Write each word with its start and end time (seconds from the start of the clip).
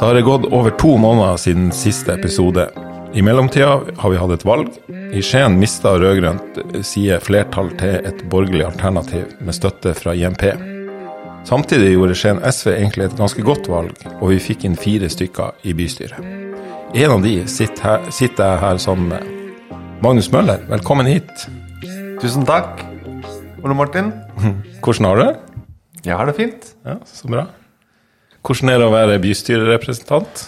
Da 0.00 0.06
har 0.06 0.14
det 0.14 0.22
gått 0.22 0.44
over 0.52 0.70
to 0.70 0.96
måneder 1.00 1.36
siden 1.36 1.72
siste 1.72 2.12
episode. 2.14 2.68
I 3.14 3.22
mellomtida 3.22 3.80
har 3.96 4.10
vi 4.10 4.18
hatt 4.20 4.34
et 4.34 4.44
valg. 4.44 4.68
I 4.92 5.22
Skien 5.24 5.56
mista 5.56 5.94
rød-grønt 5.96 6.58
side 6.84 7.16
flertall 7.24 7.70
til 7.80 8.04
et 8.04 8.20
borgerlig 8.28 8.66
alternativ 8.66 9.30
med 9.40 9.56
støtte 9.56 9.94
fra 9.96 10.12
IMP. 10.14 10.44
Samtidig 11.48 11.94
gjorde 11.94 12.18
Skien 12.18 12.42
SV 12.44 12.74
egentlig 12.74 13.06
et 13.06 13.16
ganske 13.16 13.42
godt 13.46 13.70
valg, 13.72 13.96
og 14.20 14.34
vi 14.34 14.42
fikk 14.42 14.68
inn 14.68 14.76
fire 14.76 15.08
stykker 15.08 15.56
i 15.64 15.72
bystyret. 15.78 16.20
En 16.92 17.16
av 17.16 17.24
de 17.24 17.38
sitter, 17.48 17.82
her, 17.86 18.10
sitter 18.10 18.50
jeg 18.50 18.62
her 18.66 18.82
sammen 18.82 19.08
med. 19.14 19.32
Magnus 20.04 20.28
Møller, 20.32 20.60
velkommen 20.68 21.08
hit. 21.08 21.48
Tusen 22.20 22.44
takk, 22.48 22.84
Ole 23.64 23.76
Martin. 23.78 24.12
Hvordan 24.84 25.08
har 25.08 25.16
du 25.16 25.24
det? 25.24 25.55
Jeg 26.06 26.14
har 26.14 26.28
det 26.28 26.36
fint. 26.38 26.68
Ja, 26.86 27.00
Så 27.04 27.28
bra. 27.30 27.48
Hvordan 28.46 28.70
er 28.70 28.78
det 28.78 28.86
å 28.86 28.94
være 28.94 29.18
bystyrerepresentant? 29.18 30.44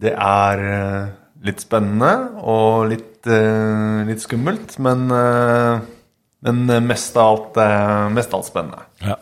Det 0.00 0.12
er 0.12 0.62
eh, 0.64 1.10
litt 1.44 1.60
spennende 1.60 2.12
og 2.40 2.88
litt, 2.92 3.20
eh, 3.28 4.06
litt 4.08 4.24
skummelt, 4.24 4.78
men, 4.80 5.04
eh, 5.12 5.84
men 6.48 6.86
mest 6.86 7.16
av 7.20 7.34
alt, 7.34 7.60
mest 8.16 8.32
av 8.32 8.40
alt 8.40 8.48
spennende. 8.48 8.86
Ja. 9.04 9.18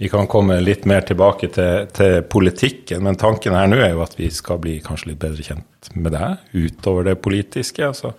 Vi 0.00 0.08
kan 0.08 0.28
komme 0.32 0.56
litt 0.60 0.86
mer 0.88 1.04
tilbake 1.04 1.48
til, 1.52 1.88
til 1.96 2.22
politikken, 2.28 3.02
men 3.04 3.18
tanken 3.20 3.56
her 3.56 3.68
nå 3.68 3.80
er 3.80 3.92
jo 3.92 4.04
at 4.04 4.16
vi 4.16 4.30
skal 4.32 4.60
bli 4.60 4.78
kanskje 4.84 5.12
litt 5.12 5.20
bedre 5.20 5.44
kjent 5.44 5.90
med 5.96 6.16
deg 6.16 6.56
utover 6.56 7.08
det 7.08 7.18
politiske. 7.24 7.88
og 7.88 7.96
Så 7.96 8.14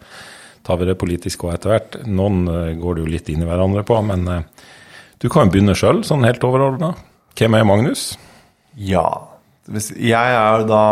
tar 0.66 0.78
vi 0.82 0.90
det 0.90 0.98
politiske 1.02 1.46
og 1.46 1.56
etter 1.56 1.74
hvert. 1.74 1.98
Noen 2.06 2.46
går 2.82 2.98
det 2.98 3.06
jo 3.06 3.14
litt 3.18 3.34
inn 3.34 3.42
i 3.42 3.50
hverandre 3.50 3.86
på, 3.86 3.98
men 4.06 4.30
du 5.22 5.30
kan 5.30 5.46
jo 5.46 5.54
begynne 5.54 5.76
sjøl, 5.78 6.02
sånn 6.06 6.26
helt 6.26 6.44
overordna. 6.46 6.96
Hvem 7.38 7.58
er 7.58 7.68
Magnus? 7.68 8.06
Ja. 8.74 9.06
Jeg 9.70 10.38
er 10.38 10.66
da 10.66 10.84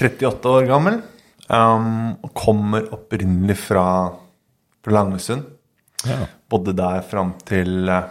38 0.00 0.50
år 0.50 0.66
gammel 0.68 0.98
um, 1.46 2.16
og 2.18 2.32
kommer 2.36 2.88
opprinnelig 2.96 3.56
fra, 3.60 3.84
fra 4.82 4.96
Langesund. 4.96 5.46
Ja. 6.08 6.24
Bodde 6.50 6.74
der 6.74 7.02
fram 7.04 7.34
til 7.46 7.88
eh, 7.92 8.06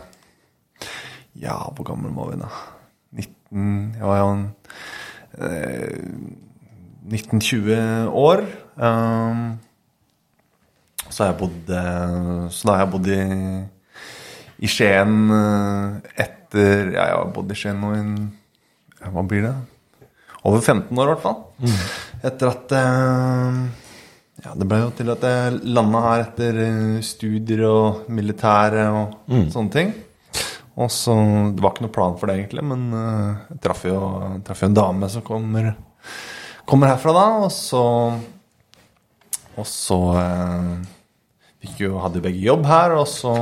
Ja, 1.41 1.55
hvor 1.73 1.87
gammel 1.87 2.13
må 2.13 2.27
vi 2.29 2.37
da? 2.37 2.49
19 3.17 3.95
Jeg 3.97 4.05
var 4.05 4.19
jo 4.19 4.27
en 4.35 4.43
eh, 5.41 5.97
19-20 7.09 8.13
år. 8.13 8.45
Um, 8.77 9.57
så 11.09 11.23
har 11.23 11.31
jeg 11.31 11.39
bodd 11.39 11.71
eh, 11.73 12.45
Så 12.53 12.69
da 12.69 12.75
har 12.75 12.83
jeg 12.85 12.91
bodd 12.93 13.09
i, 13.09 13.19
i 14.59 14.67
Skien 14.69 15.29
eh, 15.31 16.23
etter 16.25 16.89
Ja, 16.91 17.05
jeg 17.05 17.15
har 17.15 17.29
bodd 17.35 17.51
i 17.53 17.57
Skien 17.57 17.79
nå 17.79 17.91
i 17.95 18.01
ja, 18.99 19.11
Hva 19.13 19.23
blir 19.27 19.45
det? 19.45 19.53
Over 20.47 20.63
15 20.63 20.95
år, 20.95 21.09
i 21.09 21.13
hvert 21.13 21.23
fall. 21.23 21.39
Etter 22.23 22.51
at 22.51 22.73
eh, 22.75 23.57
ja, 24.43 24.53
Det 24.55 24.67
ble 24.67 24.81
jo 24.81 24.91
til 24.95 25.11
at 25.13 25.25
jeg 25.27 25.61
landa 25.67 26.03
her 26.07 26.25
etter 26.25 26.61
eh, 26.65 26.99
studier 27.05 27.65
og 27.69 28.05
militære 28.11 28.85
og 28.95 29.17
sånne 29.53 29.75
ting. 29.75 29.93
Og 30.79 30.91
så, 30.95 31.15
Det 31.55 31.63
var 31.63 31.75
ikke 31.75 31.87
noe 31.87 31.95
plan 31.95 32.19
for 32.19 32.31
det, 32.31 32.37
egentlig, 32.39 32.63
men 32.63 32.85
jeg 32.95 33.59
traff 33.63 33.83
jo, 33.87 33.97
traff 34.47 34.63
jo 34.63 34.69
en 34.69 34.77
dame 34.77 35.09
som 35.11 35.25
kommer, 35.27 35.73
kommer 36.67 36.93
herfra 36.93 37.15
da. 37.17 37.25
Og 37.47 37.51
så 37.51 37.83
Og 39.59 39.67
så 39.67 39.99
fikk 41.59 41.81
jo, 41.83 41.97
hadde 41.99 42.21
jo 42.21 42.25
begge 42.25 42.43
jobb 42.43 42.67
her, 42.69 42.95
og 43.01 43.07
så 43.11 43.33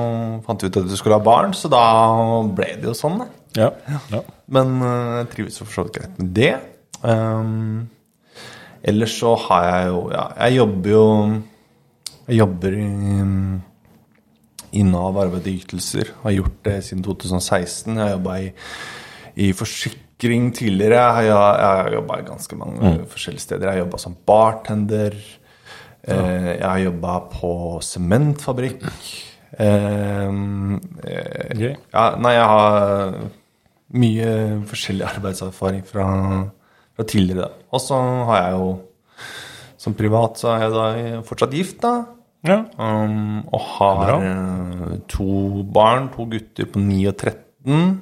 fant 0.46 0.64
vi 0.64 0.72
ut 0.72 0.80
at 0.82 0.90
du 0.90 0.96
skulle 0.98 1.20
ha 1.20 1.24
barn, 1.24 1.54
så 1.58 1.70
da 1.70 1.84
ble 2.58 2.72
det 2.82 2.90
jo 2.90 2.96
sånn, 2.98 3.22
da. 3.22 3.28
Ja. 3.58 3.70
ja. 4.12 4.24
Men 4.54 4.80
jeg 4.82 5.30
trives 5.34 5.60
jo 5.60 5.68
for 5.68 5.74
så 5.74 5.86
vidt 5.88 6.00
greit 6.00 6.18
med 6.22 6.34
det. 6.38 6.54
Um, 7.02 7.88
ellers 8.86 9.14
så 9.20 9.36
har 9.48 9.66
jeg 9.68 9.90
jo 9.92 10.00
Ja, 10.10 10.24
jeg 10.48 10.56
jobber 10.56 10.90
jo 10.90 11.04
Jeg 12.26 12.40
jobber 12.40 12.74
i, 12.74 12.88
i 14.80 14.86
Nav 14.88 15.20
arbeid 15.22 15.46
og 15.46 15.54
ytelser. 15.54 16.12
Har 16.24 16.36
gjort 16.36 16.58
det 16.66 16.76
siden 16.90 17.06
2016. 17.06 17.94
Jeg 17.94 18.02
har 18.04 18.16
jobba 18.18 18.40
i, 18.44 18.50
i 19.46 19.52
forsikring 19.56 20.50
tidligere. 20.58 21.00
Jeg 21.22 21.32
har, 21.32 21.62
jeg 21.62 21.84
har 21.84 21.94
jobba 22.00 22.20
i 22.20 22.28
ganske 22.28 22.60
mange 22.60 22.96
forskjellige 23.14 23.46
steder. 23.46 23.70
Jeg 23.70 23.78
har 23.78 23.86
jobba 23.86 24.02
som 24.04 24.18
bartender. 24.28 25.16
Eh, 26.08 26.52
jeg 26.54 26.64
har 26.64 26.80
jobba 26.80 27.16
på 27.32 27.52
sementfabrikk. 27.84 28.86
Eh, 29.58 30.30
eh, 31.04 31.66
ja, 31.94 32.06
nei, 32.20 32.34
jeg 32.36 32.48
har 32.52 33.18
mye 33.98 34.30
forskjellig 34.68 35.08
arbeidserfaring 35.08 35.84
fra, 35.88 36.08
fra 36.96 37.08
tidligere. 37.08 37.50
Og 37.72 37.84
så 37.84 38.00
har 38.30 38.44
jeg 38.44 38.60
jo 38.60 38.76
Som 39.78 39.94
privat 39.94 40.40
så 40.42 40.56
er 40.56 40.64
jeg 40.64 40.72
da 40.74 40.86
fortsatt 41.24 41.52
gift, 41.54 41.76
da. 41.84 41.92
ja. 42.50 42.56
Um, 42.82 43.44
og 43.54 43.62
har 43.76 44.10
eh, 44.16 44.96
to 45.08 45.62
barn, 45.70 46.10
to 46.16 46.26
gutter 46.32 46.66
på 46.66 46.82
9 46.82 46.98
og 47.12 47.14
13. 47.14 48.02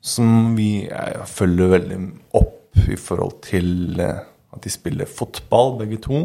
Som 0.00 0.56
vi 0.56 0.88
følger 1.28 1.74
veldig 1.76 1.98
opp 2.40 2.80
i 2.88 2.96
forhold 2.96 3.36
til 3.44 4.00
eh, 4.00 4.24
at 4.52 4.62
de 4.64 4.70
spiller 4.72 5.06
fotball, 5.08 5.78
begge 5.80 5.98
to. 6.04 6.22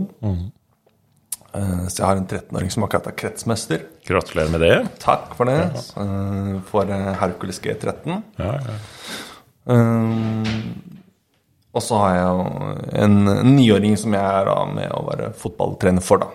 Eh, 1.56 1.86
så 1.88 2.02
jeg 2.02 2.06
har 2.06 2.20
en 2.20 2.28
13-åring 2.28 2.72
som 2.74 2.84
akkurat 2.86 3.08
er 3.12 3.16
kretsmester. 3.18 3.86
Gratulerer 4.08 4.52
med 4.54 4.62
det. 4.66 4.76
Takk 5.04 5.34
for 5.40 5.46
det. 5.50 5.58
eh, 6.04 6.54
For 6.70 6.92
eh, 6.92 7.14
Hercules 7.22 7.60
G13. 7.64 8.22
Ja, 8.40 8.54
ja. 8.60 8.78
Um, 9.68 10.46
og 11.76 11.84
så 11.84 11.98
har 12.00 12.14
jeg 12.16 12.28
jo 12.30 12.44
en 13.04 13.18
en 13.28 13.50
niåring 13.58 13.98
som 14.00 14.14
jeg 14.16 14.24
er 14.24 14.46
da 14.48 14.54
med 14.72 14.92
å 14.96 15.02
være 15.10 15.34
fotballtrener 15.38 16.02
for, 16.02 16.24
da. 16.24 16.30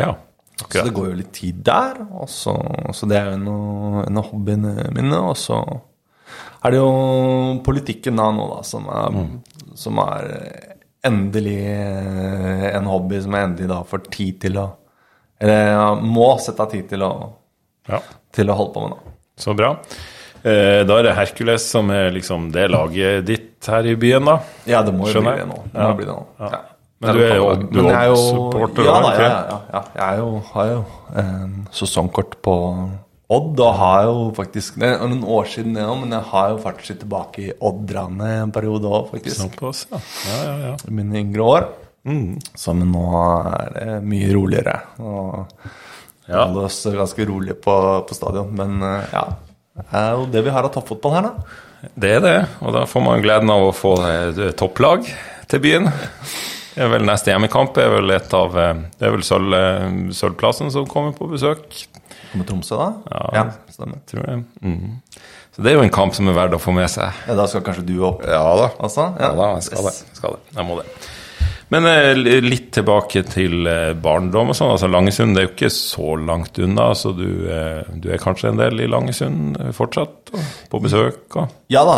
ja. 0.00 0.14
Så 0.60 0.82
det 0.84 0.92
går 0.92 1.06
jo 1.08 1.16
litt 1.16 1.30
tid 1.32 1.60
der. 1.64 2.00
Og 2.20 2.28
så, 2.28 2.52
så 2.92 3.06
det 3.08 3.16
er 3.16 3.30
jo 3.30 3.36
en 3.38 4.02
en 4.06 4.18
av 4.20 4.26
hobbyene 4.28 4.90
mine. 4.92 5.16
Og 5.30 5.36
så 5.40 5.56
er 6.64 6.74
det 6.74 6.80
jo 6.82 7.60
politikken 7.64 8.16
da 8.20 8.26
nå, 8.36 8.44
da, 8.50 8.58
som 8.68 8.84
er, 8.92 9.16
som 9.80 9.96
er 10.04 10.28
endelig 11.06 11.58
eh, 11.66 12.76
en 12.76 12.86
hobby 12.90 13.20
som 13.22 13.32
jeg 13.36 13.48
endelig 13.48 13.68
da 13.72 13.80
får 13.88 14.06
tid 14.10 14.40
til 14.46 14.58
å 14.60 14.68
Eller 15.40 16.00
må 16.04 16.34
sette 16.42 16.60
av 16.60 16.68
tid 16.70 16.88
til 16.90 17.00
å, 17.06 17.12
Ja. 17.88 17.98
til 18.32 18.50
å 18.52 18.56
holde 18.58 18.74
på 18.74 18.80
med, 18.82 18.90
da. 18.98 19.12
Så 19.40 19.54
bra. 19.56 19.70
Eh, 20.44 20.82
da 20.84 20.98
er 20.98 21.02
det 21.06 21.14
Hercules 21.16 21.64
som 21.64 21.88
er 21.90 22.10
liksom 22.12 22.50
det 22.52 22.66
laget 22.70 23.24
ditt 23.24 23.64
her 23.66 23.86
i 23.88 23.94
byen, 23.96 24.24
da? 24.28 24.34
Ja, 24.68 24.82
det 24.82 24.92
må 24.92 25.08
jo 25.08 25.22
bli 25.24 25.32
det 25.38 25.46
nå. 25.48 25.56
Det 25.72 25.80
Ja. 25.80 25.92
bli 25.96 26.04
det 26.04 26.12
nå. 26.12 26.26
Ja. 26.40 26.50
Ja. 26.52 26.60
Men 27.00 27.16
du 27.16 27.22
er 27.24 27.36
jo- 27.36 27.48
er 27.48 28.10
Odd-supporter 28.12 28.84
Ja, 28.84 29.00
da, 29.00 29.10
ja, 29.16 29.28
ja, 29.48 29.60
ja. 29.72 29.82
Jeg 29.96 30.18
jo, 30.18 30.42
har 30.52 30.66
jo 30.66 30.84
en 31.16 31.68
sesongkort 31.72 32.34
på 32.42 32.54
Odd, 33.30 33.52
da 33.58 33.68
har 33.78 34.04
jo 34.08 34.14
faktisk 34.34 34.74
Det 34.82 34.88
er 34.90 35.04
noen 35.06 35.22
år 35.22 35.44
siden 35.52 35.76
det 35.76 35.84
òg, 35.86 36.00
men 36.02 36.14
jeg 36.16 36.26
har 36.32 36.48
jo 36.50 36.56
faktisk 36.64 36.98
tilbake 37.04 37.44
i 37.44 37.52
Odd-randet 37.62 38.32
en 38.42 38.50
periode 38.54 38.90
òg, 38.90 39.10
faktisk. 39.12 39.36
Såpass, 39.44 39.84
ja. 39.92 40.00
Ja, 40.26 40.38
ja, 40.48 40.56
ja. 40.70 40.72
I 40.88 40.94
mine 40.98 41.20
yngre 41.22 41.46
år. 41.46 41.68
Mm. 42.08 42.40
Så 42.58 42.74
men 42.74 42.90
nå 42.90 43.04
er 43.52 43.70
det 43.76 43.98
mye 44.08 44.32
roligere. 44.34 44.76
Og 44.98 45.46
Ja. 46.30 46.44
holder 46.46 46.64
oss 46.68 46.80
ganske 46.86 47.24
rolig 47.26 47.56
på, 47.62 47.74
på 48.06 48.14
stadion. 48.14 48.50
Men 48.54 48.82
eh, 48.86 49.14
ja, 49.14 49.24
det 49.80 49.86
er 50.02 50.10
jo 50.14 50.26
det 50.30 50.44
vi 50.46 50.50
har 50.54 50.66
av 50.66 50.72
toppfotball 50.74 51.16
her, 51.16 51.26
da. 51.30 51.88
Det 51.96 52.10
er 52.18 52.20
det, 52.20 52.36
og 52.60 52.74
da 52.76 52.82
får 52.86 53.02
man 53.06 53.22
gleden 53.24 53.50
av 53.50 53.62
å 53.70 53.72
få 53.74 53.94
topplag 54.60 55.06
til 55.48 55.62
byen. 55.64 55.86
Det 56.74 56.84
er 56.84 56.90
vel 56.92 57.06
Neste 57.08 57.32
hjemmekamp 57.32 57.78
er 57.82 57.88
vel 57.96 58.12
et 58.14 58.34
av 58.36 58.54
eh, 58.58 58.82
Det 58.98 59.06
er 59.08 59.14
vel 59.16 59.24
sølv, 59.26 59.54
eh, 59.58 59.86
Sølvplassen 60.14 60.70
som 60.74 60.86
kommer 60.90 61.14
på 61.16 61.26
besøk, 61.32 61.66
Kommer 62.30 62.46
Tromsø, 62.48 62.78
da? 62.78 63.20
Ja. 63.34 63.44
stemmer. 63.74 64.02
tror 64.10 64.26
jeg. 64.28 64.42
Mm. 64.62 64.98
Så 65.54 65.62
det 65.64 65.72
er 65.72 65.80
jo 65.80 65.86
en 65.86 65.94
kamp 65.94 66.14
som 66.14 66.28
er 66.30 66.36
verdt 66.36 66.54
å 66.54 66.60
få 66.62 66.74
med 66.74 66.90
seg. 66.92 67.24
Ja, 67.26 67.34
da 67.38 67.46
skal 67.50 67.64
kanskje 67.66 67.86
du 67.88 67.96
opp? 68.06 68.22
Ja 68.26 68.44
da. 68.58 68.68
Altså? 68.78 69.08
Ja 69.18 69.32
da, 69.34 69.54
jeg 69.58 69.66
skal 69.66 69.88
det. 69.88 69.96
Jeg, 69.98 70.20
skal 70.20 70.36
det. 70.36 70.54
jeg 70.58 70.68
må 70.68 70.78
det. 70.78 70.86
Men 71.70 71.86
eh, 71.86 72.40
litt 72.42 72.72
tilbake 72.74 73.22
til 73.30 73.66
eh, 73.70 73.92
barndom 73.94 74.50
og 74.50 74.56
sånn. 74.58 74.72
altså 74.74 74.88
Langesund 74.90 75.36
det 75.36 75.42
er 75.42 75.46
jo 75.46 75.52
ikke 75.52 75.72
så 75.74 76.14
langt 76.18 76.58
unna, 76.58 76.88
så 76.98 77.12
du, 77.14 77.26
eh, 77.46 77.82
du 77.94 78.08
er 78.10 78.22
kanskje 78.22 78.50
en 78.50 78.58
del 78.58 78.82
i 78.82 78.88
Langesund 78.90 79.58
fortsatt? 79.76 80.32
På 80.70 80.80
besøk 80.82 81.38
og 81.38 81.70
Ja 81.70 81.82
da. 81.86 81.96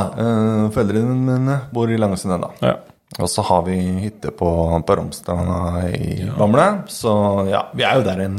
foreldrene 0.72 1.16
mine 1.16 1.58
bor 1.72 1.92
i 1.92 2.00
Langesund 2.00 2.36
ennå. 2.36 2.52
Ja. 2.64 2.76
Og 3.20 3.28
så 3.28 3.44
har 3.44 3.64
vi 3.66 3.76
hytte 4.00 4.32
på, 4.32 4.48
på 4.88 4.96
Romsdalen 4.96 5.88
i 5.96 6.28
Bamble. 6.36 6.68
Så 6.88 7.12
ja, 7.48 7.66
vi 7.76 7.84
er 7.84 8.00
jo 8.00 8.06
der 8.06 8.22
en, 8.24 8.38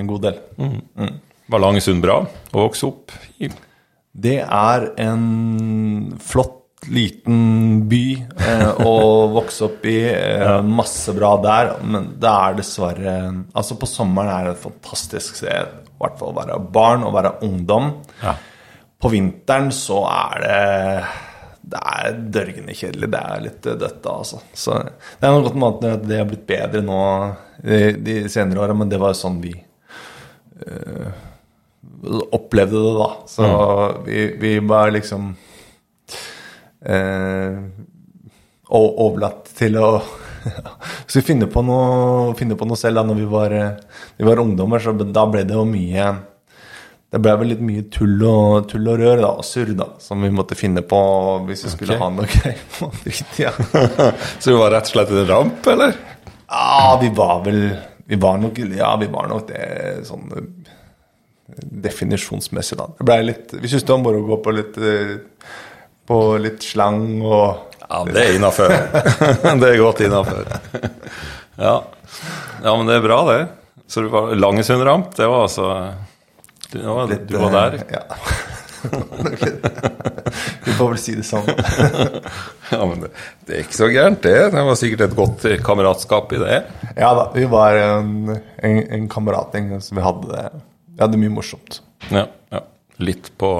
en 0.00 0.08
god 0.08 0.28
del. 0.28 0.38
Var 1.46 1.60
Langesund 1.60 2.00
bra 2.04 2.22
å 2.24 2.66
vokse 2.66 2.86
opp 2.88 3.12
i? 3.42 3.50
Det 4.14 4.38
er 4.42 4.86
en 5.02 6.14
flott 6.22 6.62
liten 6.92 7.84
by 7.88 8.04
eh, 8.20 8.80
å 8.84 8.94
vokse 9.32 9.66
opp 9.66 9.84
i. 9.88 9.98
Eh, 10.08 10.60
masse 10.64 11.12
bra 11.16 11.34
der. 11.42 11.74
Men 11.84 12.14
det 12.20 12.30
er 12.30 12.58
dessverre 12.60 13.16
Altså, 13.52 13.76
på 13.80 13.88
sommeren 13.88 14.32
er 14.32 14.48
det 14.48 14.56
et 14.56 14.64
fantastisk 14.64 15.40
sted. 15.40 15.76
I 15.84 16.00
hvert 16.00 16.18
fall 16.20 16.32
å 16.32 16.38
være 16.38 16.58
barn 16.74 17.06
og 17.06 17.14
være 17.16 17.38
ungdom. 17.46 17.94
Ja. 18.22 18.36
på 19.04 19.10
vinteren 19.12 19.66
så 19.74 19.98
er 20.08 20.44
det 20.44 21.06
det 21.64 21.80
er 21.80 22.16
dørgende 22.32 22.74
kjedelig. 22.76 23.08
Det 23.12 23.20
er 23.20 23.42
litt 23.44 23.66
dødt 23.66 24.06
altså. 24.08 24.40
Så 24.52 24.78
det 24.84 25.26
er 25.26 25.32
noe 25.32 25.44
godt 25.44 25.60
med 25.60 25.86
at 25.90 26.08
det 26.08 26.18
har 26.20 26.28
blitt 26.28 26.46
bedre 26.48 26.82
nå 26.84 26.98
de, 27.64 27.78
de 28.04 28.16
senere 28.32 28.60
åra, 28.64 28.76
men 28.76 28.88
det 28.88 29.00
var 29.00 29.14
jo 29.14 29.20
sånn 29.22 29.38
vi 29.40 29.52
øh, 29.54 31.08
opplevde 32.32 32.82
det, 32.84 32.92
da. 32.98 33.08
Så 33.30 33.48
vi, 34.06 34.26
vi 34.40 34.58
var 34.64 34.92
liksom 34.94 35.32
øh, 36.88 37.56
overlatt 38.74 39.50
til 39.56 39.80
å 39.80 39.88
Så 41.06 41.22
vi 41.22 41.24
finner 41.24 41.48
på 41.48 41.62
noe, 41.64 42.34
finner 42.36 42.58
på 42.60 42.66
noe 42.68 42.76
selv 42.76 43.00
da 43.00 43.04
når 43.08 43.16
vi 43.22 43.26
var, 43.32 43.54
vi 44.18 44.26
var 44.28 44.42
ungdommer, 44.42 44.82
så 44.82 44.92
da 44.92 45.24
ble 45.30 45.44
det 45.48 45.56
jo 45.56 45.64
mye 45.68 46.10
det 47.14 47.20
ble 47.22 47.32
vel 47.38 47.52
litt 47.52 47.60
mye 47.62 47.82
tull 47.94 48.16
og, 48.26 48.64
tull 48.72 48.88
og 48.90 48.96
rør 48.98 49.20
da, 49.22 49.28
og 49.38 49.46
surr 49.46 49.68
da, 49.78 49.86
som 50.02 50.24
vi 50.24 50.32
måtte 50.34 50.56
finne 50.58 50.82
på 50.82 50.98
hvis 51.46 51.62
vi 51.68 51.70
skulle 51.70 51.94
okay. 51.94 52.02
ha 52.02 52.08
noe 52.10 52.26
greier 52.26 52.64
på 52.74 52.88
fritida. 52.98 53.52
Så 54.42 54.50
vi 54.50 54.56
var 54.58 54.74
rett 54.74 54.90
og 54.90 54.96
slett 54.96 55.12
en 55.14 55.28
ramp, 55.28 55.68
eller? 55.70 55.94
Ja, 56.50 56.98
vi 57.00 57.12
var 57.14 57.44
vel 57.46 57.60
Vi 58.04 58.18
var 58.20 58.40
nok, 58.42 58.58
ja, 58.74 58.90
vi 59.00 59.06
var 59.12 59.30
nok 59.30 59.46
det 59.48 59.62
sånn 60.08 60.26
eh, 60.34 60.72
definisjonsmessig, 61.84 62.78
da. 62.80 62.86
Det 62.98 63.04
ble 63.08 63.16
litt 63.28 63.52
Vi 63.60 63.68
syntes 63.68 63.84
det 63.84 63.92
var 63.92 64.00
moro 64.04 64.22
å 64.22 64.28
gå 64.30 64.38
på 64.46 64.54
litt 64.56 64.78
eh, 64.80 65.10
På 66.08 66.18
litt 66.40 66.64
slang 66.64 67.02
og 67.20 67.74
Ja, 67.84 68.00
det 68.08 68.22
er 68.22 68.38
innafor. 68.38 68.72
det 69.60 69.68
er 69.68 69.76
godt 69.82 70.00
innafor. 70.06 70.46
ja. 71.60 71.74
ja, 72.64 72.72
men 72.72 72.88
det 72.88 72.96
er 72.96 73.04
bra, 73.04 73.18
det. 73.28 73.40
Så 73.92 74.00
du 74.00 74.08
var 74.12 74.32
Langesund 74.40 74.82
ramp, 74.88 75.12
det 75.18 75.28
var 75.28 75.44
altså 75.44 75.68
Du, 76.72 76.78
det 76.80 76.88
var, 76.88 77.10
litt 77.12 77.26
du 77.28 77.36
var 77.42 77.52
der? 77.58 77.78
eh, 77.82 77.98
Ja. 77.98 78.04
vi 80.64 80.72
får 80.76 80.88
vel 80.90 80.98
si 81.00 81.14
det 81.16 81.24
sånn. 81.28 81.46
Ja, 82.74 82.80
men 82.88 83.04
det, 83.04 83.10
det 83.46 83.54
er 83.58 83.62
ikke 83.66 83.76
så 83.76 83.86
gærent, 83.92 84.22
det. 84.24 84.32
Det 84.54 84.62
var 84.66 84.76
sikkert 84.80 85.02
et 85.06 85.16
godt 85.16 85.44
kameratskap 85.64 86.32
i 86.34 86.40
det. 86.40 86.56
Ja 86.96 87.10
da, 87.16 87.26
vi 87.36 87.44
var 87.52 87.76
en, 87.78 88.32
en, 88.64 88.78
en 88.96 89.04
kameratgjeng 89.12 89.68
som 89.84 90.00
vi 90.00 90.04
hadde 90.04 90.40
det 90.98 91.16
er 91.18 91.22
mye 91.24 91.34
morsomt. 91.34 91.80
Ja, 92.10 92.26
ja. 92.54 92.60
Litt 93.02 93.32
på 93.40 93.50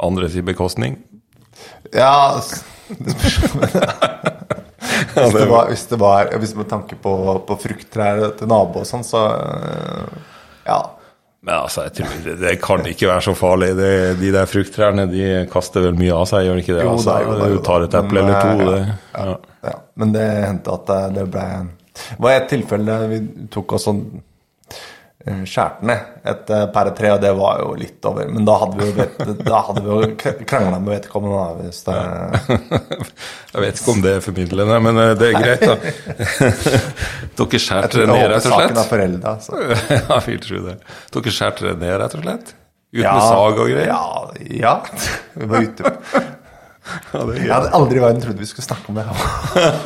andres 0.00 0.36
bekostning. 0.44 0.96
Ja, 1.94 2.36
det 2.88 3.14
hvis, 5.16 5.32
det 5.34 5.46
var, 5.50 5.66
hvis 5.70 5.86
det 5.90 5.96
var 5.98 6.28
Hvis 6.38 6.52
med 6.54 6.68
tanke 6.70 6.94
på, 7.02 7.12
på 7.48 7.56
frukttrær 7.58 8.20
til 8.38 8.50
nabo 8.50 8.82
og 8.84 8.86
sånn, 8.88 9.04
så 9.06 9.22
øh, 9.32 10.20
Ja. 10.68 10.78
Men 11.46 11.54
altså, 11.62 11.84
jeg 11.86 11.92
tror 11.98 12.14
det, 12.24 12.34
det 12.42 12.52
kan 12.62 12.86
ikke 12.90 13.06
være 13.06 13.22
så 13.22 13.34
farlig. 13.38 13.68
Det, 13.78 13.90
de 14.18 14.32
der 14.34 14.48
frukttrærne 14.50 15.04
de 15.10 15.26
kaster 15.52 15.84
vel 15.84 15.94
mye 15.98 16.14
av 16.16 16.24
seg, 16.26 16.42
gjør 16.46 16.58
de 16.58 16.64
ikke 16.64 16.74
det? 16.74 16.82
Jo, 16.82 16.94
altså, 16.96 17.12
da, 17.12 17.18
jo, 17.22 17.36
jo 17.38 17.58
du 17.58 17.60
tar 17.68 17.84
et 17.86 17.94
eple 18.00 18.22
eller 18.22 18.34
to. 18.40 18.48
Ja, 18.48 18.70
Det, 18.70 18.80
ja. 19.14 19.36
ja. 19.68 19.74
Men 20.02 20.14
det 20.16 20.24
hendte 20.42 20.74
at 20.74 20.88
det, 20.90 21.02
det 21.20 21.26
ble 21.36 21.44
Det 22.00 22.18
var 22.26 22.34
et 22.40 22.48
tilfelle 22.50 22.96
vi 23.12 23.20
tok 23.54 23.76
oss 23.78 23.86
sånn 23.86 24.02
eh, 24.16 24.25
skjærte 25.26 25.86
ned 25.88 26.26
et 26.26 26.50
eh, 26.54 26.64
pæretre, 26.74 27.12
og 27.16 27.22
det 27.22 27.30
var 27.38 27.60
jo 27.62 27.72
litt 27.78 28.06
over. 28.06 28.28
Men 28.30 28.46
da 28.46 28.56
hadde 28.60 28.78
vi 28.78 28.86
jo, 28.86 28.94
vet, 28.96 29.22
da 29.48 29.62
hadde 29.68 29.82
vi 29.82 29.94
jo 29.94 30.36
krangla 30.46 30.78
med 30.78 30.92
vedkommende. 30.96 31.64
Hvis 31.64 31.82
det, 31.86 31.96
Jeg 33.56 33.64
vet 33.64 33.80
ikke 33.80 33.94
om 33.94 34.04
det 34.04 34.12
er 34.16 34.22
formidlende, 34.24 34.78
men 34.86 35.02
eh, 35.02 35.14
det 35.18 35.30
er 35.30 35.40
greit, 35.40 35.66
da. 35.66 35.74
Dere 37.40 37.62
skjærte 37.62 38.02
det 38.02 38.06
ned, 38.10 38.22
rett 38.32 38.46
og 38.46 38.54
saken 38.54 38.80
er 38.82 38.92
foreldre. 38.92 39.34
Altså. 39.34 39.60
ja, 39.96 40.38
tro 40.46 40.62
det. 40.68 40.78
Dere 41.18 41.36
skjærte 41.40 41.68
det 41.70 41.76
ned, 41.82 41.98
rett 42.04 42.18
og 42.18 42.24
slett? 42.26 42.54
Ut 42.96 43.02
med 43.02 43.22
sag 43.26 43.58
og 43.60 43.66
greier? 43.66 43.90
Ja, 43.90 44.02
ja. 44.62 44.76
Vi 45.34 45.50
var 45.50 45.66
ute. 45.66 45.96
Ja, 47.12 47.22
Jeg 47.34 47.50
hadde 47.50 47.72
aldri 47.76 47.98
i 47.98 48.02
verden 48.04 48.22
trodd 48.22 48.40
vi 48.40 48.48
skulle 48.48 48.66
snakke 48.66 48.92
om 48.92 48.98
det. 48.98 49.04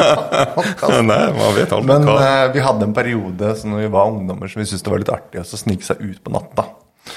Nei, 1.11 1.20
man 1.37 1.56
vet 1.56 1.73
aldri 1.73 1.88
Men 1.88 2.08
hva. 2.08 2.17
eh, 2.26 2.44
vi 2.55 2.64
hadde 2.64 2.88
en 2.88 2.97
periode 2.97 3.55
så 3.56 3.70
når 3.70 3.85
vi 3.85 3.91
var 3.97 4.12
ungdommer 4.12 4.52
som 4.52 4.62
vi 4.62 4.69
syntes 4.69 4.85
det 4.87 4.93
var 4.93 5.02
litt 5.02 5.12
artig 5.14 5.43
å 5.43 5.47
så 5.49 5.61
snike 5.61 5.87
seg 5.87 6.02
ut 6.05 6.23
på 6.25 6.35
natta. 6.35 6.67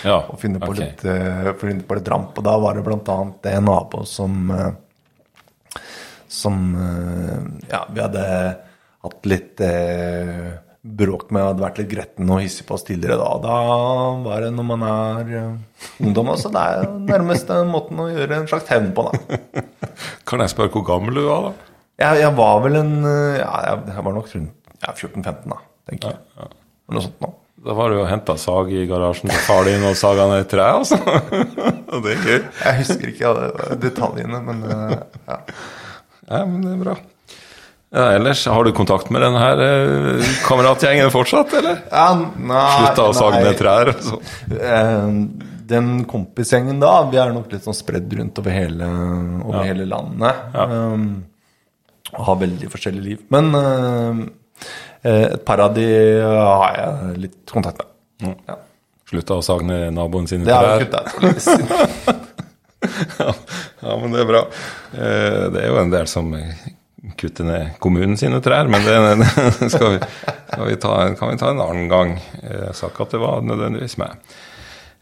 Ja, 0.07 0.21
Og 0.31 0.39
finne 0.41 0.61
på, 0.63 0.71
okay. 0.71 0.93
litt, 0.93 1.03
uh, 1.05 1.51
finne 1.59 1.83
på 1.85 1.97
litt 1.99 2.07
ramp. 2.09 2.37
Og 2.39 2.45
da 2.45 2.55
var 2.61 2.79
det 2.79 2.85
annet 2.87 3.49
en 3.51 3.65
nabo 3.67 4.05
som 4.09 4.47
uh, 4.49 4.69
Som 6.31 6.69
uh, 6.79 7.41
Ja, 7.69 7.83
vi 7.91 8.01
hadde 8.01 8.23
hatt 9.03 9.27
litt 9.27 9.59
eh, 9.63 10.53
bråk 10.83 11.29
med, 11.31 11.43
hadde 11.43 11.63
vært 11.63 11.79
litt 11.81 11.91
gretten 11.91 12.29
og 12.31 12.41
hissig 12.43 12.65
på 12.67 12.77
oss 12.77 12.85
tidligere 12.87 13.17
da. 13.19 13.31
Da 13.43 13.57
var 14.23 14.45
det 14.45 14.51
når 14.55 14.67
man 14.67 14.85
er 14.87 15.33
eh, 15.39 15.89
ungdom 16.03 16.31
altså. 16.33 16.51
det 16.53 16.63
er 16.63 16.87
nærmest 17.09 17.51
den 17.51 17.71
måten 17.71 17.99
å 18.03 18.09
gjøre 18.11 18.41
en 18.41 18.49
slags 18.51 18.71
hevn 18.71 18.91
på, 18.95 19.05
da. 19.09 19.51
Kan 20.33 20.41
jeg 20.41 20.49
spørre 20.49 20.73
hvor 20.73 20.85
gammel 20.87 21.19
du 21.19 21.27
var, 21.27 21.45
da? 21.45 21.71
Jeg, 22.01 22.23
jeg 22.23 22.33
var 22.39 22.59
vel 22.63 22.79
en 22.79 22.93
eh, 23.05 23.35
Ja, 23.37 23.53
jeg, 23.69 24.01
var 24.01 24.15
nok 24.15 24.31
rundt 24.33 24.73
ja, 24.83 24.91
14-15, 24.97 25.45
da, 25.47 25.59
tenker 25.87 26.09
jeg. 26.15 26.21
Eller 26.41 26.97
Noe 26.97 27.03
sånt 27.05 27.21
nå. 27.23 27.29
Da 27.63 27.75
var 27.77 27.93
du 27.93 27.99
og 28.01 28.09
henta 28.09 28.33
sag 28.41 28.73
i 28.75 28.81
garasjen 28.89 29.29
til 29.31 29.43
far 29.45 29.63
din 29.69 29.85
og 29.87 29.93
saga 29.95 30.25
ned 30.27 30.41
et 30.43 30.49
tre, 30.51 30.65
altså. 30.81 30.97
Det 32.03 32.15
er 32.17 32.25
gøy. 32.25 32.41
Jeg 32.41 32.79
husker 32.81 33.11
ikke 33.13 33.29
alle 33.29 33.77
detaljene, 33.79 34.41
men 34.49 34.65
eh, 34.67 34.97
ja. 35.29 35.37
Ja, 36.33 36.41
men 36.49 36.59
det 36.65 36.73
er 36.73 36.81
bra. 36.81 36.97
Ja, 37.93 38.09
ellers, 38.17 38.41
har 38.49 38.65
du 38.65 38.73
kontakt 38.73 39.13
med 39.13 39.21
denne 39.21 39.39
her 39.39 39.63
eh, 39.63 40.35
kameratgjengen 40.49 41.13
fortsatt, 41.13 41.53
eller? 41.61 41.83
ja 41.93 42.09
nei, 42.17 42.67
Slutta 42.81 43.05
å 43.11 43.31
ned 43.37 43.59
trær 43.61 43.93
sånn? 44.01 44.31
Eh, 44.57 45.51
Den 45.69 46.05
kompisgjengen 46.09 46.79
da, 46.81 46.91
vi 47.11 47.17
er 47.21 47.31
nok 47.35 47.51
litt 47.53 47.63
sånn 47.65 47.77
spredd 47.77 48.11
rundt 48.19 48.39
over 48.41 48.51
hele, 48.55 48.87
over 49.43 49.59
Ja. 49.61 49.63
hele 49.71 49.85
landet. 49.89 50.41
Ja. 50.53 50.65
Um, 50.93 51.05
og 52.13 52.25
har 52.27 52.35
veldig 52.43 52.69
forskjellig 52.69 53.03
liv. 53.03 53.21
Men 53.33 53.47
eh, 53.55 54.19
eh, 55.09 55.23
et 55.33 55.45
par 55.47 55.63
av 55.65 55.73
de 55.73 55.85
har 56.21 56.75
jeg 56.77 57.17
litt 57.23 57.39
kontakt 57.49 57.81
med. 58.21 58.35
Ja. 58.47 58.57
Slutta 59.09 59.39
å 59.39 59.43
sagne 59.45 59.87
naboen 59.93 60.27
sine 60.29 60.45
Det 60.45 60.53
har 60.53 60.79
vi 60.79 61.33
siden. 61.39 61.67
Ja, 63.83 63.97
men 63.99 64.11
det 64.11 64.21
er 64.23 64.27
bra. 64.29 64.41
Eh, 64.93 65.43
Det 65.53 65.61
er 65.63 65.67
jo 65.71 65.77
en 65.81 65.91
del 65.93 66.07
som 66.11 66.33
eh, 66.37 66.53
kutter 67.19 67.47
ned 67.47 67.77
kommunen 67.83 68.17
sine 68.19 68.39
trær, 68.43 68.67
men 68.71 68.83
det 68.85 68.95
det 69.59 69.69
skal 69.71 69.95
vi, 69.95 69.99
skal 70.51 70.67
vi 70.69 70.75
ta, 70.83 70.93
kan 71.19 71.31
vi 71.33 71.39
ta 71.39 71.51
en 71.53 71.61
annen 71.63 71.87
gang. 71.91 72.15
Eh, 72.43 72.65
Jeg 72.69 72.75
sa 72.79 72.87
ikke 72.91 73.07
at 73.07 73.15
det 73.15 73.21
var 73.23 73.41
nødvendigvis 73.47 73.97
meg. 74.01 74.17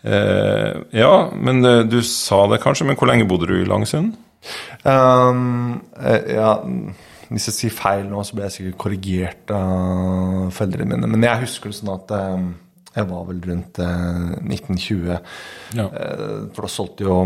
Eh, 0.04 0.82
Ja, 0.98 1.30
men 1.36 1.66
eh, 1.66 1.84
du 1.86 2.02
sa 2.06 2.48
det 2.50 2.62
kanskje, 2.64 2.88
men 2.88 2.98
hvor 2.98 3.10
lenge 3.10 3.28
bodde 3.30 3.50
du 3.52 3.60
i 3.60 3.68
Langesund? 3.68 4.16
Um, 4.84 5.82
eh, 6.02 6.34
ja, 6.34 6.56
hvis 7.30 7.48
jeg 7.52 7.58
sier 7.58 7.76
feil 7.76 8.08
nå, 8.10 8.24
så 8.26 8.36
blir 8.36 8.48
jeg 8.50 8.56
sikkert 8.58 8.80
korrigert 8.82 9.54
av 9.56 10.50
foreldrene 10.56 10.96
mine. 10.96 11.12
Men 11.14 11.28
jeg 11.30 11.44
husker 11.46 11.72
det 11.72 11.78
sånn 11.78 11.94
at 11.94 12.16
jeg 12.92 13.08
var 13.08 13.28
vel 13.30 13.44
rundt 13.46 13.80
eh, 13.80 14.34
1920. 14.42 15.14
Ja. 15.78 15.86
For 16.52 16.66
da 16.66 16.72
solgte 16.72 17.08
jo 17.08 17.22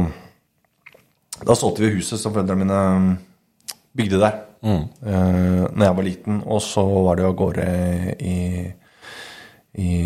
Da 1.46 1.56
solgte 1.58 1.84
vi 1.84 1.96
huset 1.98 2.22
som 2.22 2.32
foreldrene 2.36 2.62
mine 2.64 2.82
mm, 3.00 3.08
bygde 3.98 4.20
der. 4.22 4.38
Mm. 4.66 4.84
Når 5.02 5.84
jeg 5.84 5.96
var 5.98 6.06
liten. 6.06 6.38
Og 6.46 6.62
så 6.64 6.84
var 6.86 7.18
det 7.20 7.26
av 7.28 7.34
gårde 7.40 7.66
i, 7.66 8.30
i 8.30 8.36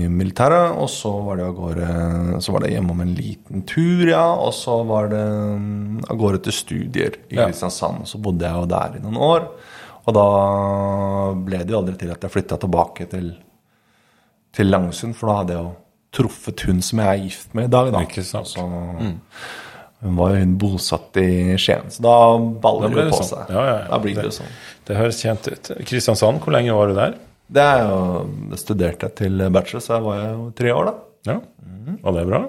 militæret. 0.10 0.78
Og 0.82 0.90
så 0.90 1.12
var 1.26 1.38
det 1.38 1.46
av 1.46 1.54
gårde 1.58 2.42
Så 2.42 2.52
var 2.56 2.60
det 2.66 2.72
hjemme 2.74 2.92
om 2.92 3.02
en 3.02 3.14
liten 3.16 3.62
tur, 3.70 4.08
ja. 4.10 4.24
Og 4.34 4.54
så 4.54 4.80
var 4.88 5.10
det 5.12 5.22
mm, 5.26 6.06
av 6.10 6.18
gårde 6.18 6.42
til 6.48 6.54
studier 6.54 7.20
i. 7.30 7.36
Kristiansand. 7.38 8.08
Så 8.10 8.18
bodde 8.22 8.46
jeg 8.48 8.56
jo 8.56 8.66
der 8.66 8.98
i 8.98 9.04
noen 9.04 9.18
år. 9.18 9.46
Og 10.08 10.14
da 10.16 10.26
ble 11.46 11.60
det 11.64 11.70
jo 11.76 11.80
aldri 11.84 11.98
til 12.02 12.10
at 12.16 12.24
jeg 12.26 12.34
flytta 12.34 12.58
tilbake 12.64 13.06
til, 13.12 13.30
til 14.56 14.72
Langsund, 14.74 15.14
for 15.20 15.30
da 15.30 15.36
hadde 15.44 15.54
jeg 15.58 15.64
jo 15.68 15.74
truffet 16.18 16.64
hun 16.66 16.80
som 16.82 16.98
jeg 17.04 17.08
er 17.20 17.24
gift 17.28 17.54
med 17.54 17.68
i 17.70 17.74
dag. 17.76 17.92
Da. 17.94 18.02
Ikke 18.08 18.24
sant. 18.26 18.48
Så, 18.50 18.64
Hun 20.00 20.16
var 20.16 20.32
jo 20.34 20.40
hun 20.40 20.54
bosatt 20.58 21.18
i 21.20 21.58
Skien, 21.60 21.90
så 21.92 22.02
da 22.06 22.14
baller 22.64 22.90
det 22.96 23.04
det 23.04 23.12
på 23.12 23.18
sånn. 23.20 23.30
seg. 23.36 23.50
Ja, 23.54 23.64
ja, 23.68 23.74
ja. 23.84 23.88
Da 23.92 24.00
blir 24.00 24.16
det 24.16 24.24
Det- 24.24 24.34
sånn. 24.40 24.54
Det 24.88 24.96
høres 24.98 25.20
kjent 25.22 25.48
ut. 25.52 25.72
Kristiansand, 25.86 26.40
hvor 26.42 26.52
lenge 26.56 26.74
var 26.74 26.88
du 26.88 26.96
der? 26.96 27.14
Det 27.50 27.64
er 27.66 27.80
jo, 27.88 28.00
det 28.52 28.60
studerte 28.62 29.08
jeg 29.10 29.16
til 29.18 29.44
bachelor, 29.54 29.82
så 29.82 29.96
jeg 29.98 30.06
var 30.06 30.20
jo 30.22 30.48
tre 30.58 30.74
år, 30.76 30.90
da. 30.92 30.94
Ja, 31.30 31.38
Var 32.04 32.16
det 32.16 32.28
bra? 32.30 32.42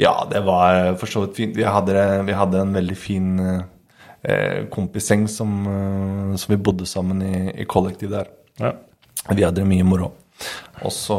Ja, 0.00 0.12
det 0.30 0.40
var 0.46 0.94
for 0.98 1.10
så 1.10 1.24
vidt 1.24 1.36
fint. 1.38 1.58
Vi 1.58 1.66
hadde, 1.66 1.94
vi 2.26 2.34
hadde 2.34 2.62
en 2.62 2.72
veldig 2.74 2.96
fin 2.98 3.28
eh, 3.42 4.64
kompisseng 4.72 5.26
som, 5.30 5.52
eh, 5.66 6.32
som 6.40 6.54
vi 6.54 6.58
bodde 6.62 6.86
sammen 6.86 7.22
i, 7.26 7.34
i 7.62 7.66
kollektiv 7.70 8.14
der. 8.14 8.30
Ja. 8.62 8.72
Vi 9.30 9.44
hadde 9.44 9.66
mye 9.68 9.86
moro. 9.86 10.12
Og 10.80 10.94
så 10.94 11.18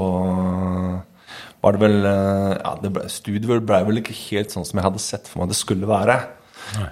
var 1.62 1.76
det 1.76 1.82
vel 1.84 1.98
eh, 2.10 2.54
Ja, 2.58 2.76
det 2.82 2.92
ble, 2.96 3.06
studiet 3.12 3.46
ble 3.68 3.82
vel 3.88 4.02
ikke 4.02 4.16
helt 4.32 4.54
sånn 4.54 4.66
som 4.68 4.80
jeg 4.80 4.88
hadde 4.88 5.04
sett 5.04 5.30
for 5.30 5.44
meg 5.44 5.52
det 5.52 5.60
skulle 5.60 5.90
være. 5.90 6.18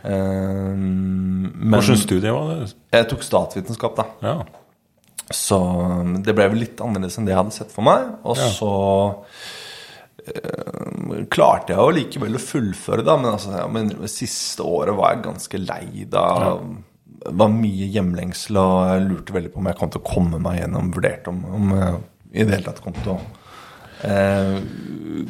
Um, 0.03 1.53
men 1.55 1.77
Hvordan 1.77 1.99
studie 2.01 2.31
var 2.35 2.49
det? 2.51 2.71
jeg 2.91 3.05
tok 3.11 3.21
statsvitenskap, 3.23 3.95
da. 3.99 4.05
Ja. 4.25 4.33
Så 5.31 5.57
det 6.25 6.33
ble 6.37 6.47
vel 6.49 6.63
litt 6.63 6.79
annerledes 6.81 7.19
enn 7.19 7.27
det 7.27 7.35
jeg 7.35 7.41
hadde 7.43 7.53
sett 7.55 7.71
for 7.75 7.85
meg. 7.85 8.07
Og 8.25 8.37
Ja. 8.39 8.47
så 8.55 8.71
øh, 10.29 11.25
klarte 11.31 11.73
jeg 11.73 11.79
jo 11.79 11.95
likevel 11.95 12.37
å 12.37 12.43
fullføre, 12.43 13.05
da. 13.05 13.17
Men, 13.17 13.31
altså, 13.37 13.55
ja, 13.57 13.67
men 13.71 13.89
det 13.93 14.11
siste 14.13 14.65
året 14.65 14.95
var 14.97 15.15
jeg 15.15 15.25
ganske 15.27 15.61
lei 15.63 16.05
da. 16.09 16.25
Det 17.19 17.33
var 17.35 17.51
mye 17.51 17.89
hjemlengsel, 17.91 18.57
og 18.61 18.77
jeg 18.93 19.07
lurte 19.09 19.35
veldig 19.35 19.51
på 19.53 19.59
om 19.61 19.69
jeg 19.69 19.79
kom 19.79 19.89
til 19.91 20.01
å 20.01 20.07
komme 20.07 20.39
meg 20.43 20.61
gjennom. 20.61 20.91
Vurderte 20.95 21.33
om, 21.33 21.43
om 21.59 21.73
jeg 21.75 21.99
i 22.31 22.45
det 22.45 22.55
hele 22.59 22.67
tatt 22.69 22.81
kom 22.85 22.93
til 23.01 23.13
å 23.15 23.19
øh, 24.07 24.57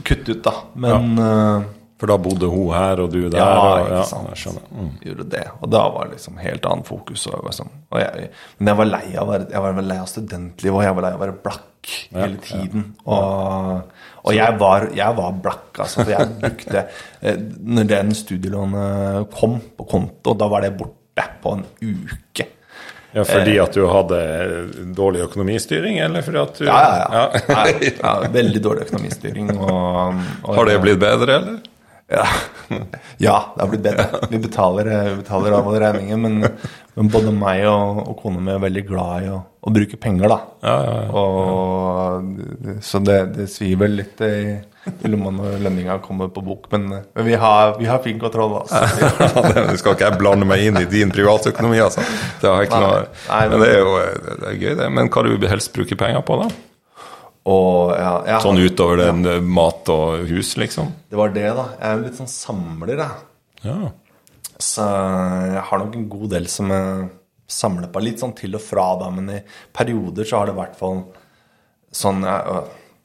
kutte 0.05 0.35
ut, 0.35 0.43
da. 0.45 0.53
Men 0.75 1.13
eh, 1.23 1.67
For 1.99 2.07
da 2.07 2.15
bodde 2.21 2.47
hun 2.47 2.69
her, 2.71 3.01
og 3.03 3.11
du 3.11 3.25
der? 3.27 3.41
Ja, 3.41 3.55
og, 3.59 3.81
ikke 3.83 3.95
ja, 3.97 4.03
sant. 4.07 4.27
jeg 4.31 4.39
skjønner. 4.39 4.67
Mm. 4.71 4.91
gjorde 5.03 5.25
det. 5.33 5.45
Og 5.59 5.71
da 5.73 5.81
var 5.91 6.07
det 6.07 6.15
liksom 6.15 6.37
helt 6.39 6.67
annet 6.69 6.87
fokus. 6.87 7.25
Og 7.27 7.47
liksom, 7.49 7.71
og 7.91 7.99
jeg, 7.99 8.29
men 8.57 8.71
jeg 8.71 8.79
var 8.79 8.87
lei 8.87 9.07
av 9.19 9.33
jeg 9.39 9.63
var 9.65 9.81
lei 9.83 9.97
av 9.99 10.11
studentlivet, 10.11 10.77
og 10.77 10.85
jeg 10.85 10.95
var 10.95 11.05
lei 11.05 11.11
av 11.11 11.19
å 11.19 11.23
være 11.25 11.41
blakk 11.43 11.65
hele 12.15 12.39
tiden. 12.43 12.85
Og, 13.03 13.97
og 14.23 14.31
jeg, 14.35 14.55
var, 14.61 14.85
jeg 14.95 15.17
var 15.17 15.41
blakk, 15.43 15.67
altså. 15.75 16.05
For 16.05 16.13
jeg 16.13 16.37
brukte 16.39 16.85
eh, 16.85 17.41
Når 17.79 17.89
den 17.91 18.15
studielånet 18.15 19.35
kom 19.35 19.57
på 19.75 19.87
konto, 19.91 20.37
da 20.39 20.47
var 20.51 20.63
det 20.63 20.77
borte 20.79 21.25
på 21.43 21.57
en 21.57 21.65
uke. 21.83 22.47
Ja, 23.11 23.23
Fordi 23.25 23.55
at 23.57 23.73
du 23.73 23.87
hadde 23.89 24.21
dårlig 24.95 25.23
økonomistyring, 25.25 25.97
eller 26.05 26.21
fordi 26.21 26.39
at 26.43 26.59
du 26.61 26.63
Ja, 26.67 26.77
ja, 26.79 27.07
ja. 27.17 27.43
ja, 27.49 27.91
ja 27.97 28.31
veldig 28.31 28.61
dårlig 28.63 28.85
økonomistyring. 28.85 29.49
Og, 29.57 30.21
og 30.45 30.55
Har 30.55 30.69
det 30.69 30.77
blitt 30.85 31.01
bedre, 31.01 31.39
eller? 31.41 31.59
Ja. 32.09 32.25
ja, 33.17 33.35
det 33.55 33.61
har 33.61 33.67
blitt 33.69 33.83
bedre. 33.85 34.05
Vi 34.31 34.39
betaler, 34.41 34.87
vi 35.09 35.15
betaler 35.23 35.53
av 35.57 35.67
alle 35.69 35.81
regninger, 35.83 36.17
men, 36.21 36.39
men 36.97 37.09
både 37.13 37.33
meg 37.33 37.65
og, 37.69 37.99
og 38.09 38.15
kona 38.23 38.41
mi 38.41 38.53
er 38.55 38.63
veldig 38.63 38.83
glad 38.87 39.25
i 39.25 39.29
å, 39.33 39.39
å 39.61 39.73
bruke 39.75 39.97
penger, 40.01 40.31
da. 40.31 40.39
Ja, 40.65 40.75
ja. 40.87 41.03
Og, 41.21 42.79
så 42.85 43.01
det, 43.05 43.19
det 43.37 43.47
svir 43.53 43.77
vel 43.81 43.97
litt 44.01 44.21
i, 44.25 44.31
lomma 45.09 45.31
når 45.35 45.59
lønninga 45.65 45.99
kommer 46.05 46.31
på 46.33 46.41
bok, 46.45 46.65
men, 46.73 46.87
men 46.97 47.27
vi, 47.27 47.35
har, 47.41 47.75
vi 47.79 47.89
har 47.89 48.01
fin 48.05 48.17
kontroll. 48.21 48.57
Altså. 48.61 48.81
Det 49.69 49.77
skal 49.81 49.93
ikke 49.97 50.07
jeg 50.09 50.19
blande 50.21 50.47
meg 50.49 50.63
inn 50.65 50.79
i 50.81 50.87
din 50.89 51.11
privatøkonomi, 51.13 51.81
altså. 51.83 52.05
Det 52.41 52.49
har 52.49 52.63
jeg 52.63 52.71
ikke 52.71 52.81
noe 52.85 53.03
men- 53.03 53.53
Men 53.53 53.61
det 53.65 53.69
er 53.75 53.83
jo 53.83 53.93
det 53.99 54.49
er 54.53 54.57
gøy, 54.63 54.73
det. 54.81 54.89
Men 54.97 55.13
hva 55.13 55.25
du 55.29 55.47
helst 55.51 55.73
bruker 55.77 55.99
penger 55.99 56.25
på, 56.25 56.39
da? 56.41 56.49
Og 57.49 57.93
ja, 57.95 58.11
jeg, 58.27 58.41
Sånn 58.43 58.59
utover 58.61 58.99
den 59.01 59.23
eh, 59.25 59.39
mat 59.41 59.89
og 59.93 60.25
hus, 60.29 60.53
liksom? 60.59 60.91
Det 61.09 61.17
var 61.17 61.31
det, 61.33 61.47
da. 61.57 61.65
Jeg 61.79 61.87
er 61.87 61.95
jo 61.97 62.05
litt 62.05 62.19
sånn 62.19 62.29
samler, 62.31 62.99
jeg. 62.99 63.23
Ja. 63.63 63.77
Så 64.59 64.85
jeg 65.55 65.63
har 65.69 65.81
nok 65.81 65.95
en 65.97 66.09
god 66.11 66.33
del 66.35 66.49
som 66.51 66.73
jeg 66.75 67.07
samler 67.49 67.89
på. 67.91 68.03
Litt 68.03 68.21
sånn 68.21 68.35
til 68.37 68.57
og 68.59 68.61
fra, 68.63 68.89
da, 68.99 69.07
men 69.15 69.31
i 69.33 69.39
perioder 69.75 70.27
så 70.27 70.41
har 70.41 70.49
det 70.49 70.55
i 70.57 70.59
hvert 70.59 70.75
fall 70.77 71.01
sånn 71.95 72.21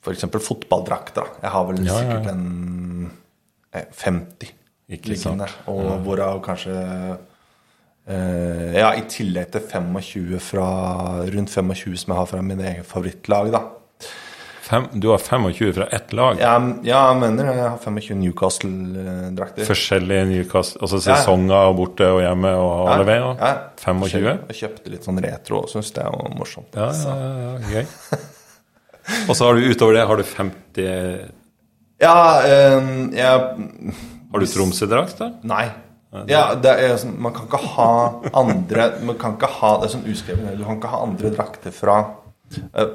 F.eks. 0.04 0.26
Fotballdrakter. 0.44 1.30
Jeg 1.40 1.52
har 1.54 1.68
vel 1.70 1.80
Ja, 1.86 2.00
sikkert 2.02 2.26
en 2.34 3.12
eh, 3.72 3.86
50 3.96 4.50
Ikke 4.92 5.14
liggende. 5.14 5.48
Og 5.72 5.94
hvorav 6.04 6.42
kanskje 6.44 6.74
eh, 8.04 8.74
Ja, 8.76 8.90
i 8.92 9.06
tillegg 9.08 9.54
til 9.54 9.64
25 9.70 10.36
fra 10.44 10.68
rundt 11.32 11.54
25 11.54 11.96
som 12.02 12.12
jeg 12.12 12.20
har 12.20 12.28
fra 12.28 12.42
mine 12.44 12.68
egen 12.74 12.84
favorittlag, 12.84 13.48
da. 13.54 13.62
Fem, 14.64 14.86
du 14.96 15.08
har 15.12 15.18
25 15.20 15.72
fra 15.76 15.86
ett 15.92 16.12
lag? 16.16 16.38
Ja, 16.40 16.54
ja, 16.86 17.00
jeg 17.10 17.18
mener 17.20 17.50
jeg 17.50 17.64
har 17.68 17.78
25 17.82 18.16
Newcastle-drakter. 18.22 19.66
Forskjellige 19.68 20.22
Newcastle, 20.30 20.80
altså 20.80 21.00
Ja. 21.04 21.16
sesonger 21.18 21.74
borte 21.76 22.06
og 22.08 22.22
hjemme 22.22 22.52
og 22.56 22.88
alle 22.88 23.04
veier? 23.04 23.36
Ja. 23.40 23.50
25? 23.84 24.38
Jeg 24.48 24.56
kjøpte 24.62 24.90
litt 24.94 25.04
sånn 25.04 25.20
retro 25.20 25.60
og 25.64 25.68
syns 25.68 25.92
det 25.92 26.04
var 26.04 26.32
morsomt. 26.38 26.72
Ja, 26.74 26.88
ja, 26.96 27.16
ja, 27.20 27.34
ja, 27.44 27.58
gøy. 27.74 27.86
Og 29.28 29.36
så 29.36 29.44
har 29.44 29.54
du 29.58 29.66
utover 29.68 29.92
det 29.98 30.06
har 30.08 30.16
du 30.16 30.22
50 30.24 31.30
Ja, 32.00 32.40
eh, 32.40 32.86
jeg 33.12 33.40
Har 34.32 34.40
du 34.40 34.46
Tromsø-drakt, 34.48 35.18
da? 35.18 35.28
Nei. 35.44 35.66
Ja, 36.30 36.54
det 36.54 36.72
er 36.80 36.96
sånn, 36.96 37.18
Man 37.20 37.34
kan 37.34 37.44
ikke 37.44 37.60
ha 37.74 37.88
andre 38.32 38.86
Man 39.04 39.18
kan 39.20 39.34
ikke 39.36 39.50
ha 39.60 39.74
Det 39.82 39.90
er 39.90 39.92
sånn 39.98 40.06
uskrevet. 40.08 40.56
Du 40.56 40.64
kan 40.64 40.78
ikke 40.78 40.88
ha 40.88 41.02
andre 41.04 41.30
drakter 41.36 41.74
fra 41.74 41.98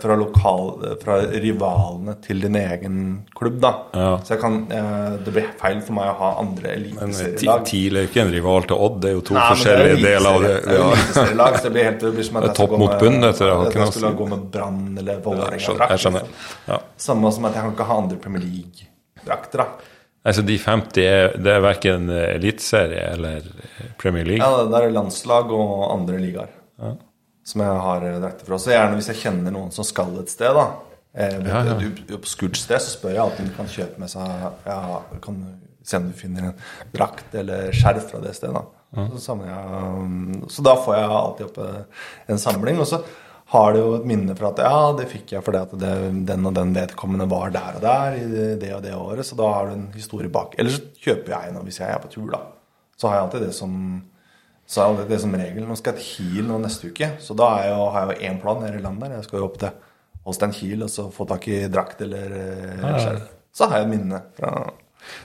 fra, 0.01 0.15
lokal, 0.15 0.69
fra 1.01 1.15
rivalene 1.41 2.13
til 2.23 2.39
din 2.43 2.55
egen 2.55 2.99
klubb, 3.35 3.57
da. 3.63 3.71
Ja. 3.93 4.11
Så 4.23 4.35
jeg 4.35 4.41
kan, 4.43 4.57
eh, 4.71 5.17
det 5.25 5.33
blir 5.35 5.49
feil 5.59 5.81
for 5.83 5.97
meg 5.97 6.11
å 6.13 6.15
ha 6.19 6.29
andre 6.43 6.75
eliteserielag. 6.77 7.65
TIL 7.67 7.97
er 7.99 8.05
jo 8.05 8.11
ikke 8.11 8.21
en 8.23 8.31
rival 8.33 8.67
til 8.69 8.77
Odd, 8.87 9.01
det 9.03 9.09
er 9.11 9.17
jo 9.17 9.23
to 9.27 9.35
Nei, 9.35 9.41
det 9.43 9.57
forskjellige 9.57 9.99
deler 10.05 10.29
av 10.29 10.45
det. 10.45 10.53
Ja. 10.53 10.87
det 11.19 11.35
Ja. 11.35 11.49
det 11.63 11.73
blir 11.75 11.83
helt 11.89 11.99
det 11.99 12.13
blir 12.15 12.27
som 12.29 12.37
at 12.41 12.43
jeg 12.49 12.55
topp 12.61 12.77
mot 12.77 12.95
bunn, 13.01 13.19
dette, 13.25 13.51
at 13.51 13.75
jeg 13.75 13.91
skulle 13.91 14.13
si. 14.13 14.17
gå 14.21 14.29
med 14.29 14.47
Brann 14.53 14.81
eller 14.97 15.13
Jeg. 15.13 15.23
Vålerenga-drakt. 15.27 15.89
Jeg 15.95 16.05
skjønner. 16.05 16.23
Ja. 16.69 16.79
Samme 17.09 17.33
som 17.35 17.45
at 17.49 17.53
jeg 17.59 17.63
kan 17.67 17.75
ikke 17.75 17.89
ha 17.91 17.99
andre 18.05 18.17
Premier 18.17 18.45
League-drakter. 18.45 19.57
da. 19.65 19.67
Altså, 20.29 20.41
de 20.45 20.57
50 20.59 21.03
er, 21.03 21.37
det 21.39 21.51
er 21.55 21.61
verken 21.63 22.09
eliteserie 22.11 23.05
eller 23.13 23.45
Premier 23.97 24.25
League. 24.27 24.43
Ja, 24.43 24.65
det 24.67 24.83
er 24.83 24.91
landslag 24.91 25.51
og 25.55 25.85
andre 25.93 26.19
ligaer 26.19 26.55
som 27.49 27.63
jeg 27.65 27.81
har 27.85 28.05
drakter 28.21 28.47
fra. 28.47 28.59
Så 28.61 28.73
gjerne 28.73 28.99
hvis 28.99 29.09
jeg 29.11 29.21
kjenner 29.23 29.55
noen 29.55 29.73
som 29.75 29.87
skal 29.87 30.13
et 30.21 30.31
sted, 30.31 30.53
da, 30.55 30.67
eh, 31.13 31.37
Ja, 31.47 31.63
ja. 31.71 31.77
obskurt 32.17 32.59
sted, 32.59 32.81
så 32.81 32.93
spør 32.95 33.15
jeg 33.15 33.23
alltid 33.23 33.45
om 33.45 33.49
de 33.49 33.57
kan 33.57 33.71
kjøpe 33.77 34.03
med 34.03 34.11
seg 34.13 34.45
ja, 34.67 34.81
kan 35.23 35.39
se 35.89 35.97
om 35.97 36.11
du 36.11 36.17
finner 36.17 36.51
en 36.51 36.59
drakt 36.93 37.33
eller 37.39 37.71
skjerf 37.73 38.11
fra 38.11 38.21
det 38.21 38.35
stedet. 38.37 38.59
Da. 38.59 39.07
Så, 39.21 39.35
jeg, 39.45 39.79
um, 40.01 40.45
så 40.49 40.63
da 40.65 40.75
får 40.81 40.95
jeg 40.97 41.09
alltid 41.21 41.47
opp 41.49 41.57
eh, 41.65 42.05
en 42.33 42.41
samling. 42.41 42.79
Og 42.81 42.87
så 42.89 43.01
har 43.49 43.73
det 43.73 43.81
jo 43.81 43.95
et 43.97 44.05
minne 44.09 44.35
fra 44.37 44.51
at 44.51 44.61
ja, 44.61 44.79
det 44.97 45.07
fikk 45.09 45.33
jeg 45.33 45.45
fordi 45.45 45.61
at 45.61 45.73
det, 45.81 45.93
den 46.29 46.45
og 46.45 46.53
den 46.57 46.73
vedkommende 46.75 47.25
var 47.29 47.53
der 47.53 47.79
og 47.79 47.81
der 47.85 48.17
i 48.19 48.23
det, 48.61 48.71
og 48.75 48.83
det 48.85 48.93
året. 48.93 49.25
Så 49.25 49.37
da 49.39 49.49
har 49.55 49.69
du 49.69 49.75
en 49.77 49.87
historie 49.95 50.29
bak. 50.29 50.53
Eller 50.57 50.75
så 50.75 50.83
kjøper 51.01 51.35
jeg 51.35 51.55
noe 51.55 51.65
hvis 51.65 51.81
jeg 51.81 51.89
er 51.89 52.01
på 52.03 52.11
tur, 52.13 52.29
da. 52.33 52.43
Så 52.99 53.09
har 53.09 53.17
jeg 53.17 53.27
alltid 53.27 53.45
det 53.47 53.55
som 53.57 53.73
så 54.69 54.83
er 54.85 54.97
det 54.99 55.07
det 55.09 55.17
som 55.23 55.31
regel. 55.33 55.63
Nå 55.65 55.75
skal 55.79 55.95
jeg 55.95 56.03
til 56.03 56.09
Kiel 56.27 56.45
nå 56.49 56.59
neste 56.61 56.91
uke, 56.91 57.07
så 57.25 57.35
da 57.37 57.47
er 57.57 57.63
jeg, 57.69 57.77
jo- 57.77 57.89
har 57.95 58.11
jeg 58.11 58.19
jo 58.19 58.27
én 58.29 58.41
plan 58.43 58.59
nede 58.61 58.77
i 58.77 58.83
landet. 58.83 59.15
Jeg 59.17 59.23
skal 59.25 59.39
jo 59.41 59.45
opp 59.49 59.57
til 59.63 59.71
Holstein 60.27 60.51
Kiel 60.53 60.83
og 60.85 60.89
så 60.93 61.07
få 61.15 61.25
tak 61.27 61.47
i 61.49 61.63
drakt 61.73 62.01
eller 62.05 62.27
skjell. 62.29 62.99
skjerf. 63.01 63.27
Så 63.55 63.67
har 63.71 63.79
jeg 63.81 63.89
minne 63.89 64.21
fra 64.37 64.51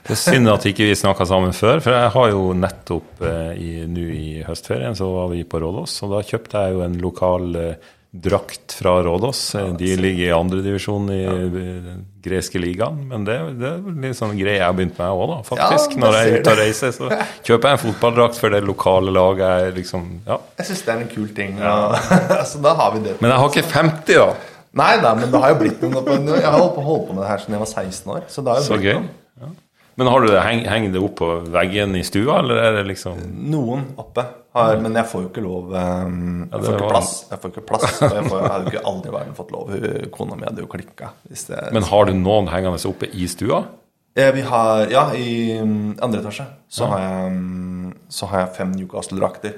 Det 0.07 0.15
er 0.15 0.21
synd 0.23 0.49
at 0.49 0.65
ikke 0.71 0.87
vi 0.89 0.95
snakka 0.97 1.27
sammen 1.29 1.53
før, 1.53 1.81
for 1.83 1.91
jeg 1.93 2.11
har 2.15 2.29
jo 2.31 2.53
nettopp 2.57 3.21
eh, 3.27 3.53
i- 3.59 3.87
nå 3.91 4.05
i 4.15 4.43
høstferien 4.47 4.95
så 4.97 5.05
var 5.13 5.29
vi 5.29 5.43
på 5.45 5.61
Rådås, 5.61 6.03
og 6.07 6.11
da 6.15 6.23
kjøpte 6.23 6.63
jeg 6.65 6.73
jo 6.73 6.81
en 6.87 6.97
lokal 7.03 7.57
eh, 7.57 7.75
drakt 8.15 8.73
fra 8.79 8.93
Rådås. 9.03 9.55
Eh, 9.59 9.73
De 9.79 9.97
ligger 9.99 10.29
i 10.29 10.35
andredivisjon 10.37 11.09
i 11.11 11.23
greske 12.25 12.61
ligaen, 12.63 13.01
men 13.11 13.25
det, 13.27 13.35
det 13.61 13.69
er 13.73 13.97
litt 14.05 14.17
sånn 14.17 14.37
greie 14.39 14.57
jeg 14.61 14.65
har 14.65 14.77
begynt 14.79 14.97
med 15.01 15.11
òg, 15.13 15.33
faktisk. 15.49 15.97
Ja, 15.97 16.01
Når 16.05 16.17
jeg 16.19 16.31
er 16.31 16.39
ute 16.41 16.53
og 16.55 16.61
reiser, 16.63 16.95
så 16.95 17.09
kjøper 17.45 17.69
jeg 17.69 17.79
en 17.79 17.83
fotballdrakt 17.83 18.39
for 18.41 18.55
det 18.55 18.63
lokale 18.65 19.13
laget. 19.13 19.45
Jeg, 19.67 19.75
liksom, 19.81 20.07
ja. 20.29 20.39
Jeg 20.61 20.71
syns 20.71 20.85
det 20.87 20.95
er 20.95 21.03
en 21.05 21.11
kul 21.13 21.29
ting. 21.37 21.59
Så 22.51 22.63
da 22.65 22.73
har 22.79 22.95
vi 22.95 23.03
det. 23.09 23.17
Men 23.21 23.35
jeg 23.35 23.43
har 23.43 23.53
ikke 23.53 23.67
50, 23.75 24.15
da! 24.23 24.31
Nei 24.75 24.93
nei, 25.03 25.11
men 25.21 25.31
det 25.31 25.39
har 25.43 25.53
jo 25.53 25.59
blitt 25.61 25.83
noe. 25.87 26.01
Jeg 26.35 26.43
har 26.49 26.57
holdt 26.59 26.73
på, 26.75 26.83
holdt 26.83 27.05
på 27.11 27.15
med 27.15 27.23
det 27.23 27.29
her 27.31 27.43
siden 27.45 27.55
jeg 27.55 27.63
var 27.63 27.71
16 27.71 28.15
år. 28.17 28.25
Så 28.33 28.43
det 28.43 28.51
har 28.55 28.63
jo 28.63 28.65
Så 28.67 28.79
blitt 28.81 28.89
gøy. 28.89 28.97
noe. 29.05 29.13
Ja. 29.95 30.01
Men 30.01 30.11
har 30.11 30.25
du 30.25 30.31
det, 30.33 30.41
heng, 30.43 30.65
henger 30.67 30.95
det 30.95 31.03
opp 31.07 31.21
på 31.21 31.29
veggen 31.55 31.95
i 31.95 32.03
stua, 32.07 32.41
eller 32.41 32.59
er 32.59 32.79
det 32.81 32.89
liksom 32.89 33.21
Noen 33.51 33.93
oppe. 34.01 34.25
Har, 34.55 34.77
men 34.83 34.95
jeg 34.95 35.11
får 35.11 35.23
jo 35.25 35.29
ikke 35.33 35.43
lov 35.43 35.73
um, 35.75 36.45
Jeg 36.45 36.51
det 36.53 36.67
får 36.67 36.77
ikke 36.77 36.91
var-. 36.93 37.07
Jeg 37.31 37.41
får 37.43 37.53
ikke 37.53 37.65
plass 37.67 37.87
og 37.91 38.05
jeg, 38.05 38.27
får, 38.29 38.37
jeg 38.39 38.51
hadde 38.53 38.71
ikke 38.71 38.83
aldri 38.91 39.15
verden 39.15 39.39
fått 39.39 39.55
lov. 39.55 39.73
Kona 40.15 40.39
mi 40.39 40.47
hadde 40.47 40.63
jo 40.63 40.69
klikka. 40.71 41.11
Det, 41.27 41.63
Men 41.75 41.87
har 41.91 42.07
du 42.07 42.13
noen 42.19 42.51
hengende 42.53 42.79
oppe 42.91 43.11
i 43.11 43.27
stua? 43.31 43.65
Vi 44.15 44.45
har, 44.47 44.85
ja, 44.95 45.09
i 45.19 45.59
mm, 45.59 45.97
andre 46.07 46.21
etasje 46.23 46.47
så, 46.71 46.87
har 46.87 47.03
jeg, 47.03 47.33
mm, 47.35 47.95
så 48.15 48.29
har 48.31 48.45
jeg 48.45 48.53
fem 48.61 48.77
Newcastle-drakter. 48.79 49.57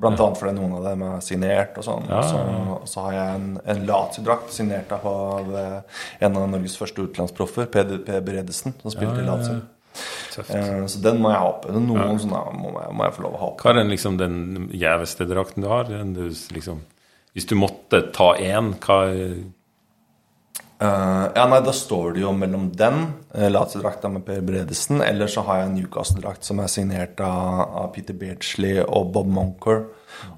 Blant 0.00 0.20
annet 0.24 0.38
fordi 0.40 0.54
noen 0.56 0.76
av 0.78 0.84
dem 0.88 1.02
er 1.04 1.18
signert 1.24 1.76
og 1.80 1.84
sånn. 1.84 2.06
Ja, 2.08 2.20
ja, 2.24 2.38
ja. 2.46 2.60
så, 2.84 2.92
så 2.92 3.02
har 3.06 3.16
jeg 3.18 3.34
en, 3.40 3.48
en 3.74 3.82
Lazio-drakt 3.90 4.54
signert 4.54 4.94
av 4.96 5.50
eh, 5.60 6.00
en 6.24 6.38
av 6.40 6.46
Norges 6.54 6.78
første 6.80 7.04
utenlandsproffer, 7.04 7.68
Per 7.74 8.20
Beredesen, 8.24 8.74
som 8.80 8.94
spilte 8.94 9.20
i 9.20 9.26
Lazio. 9.28 9.58
Eh, 10.38 10.86
Så 10.86 11.02
den 11.02 11.20
må 11.20 11.32
jeg 11.32 11.42
ha 11.42 11.50
på. 11.60 11.74
Noen 11.74 12.20
sånne 12.22 12.40
må 12.56 12.72
jeg, 12.78 12.94
må 12.96 13.04
jeg 13.08 13.16
få 13.18 13.24
lov 13.26 13.36
å 13.36 13.42
ha 13.42 13.50
på. 13.52 13.64
Hva 13.66 13.74
er 13.74 13.80
den, 13.82 13.92
liksom, 13.92 14.16
den 14.20 14.68
gjeveste 14.72 15.26
drakten 15.28 15.66
du 15.66 15.68
har? 15.72 15.88
Den 15.90 16.14
du, 16.16 16.24
liksom, 16.54 16.80
hvis 17.36 17.48
du 17.50 17.56
måtte 17.58 18.04
ta 18.14 18.32
én, 18.40 18.72
hva 18.80 19.00
Eh, 20.80 21.24
ja, 21.34 21.46
nei, 21.46 21.60
Da 21.60 21.72
står 21.76 22.14
det 22.16 22.22
jo 22.22 22.32
mellom 22.32 22.70
den, 22.72 23.02
uh, 23.36 23.48
Lazio-drakta 23.50 24.08
med 24.08 24.24
Per 24.24 24.40
Bredesen, 24.40 25.02
eller 25.04 25.28
så 25.28 25.44
har 25.44 25.58
jeg 25.58 25.68
en 25.68 25.74
Newcastle-drakt 25.76 26.46
som 26.46 26.62
er 26.62 26.72
signert 26.72 27.20
av, 27.20 27.60
av 27.82 27.90
Peter 27.92 28.16
Beardsley 28.16 28.80
og 28.80 29.12
Bob 29.12 29.28
Monker. 29.28 29.84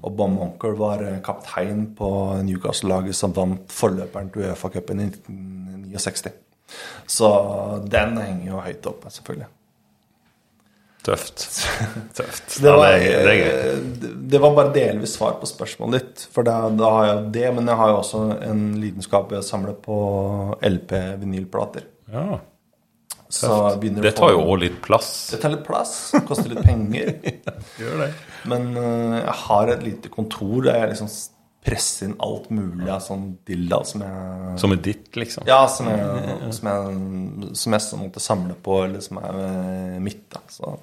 Og 0.03 0.11
Bob 0.11 0.33
Monker 0.35 0.75
var 0.75 0.99
uh, 0.99 1.21
kaptein 1.23 1.85
på 1.95 2.11
Newcastle-laget 2.43 3.15
som 3.15 3.31
vant 3.35 3.71
forløperen 3.71 4.33
til 4.33 4.49
Uefa-cupen 4.49 5.05
i 5.05 5.09
1969. 5.13 6.35
Så 7.07 7.29
den 7.87 8.17
henger 8.19 8.49
jo 8.49 8.63
høyt 8.67 8.91
oppe, 8.91 9.15
selvfølgelig. 9.15 9.47
Tøft. 11.03 11.43
Tøft. 12.17 12.53
Det 12.63 12.69
Ja, 12.69 12.75
var, 12.79 12.93
det, 12.95 13.09
er, 13.11 13.25
det 13.27 13.33
er 13.35 13.73
eh, 13.73 13.81
det- 14.31 14.39
var 14.41 14.53
bare 14.55 14.71
delvis 14.75 15.17
svar 15.17 15.35
på 15.41 15.49
spørsmålet 15.49 15.99
ditt. 15.99 16.23
For 16.31 16.47
da, 16.47 16.55
da 16.79 16.91
har 16.95 17.05
jeg 17.09 17.25
det, 17.35 17.47
men 17.57 17.67
jeg 17.67 17.75
har 17.81 17.91
jo 17.91 17.97
også 17.99 18.21
en 18.47 18.63
lidenskap 18.79 19.27
ved 19.31 19.41
å 19.41 19.45
samle 19.45 19.75
på 19.83 19.97
LP-vinylplater. 20.63 21.85
Ja. 22.13 22.39
Så 23.33 23.49
Det 23.81 24.11
tar 24.13 24.29
jo 24.35 24.43
òg 24.45 24.59
litt 24.61 24.75
plass. 24.85 25.07
Det 25.33 25.39
tar 25.41 25.49
litt 25.55 25.63
plass, 25.65 25.93
koster 26.27 26.51
litt 26.53 26.61
penger. 26.67 27.15
Gjør 27.81 28.03
det. 28.03 28.09
Men 28.51 28.67
øh, 28.77 29.15
jeg 29.23 29.35
har 29.47 29.71
et 29.73 29.83
lite 29.87 30.11
kontor 30.13 30.67
der 30.67 30.77
jeg 30.83 30.91
liksom 30.93 31.09
presser 31.63 32.09
inn 32.09 32.15
alt 32.23 32.49
mulig 32.53 32.89
av 32.91 32.99
sånn 33.05 33.29
dilla 33.47 33.79
som 33.87 34.01
jeg 34.03 34.57
Som 34.59 34.73
er 34.75 34.81
ditt, 34.83 35.09
liksom. 35.15 35.45
Ja, 35.47 35.61
som 35.71 35.87
jeg, 35.87 36.51
som 36.57 36.67
jeg, 36.69 37.55
som 37.61 37.75
jeg 37.77 37.85
så 37.85 37.99
måtte 38.01 38.19
samle 38.23 38.55
på, 38.65 38.81
eller 38.85 38.99
som 39.05 39.17
er 39.23 39.39
øh, 39.45 39.97
mitt. 40.03 40.25
da 40.33 40.41
så. 40.51 40.75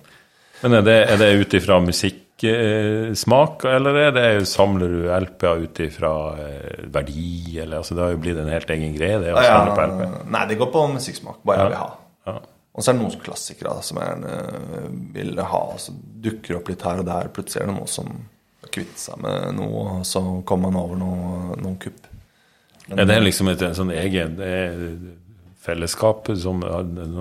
Men 0.63 0.79
er 0.81 0.83
det, 0.89 0.97
er 1.15 1.17
det 1.21 1.31
ut 1.41 1.55
ifra 1.57 1.79
musikksmak, 1.81 3.65
eller 3.65 3.99
er 4.07 4.11
det, 4.17 4.27
samler 4.49 4.89
du 4.93 5.03
LP-er 5.17 5.65
ut 5.67 5.81
ifra 5.85 6.13
eh, 6.41 6.87
verdi? 6.93 7.59
Eller, 7.61 7.79
altså, 7.81 7.97
det 7.97 8.05
har 8.05 8.15
jo 8.15 8.23
blitt 8.25 8.41
en 8.41 8.51
helt 8.53 8.71
egen 8.77 8.97
greie, 8.97 9.19
det 9.23 9.35
å 9.35 9.41
Ja, 9.41 9.59
samle 9.61 9.77
på 9.77 9.87
LP. 9.93 10.31
nei, 10.37 10.45
det 10.51 10.59
går 10.61 10.73
på 10.75 10.87
musikksmak, 10.95 11.41
hva 11.45 11.57
jeg 11.59 11.71
vil 11.71 11.79
ha. 11.81 11.91
Ja. 12.29 12.37
Og 12.71 12.85
så 12.85 12.93
er 12.93 12.97
det 12.99 13.03
noen 13.03 13.21
klassikere 13.25 13.73
da, 13.75 13.83
som 13.83 13.99
jeg 13.99 14.13
vil 15.17 15.41
ha. 15.43 15.63
Så 15.83 15.93
dukker 16.23 16.61
opp 16.61 16.69
litt 16.71 16.85
her 16.87 17.01
og 17.03 17.09
der. 17.09 17.29
Plutselig 17.35 17.65
er 17.65 17.73
det 17.73 17.75
noe 17.81 17.89
som 17.91 18.13
har 18.71 18.77
kvittet 18.77 19.03
seg 19.03 19.19
med 19.25 19.57
noe, 19.59 19.87
og 20.01 20.07
så 20.07 20.23
kommer 20.47 20.71
man 20.71 20.81
over 20.85 21.01
noe, 21.01 21.57
noen 21.59 21.77
kupp. 21.83 22.07
Er 22.91 23.07
det 23.07 23.19
liksom 23.23 23.51
et 23.53 23.63
sånn 23.77 23.93
eget 23.95 24.39
fellesskap, 25.61 26.31
som 26.41 26.63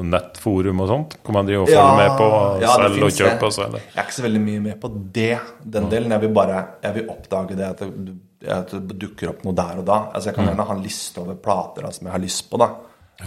nettforum 0.09 0.83
og 0.85 0.89
sånt? 0.89 1.17
Hvor 1.25 1.35
man 1.35 1.49
driver 1.49 1.65
og 1.65 1.69
følger 1.69 1.99
med 1.99 2.13
på 2.17 2.29
ja, 2.63 2.75
selv 2.79 3.05
og 3.05 3.13
kjøpe 3.17 3.49
og 3.49 3.55
selger? 3.57 3.85
Jeg 3.89 3.97
er 3.97 4.07
ikke 4.07 4.17
så 4.17 4.25
veldig 4.25 4.43
mye 4.45 4.63
med 4.69 4.79
på 4.81 4.91
det, 5.19 5.33
den 5.77 5.89
delen. 5.91 6.15
Jeg 6.15 6.25
vil 6.25 6.35
bare 6.37 6.61
jeg 6.85 6.97
vil 6.99 7.11
oppdage 7.13 7.59
det 7.59 7.67
at 7.67 7.83
det, 7.83 8.15
at 8.47 8.71
det 8.71 8.99
dukker 9.01 9.33
opp 9.33 9.43
noe 9.45 9.57
der 9.57 9.81
og 9.81 9.89
da. 9.89 9.99
Altså 10.13 10.31
Jeg 10.31 10.39
kan 10.39 10.47
gjerne 10.47 10.69
ha 10.69 10.77
en 10.77 10.85
liste 10.85 11.21
over 11.21 11.41
plater 11.43 11.89
som 11.91 12.07
jeg 12.07 12.15
har 12.15 12.23
lyst 12.23 12.47
på, 12.49 12.61
da. 12.61 12.71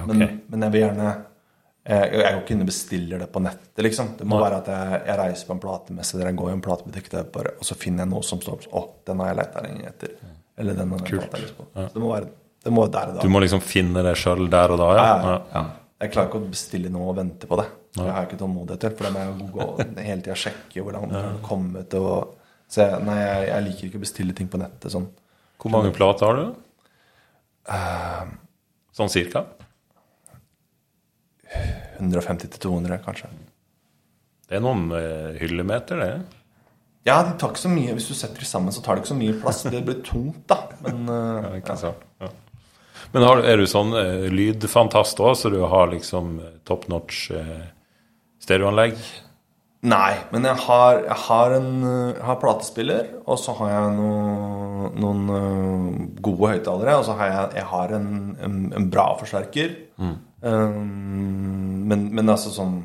Men, 0.09 0.25
men 0.49 0.67
jeg 0.67 0.73
vil 0.73 0.87
gjerne 0.87 1.11
jeg, 1.83 2.11
jeg 2.15 2.23
går 2.23 2.41
ikke 2.45 2.55
inn 2.55 2.63
og 2.63 2.69
bestiller 2.69 3.23
det 3.25 3.27
på 3.35 3.41
nettet, 3.43 3.83
liksom. 3.83 4.13
Det 4.19 4.27
må 4.31 4.39
være 4.39 4.61
at 4.63 4.71
jeg, 4.71 5.01
jeg 5.09 5.19
reiser 5.19 5.49
på 5.49 5.57
en 5.57 5.63
platemesse 5.65 6.15
eller 6.17 6.31
jeg 6.31 6.39
går 6.39 6.51
i 6.53 6.55
en 6.55 6.63
platebutikk 6.63 7.11
bare, 7.35 7.55
og 7.59 7.67
så 7.67 7.77
finner 7.79 8.05
jeg 8.05 8.13
noe 8.13 8.27
som 8.27 8.43
står 8.43 8.69
Å, 8.71 8.83
den 9.09 9.23
har 9.23 9.33
jeg 9.33 9.39
leita 9.41 9.65
lenge 9.67 9.89
etter. 9.91 10.17
Eller 10.63 10.79
den 10.79 10.95
har 10.95 11.07
jeg 11.09 11.23
lyst 11.43 11.57
på. 11.59 11.67
Så 11.75 11.89
det 11.95 12.03
må 12.03 12.13
være, 12.13 12.29
det 12.63 12.75
må 12.75 12.87
der 12.87 13.13
og 13.13 13.17
da. 13.19 13.25
Du 13.27 13.33
må 13.35 13.43
liksom 13.43 13.63
finne 13.65 14.05
det 14.07 14.13
sjøl 14.21 14.45
der 14.53 14.75
og 14.75 14.83
da, 14.83 14.91
ja? 14.95 15.07
Ja, 15.07 15.17
ja, 15.33 15.39
ja. 15.57 15.65
Jeg 16.03 16.11
klarer 16.15 16.31
ikke 16.31 16.43
å 16.43 16.51
bestille 16.51 16.91
noe 16.91 17.09
og 17.13 17.19
vente 17.19 17.47
på 17.51 17.59
det. 17.61 17.67
Jeg 17.95 18.11
har 18.11 18.25
ikke 18.27 18.39
tålmodighet 18.41 18.81
til. 18.83 18.95
For 18.99 19.07
da 19.07 19.11
må 19.15 19.23
jeg 19.23 19.51
gå 19.55 19.67
hele 20.09 20.23
tida 20.25 20.37
sjekke 20.39 20.83
hvor 20.83 20.97
langt 20.97 21.13
det 21.15 21.21
har 21.23 21.37
kommet. 21.47 21.95
Og, 21.99 22.39
så 22.67 22.87
jeg, 22.87 23.03
nei, 23.07 23.19
jeg, 23.21 23.49
jeg 23.51 23.67
liker 23.69 23.89
ikke 23.89 24.01
å 24.01 24.05
bestille 24.07 24.37
ting 24.39 24.49
på 24.51 24.59
nettet 24.63 24.95
sånn. 24.95 25.07
Hvor 25.63 25.75
mange 25.75 25.93
plater 25.95 26.27
har 26.27 26.41
du? 26.41 26.47
Uh, 27.71 28.33
Sånn 28.93 29.13
cirka? 29.13 29.45
150-200, 32.03 33.01
kanskje. 33.05 33.31
Det 34.49 34.59
er 34.59 34.65
noen 34.65 34.89
eh, 34.97 35.41
hyllemeter, 35.41 36.01
det. 36.03 36.13
Ja, 37.09 37.19
de 37.27 37.35
tar 37.35 37.51
ikke 37.51 37.65
så 37.65 37.71
mye 37.73 37.97
Hvis 37.97 38.05
du 38.13 38.15
setter 38.15 38.39
de 38.39 38.47
sammen, 38.47 38.71
så 38.71 38.83
tar 38.83 38.95
det 38.95 39.03
ikke 39.03 39.11
så 39.11 39.19
mye 39.19 39.35
plass. 39.43 39.65
Det 39.67 39.83
blir 39.87 40.03
tungt, 40.07 40.45
da. 40.51 40.61
Men 40.85 41.09
uh, 41.11 41.59
Ja, 41.59 41.77
sant? 41.79 42.07
Ja. 42.23 42.31
Men 43.13 43.27
har, 43.27 43.43
er 43.45 43.59
du 43.61 43.67
sånn 43.69 43.91
uh, 43.97 44.29
lydfantast 44.33 45.21
òg, 45.21 45.35
så 45.37 45.51
du 45.53 45.59
har 45.69 45.91
liksom 45.93 46.37
top 46.69 46.87
notch 46.93 47.27
uh, 47.35 47.65
stereoanlegg? 48.43 48.97
Nei, 49.83 50.13
men 50.31 50.45
jeg 50.47 50.63
har, 50.63 51.01
jeg 51.03 51.19
har 51.25 51.53
en 51.57 51.71
jeg 51.83 52.23
har 52.23 52.37
platespiller, 52.39 53.09
og 53.27 53.39
så 53.43 53.55
har 53.59 53.73
jeg 53.73 53.95
noe, 53.97 54.91
noen 55.03 55.33
øh, 55.35 55.97
gode 56.23 56.53
høyttalere, 56.53 56.95
og 57.01 57.07
så 57.09 57.17
har 57.19 57.33
jeg, 57.33 57.49
jeg 57.59 57.67
har 57.73 57.95
en, 57.99 58.13
en, 58.47 58.61
en 58.79 58.87
bra 58.95 59.09
forsterker. 59.19 59.75
Um, 60.43 61.83
men, 61.91 62.09
men 62.15 62.31
altså 62.33 62.51
sånn 62.51 62.81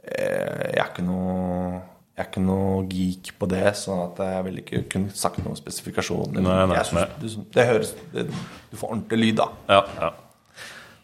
eh, 0.00 0.70
Jeg 0.70 0.78
er 0.80 0.86
ikke 0.86 1.04
noe 1.04 1.82
jeg 2.20 2.22
er 2.22 2.28
ikke 2.30 2.42
noe 2.44 2.80
geek 2.88 3.28
på 3.40 3.48
det, 3.48 3.66
sånn 3.80 4.00
at 4.02 4.18
jeg 4.24 4.44
ville 4.44 4.60
ikke 4.60 4.80
kunne 4.92 5.12
sagt 5.16 5.40
noen 5.40 5.56
spesifikasjoner. 5.56 6.40
Nei, 6.44 6.56
nei, 6.68 6.80
synes, 6.84 7.14
du, 7.16 7.46
det 7.56 7.64
høres 7.68 7.94
det, 8.12 8.26
Du 8.68 8.76
får 8.76 8.90
ordentlig 8.92 9.20
lyd, 9.22 9.38
da. 9.40 9.46
Ja, 9.72 9.80
ja. 9.96 10.10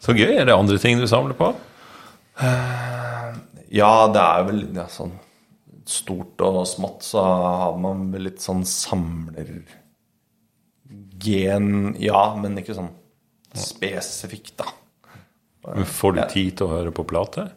Så 0.03 0.13
gøy. 0.13 0.29
Er 0.35 0.45
det 0.45 0.53
andre 0.53 0.77
ting 0.81 1.01
du 1.01 1.07
samler 1.09 1.33
på? 1.37 1.49
Ja, 3.73 4.07
det 4.13 4.23
er 4.23 4.45
vel 4.47 4.61
ja, 4.75 4.87
sånn 4.91 5.15
stort 5.87 6.41
og 6.43 6.65
smått, 6.67 7.05
så 7.07 7.23
har 7.23 7.77
man 7.79 8.09
vel 8.11 8.27
litt 8.27 8.41
sånn 8.43 8.65
samlergen 8.67 9.67
Ja, 12.03 12.23
men 12.39 12.57
ikke 12.59 12.75
sånn 12.75 12.91
spesifikt, 13.57 14.57
da. 14.59 14.67
Men 15.67 15.87
Får 15.89 16.15
du 16.15 16.21
tid 16.31 16.57
til 16.59 16.67
å 16.67 16.75
høre 16.75 16.91
på 16.95 17.03
plate? 17.07 17.47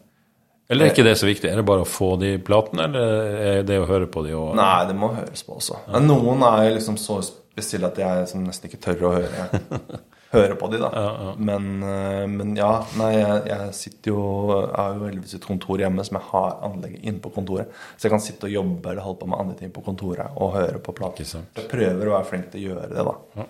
Eller 0.71 0.87
er 0.87 0.93
ikke 0.93 1.03
det 1.03 1.17
så 1.19 1.27
viktig? 1.27 1.49
Er 1.51 1.59
det 1.59 1.67
bare 1.67 1.83
å 1.83 1.87
få 1.87 2.13
de 2.19 2.37
platene, 2.39 2.87
eller 2.87 3.35
er 3.51 3.65
det 3.67 3.79
å 3.81 3.87
høre 3.89 4.07
på 4.11 4.23
de 4.23 4.31
og 4.37 4.53
Nei, 4.55 4.87
det 4.87 4.95
må 4.95 5.11
høres 5.11 5.43
på 5.43 5.57
også. 5.59 5.81
Men 5.91 6.07
noen 6.07 6.43
er 6.47 6.71
liksom 6.77 6.95
så 6.99 7.19
spesielle 7.25 7.91
at 7.91 7.99
jeg 7.99 8.43
nesten 8.45 8.69
ikke 8.69 8.79
tør 8.85 9.07
å 9.09 9.13
høre, 9.17 9.47
høre 10.31 10.55
på 10.59 10.69
de, 10.71 10.79
da. 10.81 10.89
Men, 11.37 11.65
ja. 11.83 12.27
men 12.31 12.53
ja, 12.57 12.71
nei, 12.99 13.09
jeg, 13.17 13.41
jeg 13.51 13.73
sitter 13.77 14.13
jo 14.13 14.21
Jeg 14.55 14.77
har 14.77 14.95
jo 14.95 15.07
heldigvis 15.07 15.35
et 15.37 15.47
kontor 15.47 15.83
hjemme 15.83 16.05
som 16.07 16.19
jeg 16.19 16.27
har 16.29 16.55
anlegget 16.67 17.03
inne 17.03 17.23
på 17.23 17.33
kontoret. 17.35 17.73
Så 17.97 18.07
jeg 18.07 18.15
kan 18.15 18.23
sitte 18.23 18.47
og 18.47 18.55
jobbe 18.55 18.93
eller 18.93 19.05
holde 19.05 19.21
på 19.21 19.29
med 19.31 19.43
andre 19.43 19.57
ting 19.59 19.73
på 19.75 19.83
kontoret 19.85 20.39
og 20.39 20.55
høre 20.55 20.79
på 20.83 20.95
plater. 20.97 21.27
Jeg 21.27 21.67
prøver 21.71 22.07
å 22.07 22.15
være 22.15 22.29
flink 22.31 22.49
til 22.53 22.63
å 22.63 22.71
gjøre 22.71 22.89
det, 22.93 23.05
da. 23.11 23.47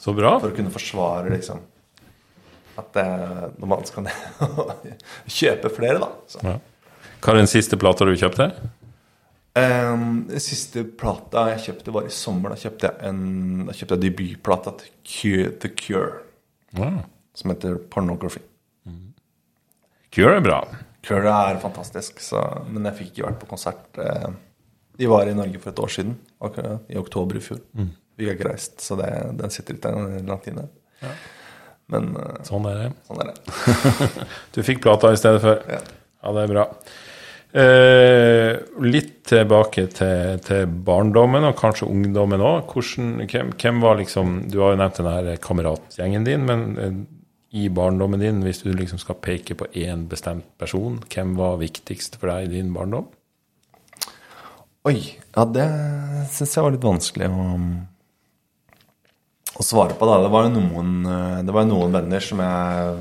Så 0.00 0.14
bra. 0.16 0.36
For 0.40 0.52
å 0.52 0.56
kunne 0.56 0.72
forsvare 0.72 1.34
liksom 1.34 1.60
at 2.80 2.92
det, 2.96 3.06
når 3.60 3.68
man 3.68 3.88
skal 3.88 4.06
kjøpe 5.40 5.72
flere, 5.74 5.98
da. 6.00 6.10
Så. 6.30 6.42
Ja. 6.46 6.56
Hva 7.20 7.34
er 7.34 7.42
den 7.42 7.50
siste 7.50 7.76
plata 7.80 8.06
du 8.08 8.14
kjøpte? 8.16 8.48
Ehm, 9.58 10.26
den 10.28 10.40
siste 10.42 10.84
plata 10.84 11.48
jeg 11.50 11.62
kjøpte, 11.66 11.92
var 11.96 12.06
i 12.06 12.12
sommer. 12.14 12.52
Da 12.54 12.60
kjøpte 12.62 12.86
jeg, 12.90 13.08
en, 13.08 13.64
da 13.66 13.74
kjøpte 13.74 13.96
jeg 13.96 14.04
debutplata 14.04 14.74
til 14.78 14.92
Cure, 15.04 15.50
The 15.64 15.70
Cure, 15.74 16.12
Wow. 16.78 17.00
som 17.34 17.50
heter 17.50 17.74
Pornography. 17.90 18.44
Cure 20.14 20.36
er 20.38 20.44
bra. 20.44 20.60
Cure 21.06 21.32
er 21.50 21.58
fantastisk, 21.62 22.18
så, 22.22 22.40
men 22.68 22.86
jeg 22.90 22.96
fikk 22.98 23.10
ikke 23.14 23.26
vært 23.28 23.40
på 23.42 23.48
konsert. 23.50 23.82
Eh, 23.98 24.30
De 25.00 25.06
var 25.08 25.26
i 25.30 25.34
Norge 25.34 25.58
for 25.62 25.70
et 25.72 25.78
år 25.80 25.88
siden, 25.94 26.16
akkurat 26.44 26.90
i 26.92 26.98
oktober 27.00 27.38
i 27.38 27.42
fjor. 27.42 27.60
Vi 28.20 28.26
har 28.26 28.34
ikke 28.36 28.50
reist, 28.50 28.80
så 28.84 28.98
det, 29.00 29.08
den 29.38 29.50
sitter 29.54 29.78
litt 29.78 30.26
langt 30.28 30.46
inne. 30.50 30.66
Men 31.90 32.10
eh, 32.20 32.40
Sånn 32.46 32.66
er 32.70 32.82
det. 32.84 32.88
sånn 33.08 33.22
er 33.22 33.30
det. 33.30 33.38
Du 34.54 34.60
fikk 34.66 34.82
plata 34.84 35.10
i 35.14 35.18
stedet 35.18 35.40
for. 35.42 35.62
Ja. 35.70 35.80
Ja, 36.20 36.34
det 36.36 36.42
er 36.44 36.50
bra. 36.52 36.64
Eh, 37.50 38.52
litt 38.86 39.24
tilbake 39.26 39.88
til, 39.90 40.36
til 40.46 40.74
barndommen, 40.86 41.48
og 41.48 41.56
kanskje 41.58 41.88
ungdommen 41.90 42.42
òg. 42.46 42.70
Hvem, 42.70 43.54
hvem 43.58 43.80
var 43.82 43.98
liksom 43.98 44.36
Du 44.50 44.60
har 44.62 44.76
jo 44.76 44.78
nevnt 44.78 45.00
den 45.00 45.10
her 45.10 45.40
kameratgjengen 45.42 46.26
din, 46.28 46.46
men 46.46 46.66
eh, 46.78 47.00
i 47.50 47.66
barndommen 47.74 48.22
din, 48.22 48.42
hvis 48.46 48.62
du 48.62 48.70
liksom 48.70 49.00
skal 49.02 49.18
peke 49.18 49.56
på 49.58 49.66
én 49.74 50.06
bestemt 50.10 50.46
person, 50.60 51.00
hvem 51.10 51.34
var 51.38 51.58
viktigst 51.58 52.20
for 52.20 52.30
deg 52.30 52.46
i 52.46 52.52
din 52.60 52.70
barndom? 52.74 53.08
Oi. 54.86 54.98
Ja, 55.34 55.44
det 55.44 55.66
syns 56.32 56.54
jeg 56.56 56.64
var 56.64 56.74
litt 56.74 56.86
vanskelig 56.86 57.26
å, 57.30 57.46
å 59.58 59.66
svare 59.66 59.96
på. 59.98 60.06
da. 60.06 60.20
Det 60.22 60.30
var 60.32 60.46
jo 60.46 60.52
noen, 60.54 60.92
eh, 61.02 61.40
det 61.46 61.54
var 61.56 61.66
noen 61.66 61.98
venner 61.98 62.24
som 62.24 62.42
jeg, 62.46 63.00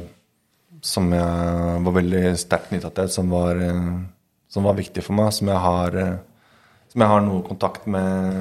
som 0.82 1.14
jeg 1.14 1.84
var 1.86 2.02
veldig 2.02 2.24
sterkt 2.42 2.74
knytta 2.74 2.92
til, 2.98 3.12
som 3.14 3.30
var, 3.30 3.62
eh, 3.62 3.94
som 4.50 4.66
var 4.66 4.78
viktig 4.80 5.04
for 5.06 5.18
meg, 5.18 5.32
som 5.36 5.52
jeg 5.52 5.62
har 5.66 5.98
eh, 6.00 6.18
som 6.90 7.04
jeg 7.04 7.12
har 7.12 7.22
noe 7.22 7.44
kontakt 7.46 7.86
med, 7.86 8.38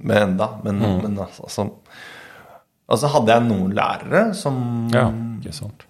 med 0.00 0.22
enda. 0.22 0.48
Men, 0.64 0.78
men 1.02 1.18
altså 1.20 1.68
Altså 2.92 3.08
hadde 3.08 3.32
jeg 3.32 3.44
noen 3.46 3.72
lærere 3.76 4.22
som, 4.36 4.56
Ja, 4.92 5.06
ikke 5.38 5.54
sant. 5.56 5.84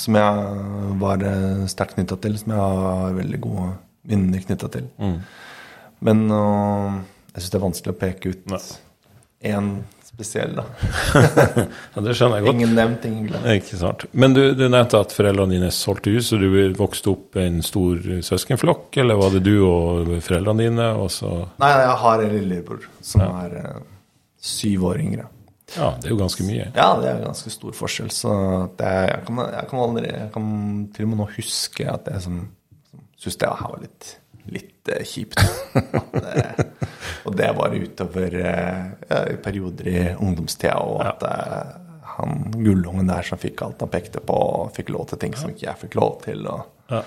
som 0.00 0.16
jeg 0.18 0.94
var 1.02 1.22
eh, 1.26 1.66
sterkt 1.70 1.94
knytta 1.98 2.16
til, 2.24 2.38
som 2.40 2.54
jeg 2.54 2.78
har 2.78 3.14
veldig 3.18 3.40
gode 3.44 3.66
minner 4.10 4.42
knytta 4.42 4.70
til. 4.72 4.88
Men 6.00 6.22
uh, 6.32 6.96
jeg 7.34 7.42
syns 7.42 7.52
det 7.52 7.58
er 7.58 7.66
vanskelig 7.66 7.92
å 7.92 7.98
peke 8.00 8.32
ut 8.32 8.46
Nei. 8.50 8.60
Én 9.40 9.72
spesiell, 10.04 10.54
da. 10.56 10.64
Ja, 11.94 12.02
det 12.04 12.14
skjønner 12.16 12.40
jeg 12.40 12.46
godt. 12.46 12.56
Ingen 12.58 12.74
nevnt, 12.76 13.04
ingen 13.08 13.28
glemt. 13.30 14.04
Men 14.12 14.34
du, 14.36 14.42
du 14.58 14.64
nevnte 14.68 15.00
at 15.00 15.14
foreldrene 15.16 15.56
dine 15.56 15.70
solgte 15.74 16.12
hus, 16.14 16.32
og 16.36 16.42
du 16.42 16.76
vokste 16.78 17.12
opp 17.14 17.38
i 17.40 17.46
en 17.46 17.60
stor 17.64 18.00
søskenflokk, 18.26 19.00
eller 19.00 19.20
var 19.20 19.34
det 19.36 19.44
du 19.46 19.54
og 19.64 20.12
foreldrene 20.26 20.66
dine, 20.66 20.88
og 20.98 21.10
så 21.14 21.32
Nei, 21.62 21.72
jeg 21.72 21.98
har 22.04 22.24
en 22.24 22.34
lillebror 22.36 22.88
som 23.12 23.24
er 23.28 23.58
uh, 23.64 23.82
syv 24.40 24.88
år 24.92 25.02
yngre. 25.04 25.28
Ja, 25.76 25.92
det 26.00 26.08
er 26.08 26.14
jo 26.16 26.18
ganske 26.18 26.44
mye. 26.46 26.70
Ja, 26.74 26.88
det 26.98 27.10
er 27.10 27.20
ganske 27.22 27.52
stor 27.54 27.74
forskjell. 27.78 28.10
Så 28.14 28.32
det, 28.78 28.88
jeg, 29.06 29.20
kan, 29.28 29.44
jeg, 29.44 29.68
kan 29.70 29.84
aldri, 29.84 30.08
jeg 30.10 30.32
kan 30.34 30.48
til 30.96 31.06
og 31.06 31.12
med 31.12 31.22
nå 31.22 31.28
huske 31.36 31.86
at 31.90 32.10
jeg 32.10 32.24
som, 32.26 32.40
som 32.90 33.04
syns 33.22 33.38
det 33.38 33.52
var 33.52 33.78
litt, 33.84 34.10
litt 34.48 34.88
eh, 34.88 35.04
kjipt. 35.06 35.40
At 35.74 36.12
det, 36.12 36.44
og 37.28 37.36
det 37.36 37.50
var 37.58 37.74
utover 37.76 38.38
eh, 38.40 38.84
ja, 39.10 39.20
perioder 39.44 39.88
i 39.92 39.98
ungdomstida, 40.16 40.76
og 40.80 41.02
at 41.04 41.22
eh, 41.28 41.74
han 42.16 42.50
gullungen 42.56 43.08
der 43.10 43.22
som 43.26 43.38
fikk 43.40 43.62
alt 43.66 43.80
han 43.84 43.92
pekte 43.92 44.20
på, 44.24 44.34
og 44.36 44.72
fikk 44.76 44.90
lov 44.94 45.06
til 45.12 45.18
ting 45.22 45.36
som 45.38 45.52
ikke 45.52 45.68
jeg 45.68 45.82
fikk 45.86 46.00
lov 46.00 46.18
til. 46.24 46.46
Og, 46.50 46.66
Ja. 46.90 47.04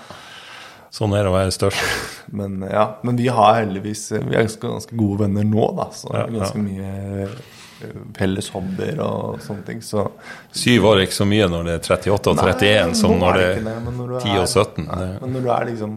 Sånn 0.94 1.10
er 1.18 1.24
det 1.26 1.30
å 1.32 1.34
være 1.34 1.50
størst. 1.50 1.82
men 2.38 2.60
ja, 2.70 2.84
men 3.02 3.16
vi 3.18 3.26
har 3.26 3.56
heldigvis 3.58 4.04
Vi 4.14 4.20
er 4.36 4.44
ganske, 4.44 4.62
ganske 4.70 4.94
gode 4.94 5.24
venner 5.24 5.42
nå, 5.48 5.64
da. 5.74 5.88
Så 5.90 6.06
Ja, 6.14 6.22
ganske 6.30 6.38
ganske 6.38 6.62
mye 6.62 7.26
eh, 7.26 7.34
felles 8.14 8.48
hobbyer 8.54 9.00
og 9.02 9.40
sånne 9.42 9.66
ting. 9.66 9.80
Så 9.82 10.04
Syv 10.54 10.86
år 10.92 11.00
er 11.00 11.08
ikke 11.08 11.18
så 11.18 11.26
mye 11.26 11.48
når 11.50 11.66
det 11.66 11.74
er 11.74 11.82
38 11.98 12.30
og 12.30 12.38
31, 12.46 12.94
som 13.00 13.16
når 13.18 13.40
det 13.40 13.48
er 13.48 13.58
det, 13.66 13.74
når 13.90 14.12
du 14.12 14.14
10 14.22 14.36
og 14.36 14.44
er- 14.44 14.52
17. 14.54 14.86
Nei, 14.86 15.08
men 15.24 15.34
når 15.34 15.42
du 15.42 15.50
er 15.58 15.68
liksom 15.72 15.96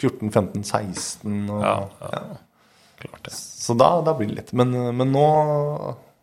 14, 0.00 0.30
15, 0.32 0.64
16 0.64 1.50
og, 1.50 1.62
Ja, 1.62 1.74
ja, 2.00 2.10
ja. 2.12 2.36
klart 3.02 3.24
det. 3.28 3.34
Så 3.36 3.74
da, 3.78 3.90
da 4.06 4.14
blir 4.18 4.30
det 4.30 4.36
litt. 4.40 4.52
Men, 4.56 4.72
men 4.96 5.12
nå 5.14 5.24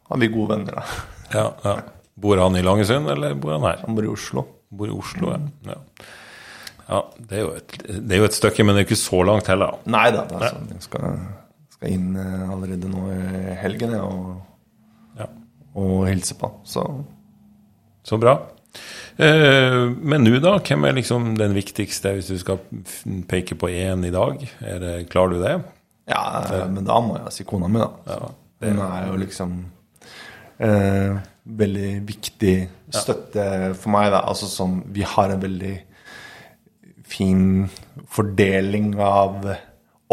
har 0.10 0.18
vi 0.22 0.28
gode 0.34 0.56
venner, 0.58 0.80
da. 0.82 0.84
Ja, 1.34 1.46
ja. 1.66 1.76
Bor 2.16 2.40
han 2.40 2.56
i 2.56 2.62
Langesund, 2.64 3.10
eller 3.12 3.34
bor 3.36 3.52
han 3.58 3.66
her? 3.68 3.82
Han 3.86 3.96
bor 3.98 4.06
i 4.08 4.12
Oslo. 4.12 4.46
Bor 4.72 4.88
i 4.88 4.94
Oslo, 4.96 5.34
ja. 5.36 5.40
ja. 5.74 5.80
Ja, 6.86 7.00
det 7.18 7.40
er, 7.42 7.48
et, 7.58 7.74
det 8.06 8.14
er 8.14 8.20
jo 8.22 8.28
et 8.30 8.36
stykke, 8.38 8.64
men 8.64 8.76
det 8.78 8.84
er 8.84 8.88
ikke 8.88 9.00
så 9.02 9.20
langt 9.26 9.48
heller. 9.50 9.80
Nei 9.90 10.06
da, 10.14 10.22
det 10.30 10.38
er 10.38 10.52
sånn, 10.54 10.68
jeg 10.76 10.84
skal, 10.86 11.16
skal 11.74 11.96
inn 11.96 12.12
eh, 12.22 12.44
allerede 12.54 12.92
nå 12.92 13.08
i 13.10 13.56
helgen 13.58 13.96
jeg, 13.98 14.06
og, 14.06 14.36
Ja. 15.18 15.26
og 15.82 16.06
hilse 16.12 16.38
på. 16.38 16.52
Så 16.64 16.84
Så 18.06 18.20
bra. 18.22 18.36
Eh, 19.18 19.78
men 19.96 20.26
nå, 20.26 20.34
da? 20.44 20.58
Hvem 20.60 20.88
er 20.88 20.98
liksom 20.98 21.30
den 21.40 21.56
viktigste, 21.56 22.16
hvis 22.18 22.32
du 22.34 22.40
skal 22.42 22.60
peke 23.30 23.56
på 23.60 23.70
én 23.72 24.04
i 24.08 24.12
dag? 24.14 24.42
Er 24.60 24.82
det, 24.84 24.96
klarer 25.14 25.36
du 25.36 25.44
det? 25.44 25.56
ja, 26.06 26.66
men 26.70 26.86
da 26.86 27.00
må 27.02 27.16
jeg 27.18 27.34
si 27.34 27.46
kona 27.48 27.70
mi, 27.72 27.80
da. 27.82 27.90
Ja, 28.06 28.28
Hun 28.66 28.82
er 28.86 29.08
jo 29.08 29.16
liksom 29.18 29.56
eh, 30.62 31.16
veldig 31.44 31.92
viktig 32.06 32.56
støtte 32.94 33.48
for 33.80 33.94
meg, 33.96 34.12
da. 34.14 34.22
Altså 34.30 34.50
som 34.52 34.84
Vi 34.94 35.06
har 35.16 35.34
en 35.34 35.42
veldig 35.42 35.76
fin 37.06 37.70
fordeling 38.12 38.94
av 39.02 39.48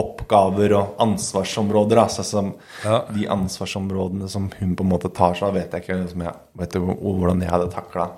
oppgaver 0.00 0.72
og 0.78 0.96
ansvarsområder. 1.04 2.00
Altså 2.00 2.24
som 2.24 2.54
Ja. 2.84 3.02
De 3.12 3.28
ansvarsområdene 3.28 4.28
som 4.28 4.50
hun 4.58 4.76
på 4.76 4.84
en 4.84 4.92
måte 4.92 5.12
tar 5.12 5.34
seg 5.34 5.48
av, 5.48 5.54
vet 5.54 5.72
jeg 5.72 5.84
ikke 5.84 6.02
liksom 6.02 6.24
jeg, 6.24 6.34
vet 6.58 6.72
du, 6.72 6.80
hvordan 6.80 7.42
jeg 7.44 7.52
hadde 7.52 7.72
takla 7.72 8.10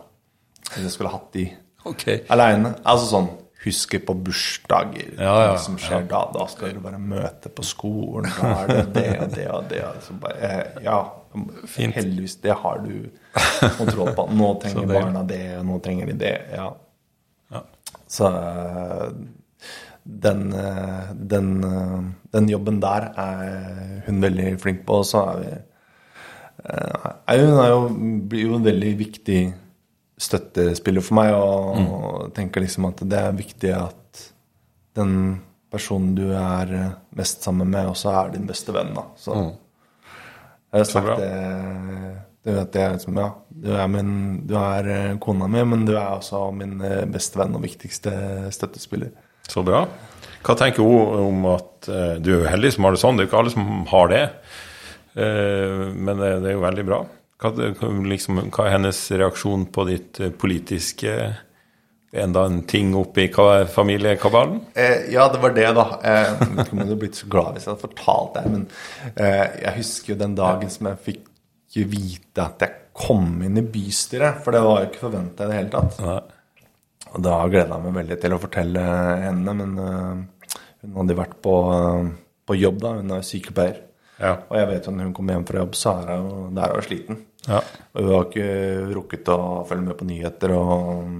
hvis 0.72 0.82
jeg 0.86 0.92
skulle 0.94 1.12
hatt 1.12 1.32
de 1.36 1.48
okay. 1.84 2.20
aleine. 2.32 2.76
Altså 2.84 3.10
sånn 3.10 3.32
Huske 3.64 3.96
på 4.04 4.12
bursdager, 4.20 5.14
Ja, 5.16 5.34
ja, 5.40 5.52
som 5.56 5.78
skjer 5.80 6.02
da. 6.04 6.18
Da 6.34 6.44
skal 6.52 6.74
du 6.76 6.82
bare 6.84 6.98
møte 7.00 7.48
på 7.48 7.64
skolen. 7.64 8.28
Da 8.36 8.50
er 8.60 8.68
det 8.68 8.82
det 8.92 9.04
og 9.22 9.30
det 9.32 9.46
og 9.54 9.70
det. 9.70 9.78
Altså 9.88 10.16
bare, 10.20 10.50
eh, 10.50 10.82
ja, 10.84 10.98
Fint. 11.72 11.94
heldigvis, 11.96 12.34
det 12.44 12.58
har 12.60 12.82
du 12.84 13.06
kontroll 13.78 14.12
på. 14.18 14.26
Nå 14.36 14.50
trenger 14.60 14.84
det- 14.84 14.98
barna 14.98 15.22
det, 15.24 15.40
og 15.62 15.64
nå 15.70 15.78
trenger 15.80 16.12
de 16.12 16.18
det. 16.26 16.34
Ja. 16.52 16.68
Ja. 17.54 17.64
Så 18.06 18.28
eh, 18.28 19.08
den, 20.04 20.44
eh, 20.52 21.16
den, 21.32 21.50
den 22.36 22.52
jobben 22.52 22.82
der 22.84 23.08
er 23.16 24.02
hun 24.04 24.20
veldig 24.20 24.58
flink 24.60 24.84
på. 24.84 25.00
Og 25.00 25.08
så 25.08 25.24
er 25.32 25.40
vi 25.40 25.54
Hun 26.68 27.58
er 27.64 27.68
jo, 27.68 27.88
blir 28.28 28.50
jo 28.50 28.56
en 28.60 28.64
veldig 28.68 28.98
viktig 28.98 29.42
støttespiller 30.20 31.02
for 31.02 31.18
meg, 31.18 31.34
og 31.34 32.30
tenker 32.36 32.62
liksom 32.62 32.86
at 32.90 33.02
det 33.02 33.18
er 33.18 33.36
viktig 33.38 33.72
at 33.74 34.22
den 34.94 35.14
personen 35.74 36.14
du 36.14 36.28
er 36.38 36.70
mest 37.18 37.42
sammen 37.42 37.70
med, 37.72 37.90
også 37.90 38.12
er 38.14 38.34
din 38.36 38.46
beste 38.46 38.74
venn. 38.74 38.92
da. 38.94 39.08
Så 39.18 39.34
jeg 40.74 40.82
har 40.82 40.90
sagt 40.90 41.18
det, 41.18 41.32
det 42.44 42.54
vet 42.58 42.76
jeg 42.76 42.96
liksom, 42.96 43.18
ja, 43.18 43.28
du 43.64 43.70
er, 43.72 43.86
min, 43.88 44.10
du 44.44 44.56
er 44.58 44.88
eh, 44.92 45.12
kona 45.22 45.46
mi, 45.48 45.62
men 45.64 45.86
du 45.88 45.94
er 45.94 46.16
også 46.18 46.48
min 46.56 46.76
eh, 46.84 47.04
beste 47.08 47.40
venn 47.40 47.54
og 47.56 47.62
viktigste 47.64 48.12
støttespiller. 48.54 49.14
Så 49.48 49.64
bra. 49.64 49.84
Hva 50.44 50.56
tenker 50.58 50.84
hun 50.84 51.22
om 51.22 51.46
at 51.54 51.88
eh, 51.88 52.16
Du 52.20 52.34
er 52.34 52.42
jo 52.42 52.50
heldig 52.52 52.74
som 52.74 52.86
har 52.86 52.96
det 52.96 53.00
sånn, 53.00 53.16
det 53.16 53.24
er 53.24 53.28
jo 53.28 53.32
ikke 53.32 53.40
alle 53.40 53.54
som 53.54 53.70
har 53.92 54.12
det. 54.12 54.24
Men 55.14 56.18
det, 56.18 56.28
det 56.42 56.48
er 56.50 56.56
jo 56.56 56.62
veldig 56.64 56.84
bra. 56.88 56.96
Hva, 57.42 57.50
liksom, 58.10 58.38
hva 58.54 58.66
er 58.68 58.76
hennes 58.76 59.00
reaksjon 59.10 59.66
på 59.74 59.84
ditt 59.90 60.20
eh, 60.22 60.30
politiske 60.30 61.16
Enda 62.14 62.44
en 62.46 62.60
ting 62.70 62.92
oppi 62.94 63.24
ka- 63.34 63.64
familiekabalen? 63.66 64.60
Eh, 64.78 65.08
ja, 65.10 65.24
det 65.32 65.40
var 65.42 65.50
det, 65.56 65.64
da. 65.74 65.84
Eh, 65.98 66.28
jeg 66.28 66.50
vet 66.52 66.60
ikke 66.68 66.76
om 66.76 66.78
jeg 66.78 66.86
hadde 66.86 66.98
blitt 67.00 67.16
så 67.18 67.26
glad 67.32 67.56
hvis 67.56 67.64
jeg 67.66 67.72
hadde 67.72 67.82
fortalt 67.88 68.36
det, 68.36 68.42
men 68.52 68.62
eh, 69.16 69.56
jeg 69.64 69.72
husker 69.80 70.12
jo 70.12 70.18
den 70.20 70.36
dagen 70.38 70.70
som 70.70 70.86
jeg 70.92 71.00
fikk 71.08 71.24
vite 71.90 72.44
at 72.44 72.62
jeg 72.62 72.76
kom 72.94 73.32
inn 73.42 73.58
i 73.58 73.64
bystyret, 73.66 74.38
for 74.44 74.54
det 74.54 74.60
var 74.62 74.84
jo 74.84 74.86
ikke 74.92 75.02
forventa 75.08 75.42
i 75.42 75.50
det 75.50 75.56
hele 75.58 75.72
tatt. 75.74 75.98
Nei. 76.06 76.20
Og 77.16 77.24
da 77.26 77.40
gleda 77.50 77.74
jeg 77.80 77.84
meg 77.88 77.98
veldig 77.98 78.20
til 78.22 78.36
å 78.36 78.40
fortelle 78.44 78.84
henne, 79.24 79.56
men 79.64 79.74
øh, 79.82 80.54
hun 80.86 80.96
hadde 81.00 81.18
vært 81.18 81.34
på, 81.42 81.56
øh, 81.74 82.12
på 82.46 82.60
jobb 82.62 82.78
da, 82.86 82.94
hun 83.00 83.10
er 83.18 83.26
sykepleier. 83.26 83.82
Ja. 84.20 84.34
Og 84.48 84.56
jeg 84.58 84.70
vet 84.70 84.86
jo 84.86 84.94
når 84.94 85.08
hun 85.08 85.14
kommer 85.16 85.36
hjem 85.36 85.46
fra 85.48 85.62
jobb, 85.62 85.76
så 85.78 85.94
er 86.02 86.22
hun 86.22 86.56
der 86.58 86.74
og 86.76 86.86
sliten. 86.86 87.20
Ja. 87.48 87.60
Og 87.92 88.00
hun 88.00 88.12
har 88.14 88.26
ikke 88.28 88.48
rukket 88.94 89.30
å 89.34 89.38
følge 89.68 89.86
med 89.88 89.98
på 89.98 90.08
nyheter 90.08 90.54
og, 90.56 91.14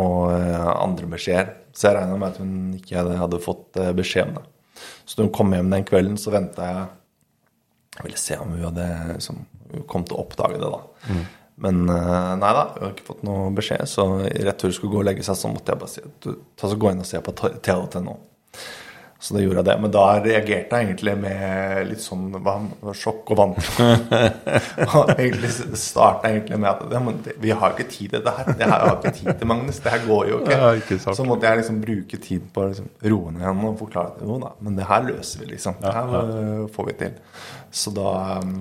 og 0.00 0.20
øh, 0.32 0.68
andre 0.74 1.10
beskjeder. 1.12 1.54
Så 1.76 1.90
jeg 1.90 1.98
regna 1.98 2.18
med 2.20 2.32
at 2.32 2.40
hun 2.40 2.52
ikke 2.78 3.04
hadde, 3.20 3.42
fått 3.44 3.80
øh, 3.82 3.92
beskjed 3.96 4.30
om 4.30 4.38
det. 4.38 4.46
Så 5.04 5.18
når 5.18 5.28
hun 5.28 5.34
kom 5.36 5.56
hjem 5.56 5.72
den 5.72 5.88
kvelden, 5.88 6.20
så 6.20 6.32
venta 6.34 6.70
jeg 6.70 6.86
Jeg 7.96 8.04
ville 8.04 8.20
se 8.20 8.36
om 8.36 8.50
hun 8.52 8.64
hadde 8.66 8.86
liksom, 9.14 9.36
hun 9.72 9.84
kom 9.88 10.02
til 10.04 10.18
å 10.18 10.24
oppdage 10.26 10.58
det, 10.60 10.68
da. 10.68 11.20
Men 11.64 11.86
øh, 11.88 12.32
nei 12.36 12.50
da, 12.52 12.64
hun 12.74 12.82
har 12.84 12.90
ikke 12.92 13.06
fått 13.06 13.22
noe 13.24 13.46
beskjed. 13.56 13.88
Så 13.88 14.04
rett 14.24 14.60
før 14.60 14.72
hun 14.72 14.76
skulle 14.76 14.92
gå 14.92 15.00
og 15.00 15.06
legge 15.08 15.24
seg, 15.24 15.38
så 15.40 15.52
måtte 15.52 15.72
jeg 15.72 15.80
bare 15.80 15.92
si 15.92 16.34
ta 16.60 16.68
så 16.68 16.76
gå 16.80 16.92
inn 16.92 17.00
og 17.00 17.08
se 17.08 17.22
på 17.24 17.36
nå. 18.04 18.16
Så 19.18 19.34
da 19.34 19.40
gjorde 19.40 19.62
jeg 19.62 19.66
det. 19.70 19.76
Men 19.80 19.92
da 19.94 20.04
reagerte 20.20 20.78
jeg 20.78 20.88
egentlig 20.90 21.14
med 21.18 21.88
litt 21.88 22.02
sånn 22.04 22.26
sjokk 22.96 23.32
og 23.32 23.38
vantro. 23.40 23.86
Og 24.98 25.12
egentlig 25.14 25.52
starta 25.80 26.28
egentlig 26.28 26.58
med 26.60 26.68
at 26.70 27.06
men 27.06 27.22
det, 27.24 27.36
vi 27.40 27.54
har 27.56 27.72
ikke 27.72 27.88
tid 27.90 28.12
til 28.12 28.24
det 28.26 28.34
her. 28.36 28.50
Det 28.52 28.68
her 28.68 28.84
har 28.84 28.98
ikke 28.98 29.14
tid 29.16 29.30
til, 29.32 29.48
Magnus. 29.48 29.80
Det 29.82 29.94
her 29.94 30.04
går 30.04 30.28
jo 30.30 30.40
ikke. 30.42 30.58
Ikke. 30.82 30.98
Så 31.06 31.26
måtte 31.28 31.48
jeg 31.48 31.62
liksom 31.62 31.80
bruke 31.84 32.20
tid 32.22 32.44
på 32.52 32.64
å 32.64 32.68
liksom, 32.72 32.90
roe 33.06 33.32
ned 33.32 33.46
henne 33.48 33.70
og 33.70 33.80
forklare 33.80 34.12
at 34.12 34.26
jo 34.26 34.38
da, 34.42 34.52
men 34.64 34.76
det 34.76 34.88
her 34.90 35.08
løser 35.08 35.42
vi, 35.42 35.50
liksom. 35.54 35.80
Det 35.80 35.94
her 35.96 36.12
ja. 36.12 36.22
får 36.76 36.90
vi 36.90 36.96
til. 37.00 37.16
Så 37.72 37.92
da 37.96 38.12
um, 38.42 38.56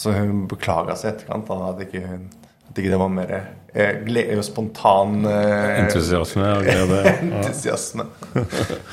Så 0.00 0.14
hun 0.16 0.46
beklaga 0.50 0.94
seg 0.96 1.10
i 1.10 1.14
etterkant 1.14 1.50
da, 1.50 1.58
at 1.70 1.82
ikke, 1.84 2.02
hun, 2.08 2.28
at 2.70 2.80
ikke 2.80 2.92
det 2.92 3.00
var 3.00 3.12
mer 3.12 3.34
eh, 3.36 4.00
glede 4.06 4.38
og 4.38 4.46
spontan 4.46 5.20
eh, 5.28 5.82
Entusiasme 5.82 6.48
og 6.56 6.66
glede. 6.66 7.02
Entusiasme. 7.26 8.08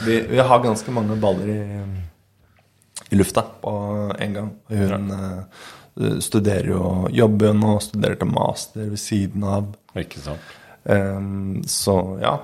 Vi, 0.04 0.20
vi 0.34 0.44
har 0.52 0.64
ganske 0.66 0.94
mange 0.96 1.18
baller 1.22 1.54
i, 1.54 1.62
i 3.12 3.20
lufta 3.20 3.46
på 3.62 3.74
en 4.18 4.38
gang. 4.38 4.54
Hun 4.74 5.18
eh, 5.18 6.14
studerer 6.24 6.72
jo 6.74 6.84
jobber 7.14 7.52
jo 7.52 7.58
nå, 7.58 7.74
studerer 7.86 8.20
til 8.22 8.34
master 8.34 8.90
ved 8.92 9.02
siden 9.02 9.46
av. 9.48 9.72
Ikke 9.98 10.22
sant. 10.26 10.56
Um, 10.88 11.60
så 11.68 11.98
ja, 12.22 12.38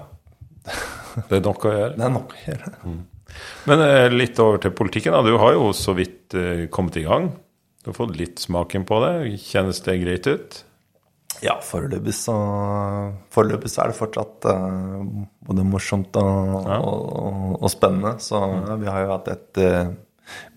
Det 1.30 1.38
er 1.38 1.44
nok 1.46 1.66
å 1.68 1.74
gjøre. 1.74 1.96
det 1.98 2.06
er 2.06 2.14
nok 2.14 2.34
å 2.34 2.44
gjøre. 2.48 2.74
Men 3.70 3.84
eh, 3.86 4.14
litt 4.14 4.40
over 4.42 4.62
til 4.62 4.74
politikken. 4.76 5.16
da. 5.16 5.24
Du 5.26 5.38
har 5.42 5.56
jo 5.56 5.72
så 5.78 5.96
vidt 5.98 6.36
eh, 6.38 6.66
kommet 6.74 6.98
i 7.00 7.06
gang. 7.06 7.32
Du 7.84 7.92
har 7.92 7.98
fått 7.98 8.16
litt 8.20 8.42
smaken 8.42 8.86
på 8.88 9.00
det. 9.04 9.14
Kjennes 9.44 9.82
det 9.86 9.98
greit 10.04 10.30
ut? 10.30 10.60
Ja, 11.42 11.56
foreløpig 11.66 12.14
så 12.16 12.34
Foreløpig 13.34 13.72
så 13.72 13.82
er 13.84 13.92
det 13.92 13.98
fortsatt 13.98 14.46
uh, 14.48 15.02
både 15.48 15.66
morsomt 15.68 16.16
og, 16.20 16.68
Ja. 16.70 16.78
og, 16.80 17.58
og 17.64 17.72
spennende. 17.72 18.16
Så 18.24 18.40
ja, 18.40 18.76
vi 18.80 18.90
har 18.92 19.04
jo 19.04 19.12
hatt 19.16 19.32
et 19.34 19.62
uh, 19.64 19.94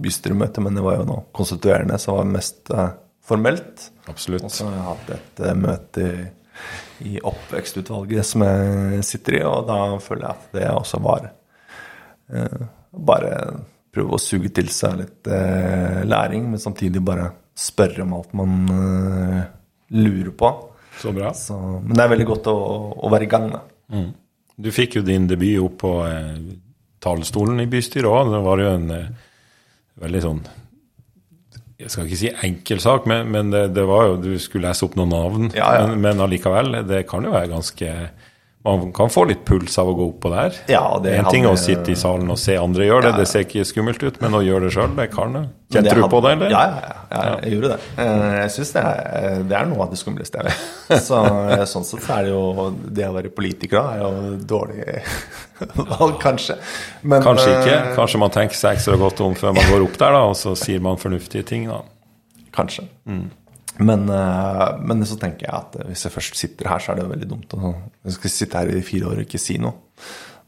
bystyremøte, 0.03 0.63
men 0.63 0.77
det 0.77 0.85
var 0.85 0.99
jo 1.01 1.07
nå 1.09 1.19
konstituerende, 1.37 1.99
så 1.99 2.13
det 2.13 2.19
var 2.19 2.33
mest 2.35 2.73
uh, 2.75 2.89
formelt. 3.27 3.89
Absolutt. 4.11 4.45
Og 4.47 4.55
så 4.55 4.69
har 4.69 4.77
jeg 4.77 4.89
hatt 4.91 5.15
et 5.17 5.43
møte 5.59 6.05
i, 6.07 6.27
i 7.13 7.17
oppvekstutvalget 7.27 8.29
som 8.29 8.45
jeg 8.47 9.03
sitter 9.09 9.41
i, 9.41 9.43
og 9.49 9.67
da 9.71 9.81
føler 10.03 10.29
jeg 10.29 10.37
at 10.37 10.55
det 10.61 10.69
også 10.75 11.03
var 11.05 11.33
Bare 13.07 13.35
prøve 13.95 14.17
å 14.17 14.19
suge 14.19 14.49
til 14.51 14.67
seg 14.75 14.97
litt 14.99 15.29
læring, 16.11 16.49
men 16.51 16.59
samtidig 16.59 16.99
bare 17.07 17.29
spørre 17.55 18.03
om 18.03 18.17
alt 18.17 18.33
man 18.35 18.57
lurer 19.95 20.33
på. 20.37 20.53
Så 21.01 21.13
bra. 21.13 21.33
Så, 21.37 21.57
men 21.57 21.97
det 21.97 22.05
er 22.05 22.13
veldig 22.15 22.29
godt 22.29 22.49
å, 22.51 22.57
å 22.97 23.11
være 23.13 23.27
i 23.27 23.31
gang, 23.31 23.51
da. 23.53 23.65
Du 24.57 24.71
fikk 24.73 24.99
jo 24.99 25.03
din 25.05 25.27
debut 25.29 25.61
opp 25.61 25.81
på 25.83 25.93
eh, 26.09 26.37
talerstolen 27.05 27.61
i 27.61 27.69
bystyret 27.71 28.09
òg. 28.09 28.31
Det 28.33 28.45
var 28.47 28.63
jo 28.63 28.71
en 28.73 28.87
eh, 28.97 29.11
veldig 30.07 30.23
sånn 30.25 30.41
Jeg 31.77 31.93
skal 31.93 32.09
ikke 32.09 32.21
si 32.23 32.31
enkel 32.49 32.81
sak, 32.81 33.09
men, 33.11 33.29
men 33.33 33.53
det, 33.53 33.67
det 33.77 33.85
var 33.89 34.09
jo 34.09 34.17
Du 34.25 34.31
skulle 34.41 34.71
lese 34.71 34.87
opp 34.89 34.97
noen 34.97 35.13
navn. 35.13 35.51
Ja, 35.57 35.75
ja. 35.77 35.85
Men, 35.91 36.01
men 36.05 36.25
allikevel, 36.25 36.81
det 36.89 37.05
kan 37.11 37.29
jo 37.29 37.35
være 37.37 37.53
ganske 37.53 37.93
man 38.67 38.93
kan 38.97 39.09
få 39.13 39.23
litt 39.29 39.45
puls 39.47 39.79
av 39.79 39.89
å 39.89 39.95
gå 39.95 40.05
oppå 40.11 40.31
der. 40.33 40.55
Ja, 40.73 40.99
det 41.03 41.13
En 41.21 41.29
ting 41.31 41.45
er 41.47 41.53
å 41.55 41.59
sitte 41.61 41.93
i 41.93 41.95
salen 41.99 42.31
og 42.33 42.39
se 42.43 42.57
andre 42.59 42.85
gjøre 42.89 43.03
det, 43.07 43.11
Ja. 43.13 43.17
det 43.23 43.29
ser 43.31 43.45
ikke 43.47 43.65
skummelt 43.69 44.03
ut, 44.03 44.21
men 44.21 44.33
å 44.35 44.41
gjøre 44.43 44.67
det 44.67 44.73
sjøl, 44.75 44.97
det 44.97 45.07
kan 45.13 45.33
du. 45.33 45.45
Kjente 45.71 45.95
du 45.95 46.03
på 46.09 46.21
det, 46.23 46.33
eller? 46.37 46.51
Ja, 46.51 46.65
ja, 46.67 47.23
ja, 47.31 47.37
jeg 47.43 47.53
gjorde 47.57 47.71
det. 47.75 47.79
Eh, 47.99 48.35
Jeg 48.43 48.51
syns 48.57 48.73
det, 48.73 48.83
er- 48.85 49.43
det 49.43 49.57
er 49.59 49.65
noe 49.67 49.83
av 49.83 49.91
det 49.91 49.99
skumleste 49.99 50.39
jeg 50.43 50.45
vet. 50.51 51.01
Så 51.09 51.23
eh, 51.27 51.65
sånn 51.67 51.85
sett 51.85 52.03
så 52.07 52.19
er 52.19 52.23
det 52.25 52.31
jo 52.31 52.71
Det 52.95 53.07
å 53.09 53.15
være 53.15 53.31
politiker 53.35 53.83
da, 53.83 53.95
er 53.95 53.99
jo 54.05 54.37
dårlig 54.47 55.03
valg, 55.99 56.19
kanskje. 56.23 56.57
Men, 57.03 57.23
Kanskje 57.23 57.49
ikke. 57.61 57.75
eh, 57.91 57.95
Kanskje 57.97 58.19
man 58.23 58.31
tenker 58.31 58.55
seg 58.59 58.77
ekstra 58.77 58.97
godt 59.01 59.21
om 59.25 59.35
før 59.35 59.55
man 59.55 59.65
går 59.73 59.83
opp 59.89 59.99
der, 59.99 60.13
da, 60.13 60.23
og 60.31 60.37
så 60.37 60.55
sier 60.59 60.81
man 60.81 60.97
fornuftige 60.97 61.45
ting, 61.47 61.67
da. 61.69 61.83
Kanskje. 62.57 62.87
Men, 63.79 64.07
eh, 64.09 64.69
men 64.89 65.05
så 65.09 65.19
tenker 65.21 65.49
jeg 65.49 65.55
at 65.55 65.79
hvis 65.89 66.07
jeg 66.07 66.15
først 66.15 66.39
sitter 66.39 66.71
her, 66.73 66.83
så 66.83 66.93
er 66.93 66.99
det 66.99 67.07
jo 67.07 67.13
veldig 67.13 67.29
dumt 67.29 67.57
Jeg 68.07 68.17
skal 68.17 68.33
sitte 68.33 68.63
her 68.63 68.73
i 68.73 68.85
fire 68.87 69.11
år 69.11 69.21
og 69.21 69.27
ikke 69.27 69.43
si 69.43 69.59
noe. 69.61 69.75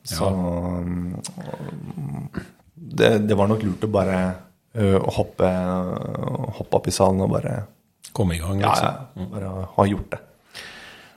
Så 0.08 0.28
ja. 0.28 0.84
det, 2.74 3.10
det 3.28 3.36
var 3.36 3.50
nok 3.50 3.66
lurt 3.66 3.84
å 3.84 3.90
bare 3.92 4.20
å 4.78 5.10
hoppe, 5.16 5.48
hoppe 6.56 6.78
opp 6.78 6.86
i 6.88 6.94
salen 6.94 7.24
og 7.24 7.34
bare 7.34 7.56
Komme 8.14 8.36
i 8.36 8.40
gang, 8.40 8.62
liksom. 8.62 8.86
ja, 9.18 9.26
bare 9.34 9.50
ha 9.74 9.84
gjort 9.86 10.12
det. 10.14 10.20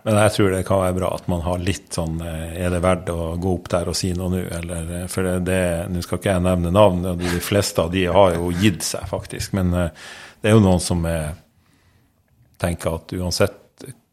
Men 0.03 0.17
jeg 0.17 0.33
tror 0.35 0.53
det 0.53 0.63
kan 0.65 0.81
være 0.81 0.97
bra 0.97 1.11
at 1.13 1.27
man 1.29 1.43
har 1.45 1.61
litt 1.61 1.93
sånn 1.93 2.21
eh, 2.25 2.55
Er 2.63 2.73
det 2.73 2.81
verdt 2.81 3.11
å 3.13 3.35
gå 3.41 3.53
opp 3.53 3.69
der 3.69 3.91
og 3.91 3.97
si 3.97 4.11
noe 4.17 4.31
nå, 4.33 4.41
eller 4.57 4.93
eh, 4.97 5.05
For 5.11 5.27
det, 5.27 5.35
det 5.45 5.61
Nå 5.93 6.01
skal 6.05 6.21
ikke 6.21 6.33
jeg 6.33 6.45
nevne 6.47 6.73
navn, 6.73 7.05
og 7.11 7.21
de 7.21 7.41
fleste 7.43 7.85
av 7.85 7.91
de 7.93 8.07
har 8.09 8.35
jo 8.37 8.49
gitt 8.57 8.85
seg, 8.85 9.05
faktisk. 9.11 9.53
Men 9.57 9.73
eh, 9.77 10.07
det 10.41 10.49
er 10.49 10.57
jo 10.57 10.63
noen 10.63 10.81
som 10.81 11.05
eh, 11.05 11.29
tenker 12.61 12.95
at 12.99 13.17
uansett 13.17 13.57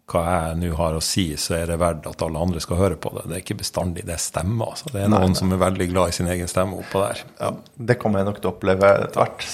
hva 0.08 0.22
jeg 0.24 0.56
nå 0.62 0.70
har 0.78 0.96
å 0.96 1.02
si, 1.04 1.26
så 1.40 1.54
er 1.58 1.68
det 1.68 1.78
verdt 1.80 2.06
at 2.08 2.22
alle 2.24 2.40
andre 2.40 2.62
skal 2.64 2.78
høre 2.80 2.96
på 3.00 3.10
det. 3.12 3.26
Det 3.28 3.36
er 3.36 3.42
ikke 3.42 3.58
bestandig 3.60 4.04
det 4.08 4.16
stemmer. 4.22 4.72
Altså. 4.72 4.92
Det 4.94 5.02
er 5.04 5.10
noen 5.12 5.36
som 5.36 5.52
er 5.52 5.60
veldig 5.60 5.88
glad 5.90 6.12
i 6.12 6.16
sin 6.16 6.30
egen 6.32 6.48
stemme 6.50 6.78
oppå 6.80 7.02
der. 7.02 7.20
Ja, 7.40 7.50
det 7.90 7.98
kommer 8.00 8.22
jeg 8.22 8.30
nok 8.30 8.40
til 8.40 8.50
å 8.50 8.54
oppleve 8.54 8.92
etter 9.04 9.20
hvert. 9.20 9.44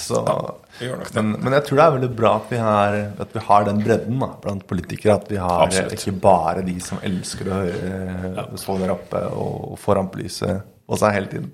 Det. 0.79 0.91
men, 1.17 1.33
men 1.43 1.57
jeg 1.57 1.67
tror 1.67 1.79
det 1.79 1.87
er 1.87 1.97
veldig 1.97 2.11
bra 2.21 2.31
at 2.39 2.53
vi 2.53 2.61
har, 2.63 2.97
at 3.25 3.35
vi 3.35 3.43
har 3.49 3.67
den 3.67 3.83
bredden 3.83 4.23
da, 4.23 4.31
blant 4.45 4.65
politikere. 4.69 5.17
At 5.19 5.27
vi 5.31 5.41
har 5.43 5.67
Absolutt. 5.67 5.97
ikke 5.99 6.15
bare 6.23 6.63
de 6.67 6.77
som 6.83 7.03
elsker 7.11 7.51
å 7.51 7.59
høre 7.59 8.47
stå 8.61 8.79
der 8.79 8.95
oppe 8.95 9.25
og 9.35 9.75
få 9.81 9.99
rampelyset 9.99 10.63
på 10.85 11.01
seg 11.01 11.17
hele 11.17 11.31
tiden. 11.35 11.51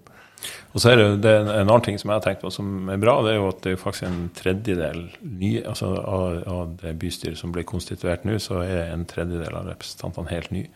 Og 0.71 0.79
så 0.79 0.91
er 0.93 0.99
det, 1.01 1.07
det 1.25 1.31
er 1.35 1.49
en 1.49 1.65
annen 1.65 1.83
ting 1.83 1.97
som 1.99 2.11
jeg 2.13 2.19
har 2.21 2.23
tenkt 2.23 2.43
på 2.45 2.51
som 2.53 2.87
er 2.93 2.99
bra, 3.01 3.17
det 3.25 3.33
er 3.33 3.39
jo 3.41 3.49
at 3.51 3.59
det 3.65 3.73
er 3.73 3.79
faktisk 3.81 4.05
en 4.07 4.21
tredjedel 4.37 5.01
nye, 5.27 5.65
altså 5.67 5.89
av, 5.99 6.37
av 6.47 6.69
det 6.79 6.93
bystyret 7.01 7.39
som 7.39 7.51
ble 7.51 7.65
konstituert 7.67 8.23
nå, 8.27 8.37
så 8.39 8.61
er 8.63 8.93
en 8.93 9.03
tredjedel 9.09 9.51
av 9.59 9.67
representantene 9.73 10.31
helt 10.31 10.53
nye. 10.55 10.69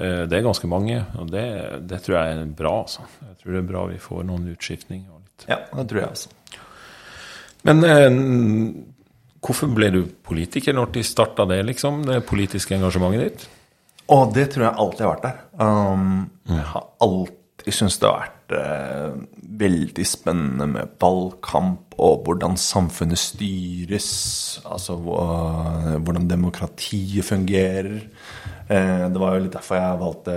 Eh, 0.00 0.22
Det 0.30 0.38
er 0.38 0.46
ganske 0.46 0.70
mange, 0.72 1.02
og 1.20 1.28
det, 1.34 1.44
det 1.90 2.00
tror 2.06 2.16
jeg 2.18 2.38
er 2.38 2.54
bra. 2.62 2.72
Altså. 2.86 3.04
Jeg 3.28 3.36
tror 3.42 3.52
det 3.52 3.60
er 3.60 3.68
bra 3.74 3.82
vi 3.90 3.98
får 4.00 4.24
noen 4.30 4.48
utskiftning. 4.54 5.04
Ja, 5.48 5.58
det 5.76 5.84
tror 5.90 6.00
jeg 6.00 6.08
også. 6.14 6.32
Men 7.68 7.84
eh, 7.84 8.08
hvorfor 9.44 9.70
ble 9.76 9.90
du 9.92 10.00
politiker 10.24 10.72
når 10.74 10.88
de 10.96 11.04
starta 11.06 11.44
det, 11.52 11.60
liksom? 11.68 12.00
Det 12.08 12.22
politiske 12.26 12.74
engasjementet 12.78 13.26
ditt? 13.28 13.44
Å, 14.08 14.22
det 14.34 14.48
tror 14.54 14.66
jeg 14.70 14.80
alltid 14.86 15.04
har 15.04 15.12
vært 15.12 15.28
der. 15.28 15.38
Um, 15.60 16.18
Jeg 16.48 16.64
har 16.72 16.88
alltid 17.04 17.38
syntes 17.70 18.00
det 18.02 18.08
har 18.08 18.24
vært 18.24 18.54
eh, 18.58 19.18
veldig 19.62 20.06
spennende 20.08 20.66
med 20.66 20.96
valgkamp 20.98 21.94
og 22.02 22.24
hvordan 22.26 22.56
samfunnet 22.58 23.20
styres. 23.20 24.08
Altså 24.66 24.96
hvordan 24.98 26.26
demokratiet 26.30 27.24
fungerer. 27.28 28.00
Eh, 28.66 29.04
det 29.06 29.22
var 29.22 29.36
jo 29.36 29.44
litt 29.44 29.54
derfor 29.54 29.78
jeg 29.78 30.00
valgte 30.02 30.36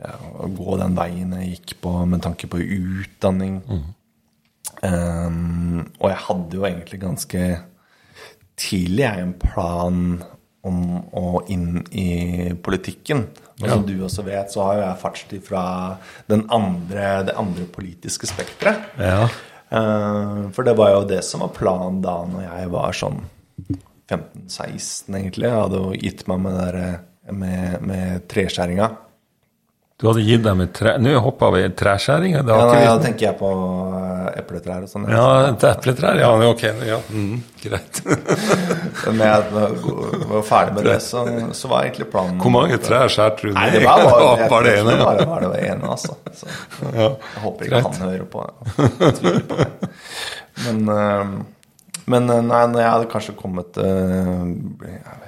ja, 0.00 0.14
å 0.40 0.48
gå 0.56 0.78
den 0.80 0.96
veien 0.96 1.36
jeg 1.36 1.52
gikk 1.56 1.76
på 1.84 1.92
med 2.08 2.24
tanke 2.24 2.48
på 2.48 2.62
utdanning. 2.64 3.60
Um, 4.84 5.86
og 6.02 6.10
jeg 6.10 6.22
hadde 6.26 6.58
jo 6.58 6.66
egentlig 6.68 6.98
ganske 7.00 7.44
tidlig 8.60 9.04
jeg, 9.04 9.22
en 9.22 9.36
plan 9.40 10.00
om 10.66 10.80
å 11.16 11.40
inn 11.52 11.80
i 11.94 12.52
politikken. 12.62 13.26
Og 13.62 13.68
som 13.70 13.84
du 13.88 13.94
også 14.04 14.24
vet, 14.26 14.52
så 14.52 14.66
har 14.66 14.76
jo 14.76 14.84
jeg 14.84 15.00
fartstid 15.00 15.44
fra 15.46 15.64
den 16.30 16.44
andre, 16.52 17.06
det 17.30 17.36
andre 17.40 17.64
politiske 17.72 18.28
spekteret. 18.28 18.90
Ja. 19.00 19.28
Eh, 19.70 20.42
for 20.54 20.66
det 20.66 20.76
var 20.78 20.92
jo 20.92 21.06
det 21.08 21.22
som 21.26 21.42
var 21.42 21.54
planen 21.56 22.02
da 22.04 22.20
når 22.28 22.44
jeg 22.46 22.72
var 22.74 22.98
sånn 23.00 23.22
15-16, 24.06 25.16
egentlig. 25.16 25.48
Jeg 25.48 25.56
hadde 25.56 25.82
jo 25.82 25.96
gitt 25.96 26.26
meg 26.30 26.44
med, 26.44 26.60
der, 26.60 27.00
med, 27.34 27.80
med 27.86 28.28
treskjæringa. 28.30 28.90
Du 29.96 30.04
hadde 30.10 30.20
gitt 30.26 30.42
dem 30.44 30.60
et 30.60 30.74
tre... 30.76 30.90
Nå 31.00 31.14
hoppa 31.24 31.48
vi 31.54 31.62
i 31.64 31.68
treskjæring. 31.72 32.34
Det 32.44 32.52
Ja, 32.52 32.64
nei, 32.68 32.80
da 32.84 32.96
vi... 32.98 33.04
tenker 33.06 33.26
jeg 33.30 33.36
på 33.38 33.48
epletrær 34.36 34.82
og 34.84 34.90
sånn. 34.90 35.06
Ja, 35.08 35.22
et 35.48 35.64
epletrær. 35.70 36.18
Ja, 36.20 36.28
ok. 36.50 36.64
Ja, 36.84 36.98
mm, 37.08 37.38
greit. 37.62 38.02
Men 39.06 39.22
jeg 39.24 39.46
var, 39.54 39.72
var 40.34 40.44
ferdig 40.44 40.74
med 40.76 40.84
det, 40.90 40.98
så, 41.06 41.22
så 41.56 41.70
var 41.72 41.86
egentlig 41.88 42.10
planen 42.12 42.36
Hvor 42.44 42.52
mange 42.58 42.76
trær 42.84 43.08
skjærte 43.12 43.48
du 43.48 43.54
Nei, 43.56 43.64
ned? 43.70 43.78
det 43.78 43.86
var 43.88 44.04
bare, 44.04 44.28
jeg, 44.42 44.50
Bare 44.52 44.68
det 44.68 44.74
ene, 44.82 44.96
ja. 44.98 45.04
bare 45.08 45.26
var 45.32 45.46
det 45.48 45.64
ene, 45.70 45.92
altså. 45.96 46.18
Så, 46.42 46.52
Ja. 46.92 47.08
jeg 47.16 47.44
håper 47.46 47.64
ikke 47.70 47.80
Greit. 47.80 47.86
han 47.86 48.08
hører 48.10 48.26
på. 48.36 48.44
På 48.76 49.56
det. 49.56 49.70
Men, 50.66 50.88
eh, 50.92 51.24
men 52.06 52.30
eh, 52.36 52.42
nei, 52.52 52.62
når 52.74 52.80
jeg 52.84 52.92
hadde 52.98 53.08
kanskje 53.16 53.34
kommet 53.40 53.80
eh, 53.80 54.44
jeg 54.92 55.22
vet 55.24 55.25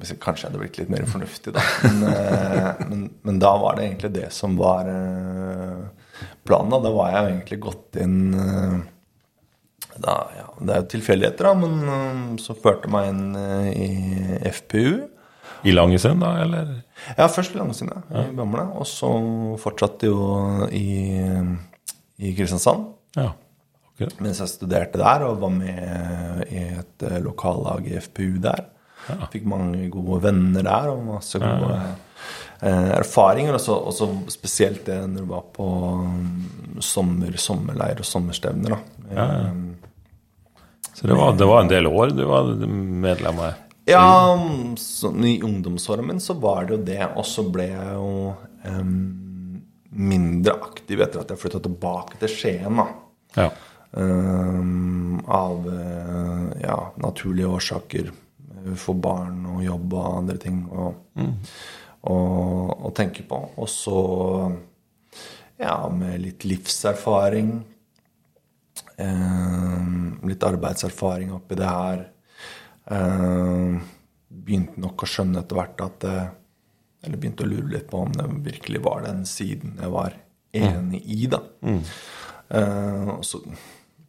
vi 0.00 0.08
si, 0.08 0.16
Kanskje 0.20 0.46
jeg 0.46 0.52
hadde 0.52 0.62
blitt 0.62 0.80
litt 0.80 0.92
mer 0.92 1.06
fornuftig, 1.10 1.54
da. 1.56 1.62
Men, 1.84 2.02
eh, 2.10 2.82
men, 2.90 3.06
men 3.26 3.40
da 3.42 3.54
var 3.60 3.78
det 3.78 3.86
egentlig 3.88 4.12
det 4.16 4.28
som 4.34 4.56
var 4.58 4.90
eh, 4.90 5.86
planen. 6.46 6.74
Da. 6.74 6.82
da 6.84 6.92
var 6.94 7.12
jeg 7.12 7.32
egentlig 7.32 7.60
gått 7.64 7.98
inn 8.02 8.18
eh, 8.36 8.76
da, 9.96 10.16
ja, 10.36 10.48
Det 10.60 10.74
er 10.74 10.82
jo 10.82 10.88
tilfeldigheter, 10.92 11.48
da, 11.48 11.54
men 11.56 12.40
så 12.42 12.56
førte 12.58 12.90
meg 12.92 13.08
inn 13.14 13.38
i 13.72 14.50
FPU. 14.52 15.06
I 15.66 15.72
Langesund, 15.72 16.20
da, 16.20 16.34
eller? 16.44 16.74
Ja, 17.16 17.30
først 17.32 17.56
i 17.56 17.58
Langesund, 17.58 17.94
ja, 17.94 18.26
i 18.26 18.36
Bamble. 18.36 18.66
Og 18.76 18.84
så 18.90 19.08
fortsatte 19.62 20.10
jo 20.10 20.20
i, 20.68 21.16
i 22.20 22.36
Kristiansand. 22.36 22.90
Ja. 23.16 23.30
Okay. 23.94 24.12
Mens 24.20 24.42
jeg 24.42 24.52
studerte 24.52 25.00
der 25.00 25.24
og 25.24 25.40
var 25.40 25.52
med 25.56 26.42
i 26.52 26.66
et 26.76 27.06
lokallag 27.24 27.88
i 27.88 27.96
FPU 28.04 28.36
der. 28.44 28.66
Fikk 29.32 29.44
mange 29.46 29.88
gode 29.92 30.22
venner 30.24 30.62
der 30.66 30.88
og 30.92 31.04
masse 31.06 31.38
gode 31.38 31.76
eh, 32.62 32.92
erfaringer. 32.98 33.54
Og 33.54 33.92
så- 33.94 34.08
spesielt 34.32 34.84
det 34.86 35.00
når 35.08 35.20
du 35.26 35.30
var 35.30 35.44
på 35.54 35.66
mm, 36.06 36.80
sommer, 36.80 37.36
sommerleir 37.36 37.98
og 38.02 38.04
sommerstevner. 38.08 38.76
da. 38.76 38.80
Eh, 39.14 39.52
Så 40.96 41.06
det 41.06 41.14
var, 41.16 41.32
det 41.36 41.46
var 41.46 41.60
en 41.62 41.68
del 41.68 41.86
år 41.86 42.10
du 42.16 42.24
var 42.24 42.44
medlem 42.66 43.38
av? 43.38 43.54
Ja, 43.86 44.02
så, 44.76 45.12
i 45.24 45.36
ungdomsåren 45.42 46.06
min 46.08 46.18
så 46.20 46.34
var 46.40 46.64
det 46.66 46.72
jo 46.74 46.84
det, 46.84 47.02
og 47.14 47.24
så 47.24 47.44
ble 47.52 47.68
jeg 47.68 47.92
jo 47.94 48.34
em, 48.64 49.62
mindre 49.92 50.56
aktiv 50.58 51.00
etter 51.04 51.20
at 51.20 51.28
jeg 51.30 51.38
flytta 51.38 51.60
tilbake 51.62 52.18
til 52.18 52.28
Skien, 52.32 52.80
da. 52.80 52.86
Ja. 53.36 53.50
Em, 53.96 55.20
av 55.28 55.68
eh, 55.70 56.62
ja, 56.64 56.78
naturlige 56.98 57.46
årsaker. 57.60 58.10
For 58.74 58.98
barn 58.98 59.44
og 59.54 59.62
jobb 59.64 59.94
og 59.94 60.06
andre 60.22 60.36
ting 60.42 60.64
å, 60.66 60.88
å, 62.10 62.16
å 62.88 62.92
tenke 62.96 63.22
på. 63.28 63.38
Og 63.56 63.68
så, 63.70 64.00
ja, 65.60 65.76
med 65.92 66.20
litt 66.24 66.46
livserfaring 66.48 67.52
eh, 68.98 69.92
Litt 70.26 70.42
arbeidserfaring 70.46 71.32
oppi 71.36 71.58
det 71.60 71.70
her. 71.70 72.02
Eh, 72.90 73.76
begynte 74.26 74.82
nok 74.82 75.02
å 75.04 75.08
skjønne 75.10 75.42
etter 75.42 75.58
hvert 75.58 75.80
at 75.86 76.06
eh, 76.06 76.26
Eller 77.06 77.20
begynte 77.22 77.46
å 77.46 77.50
lure 77.50 77.70
litt 77.72 77.88
på 77.90 78.02
om 78.04 78.12
det 78.14 78.26
virkelig 78.50 78.82
var 78.84 79.06
den 79.06 79.24
siden 79.28 79.78
jeg 79.80 79.92
var 79.94 80.16
enig 80.56 81.02
i, 81.04 81.26
da. 81.30 81.42
Eh, 82.48 83.08
og 83.16 83.24
så 83.26 83.42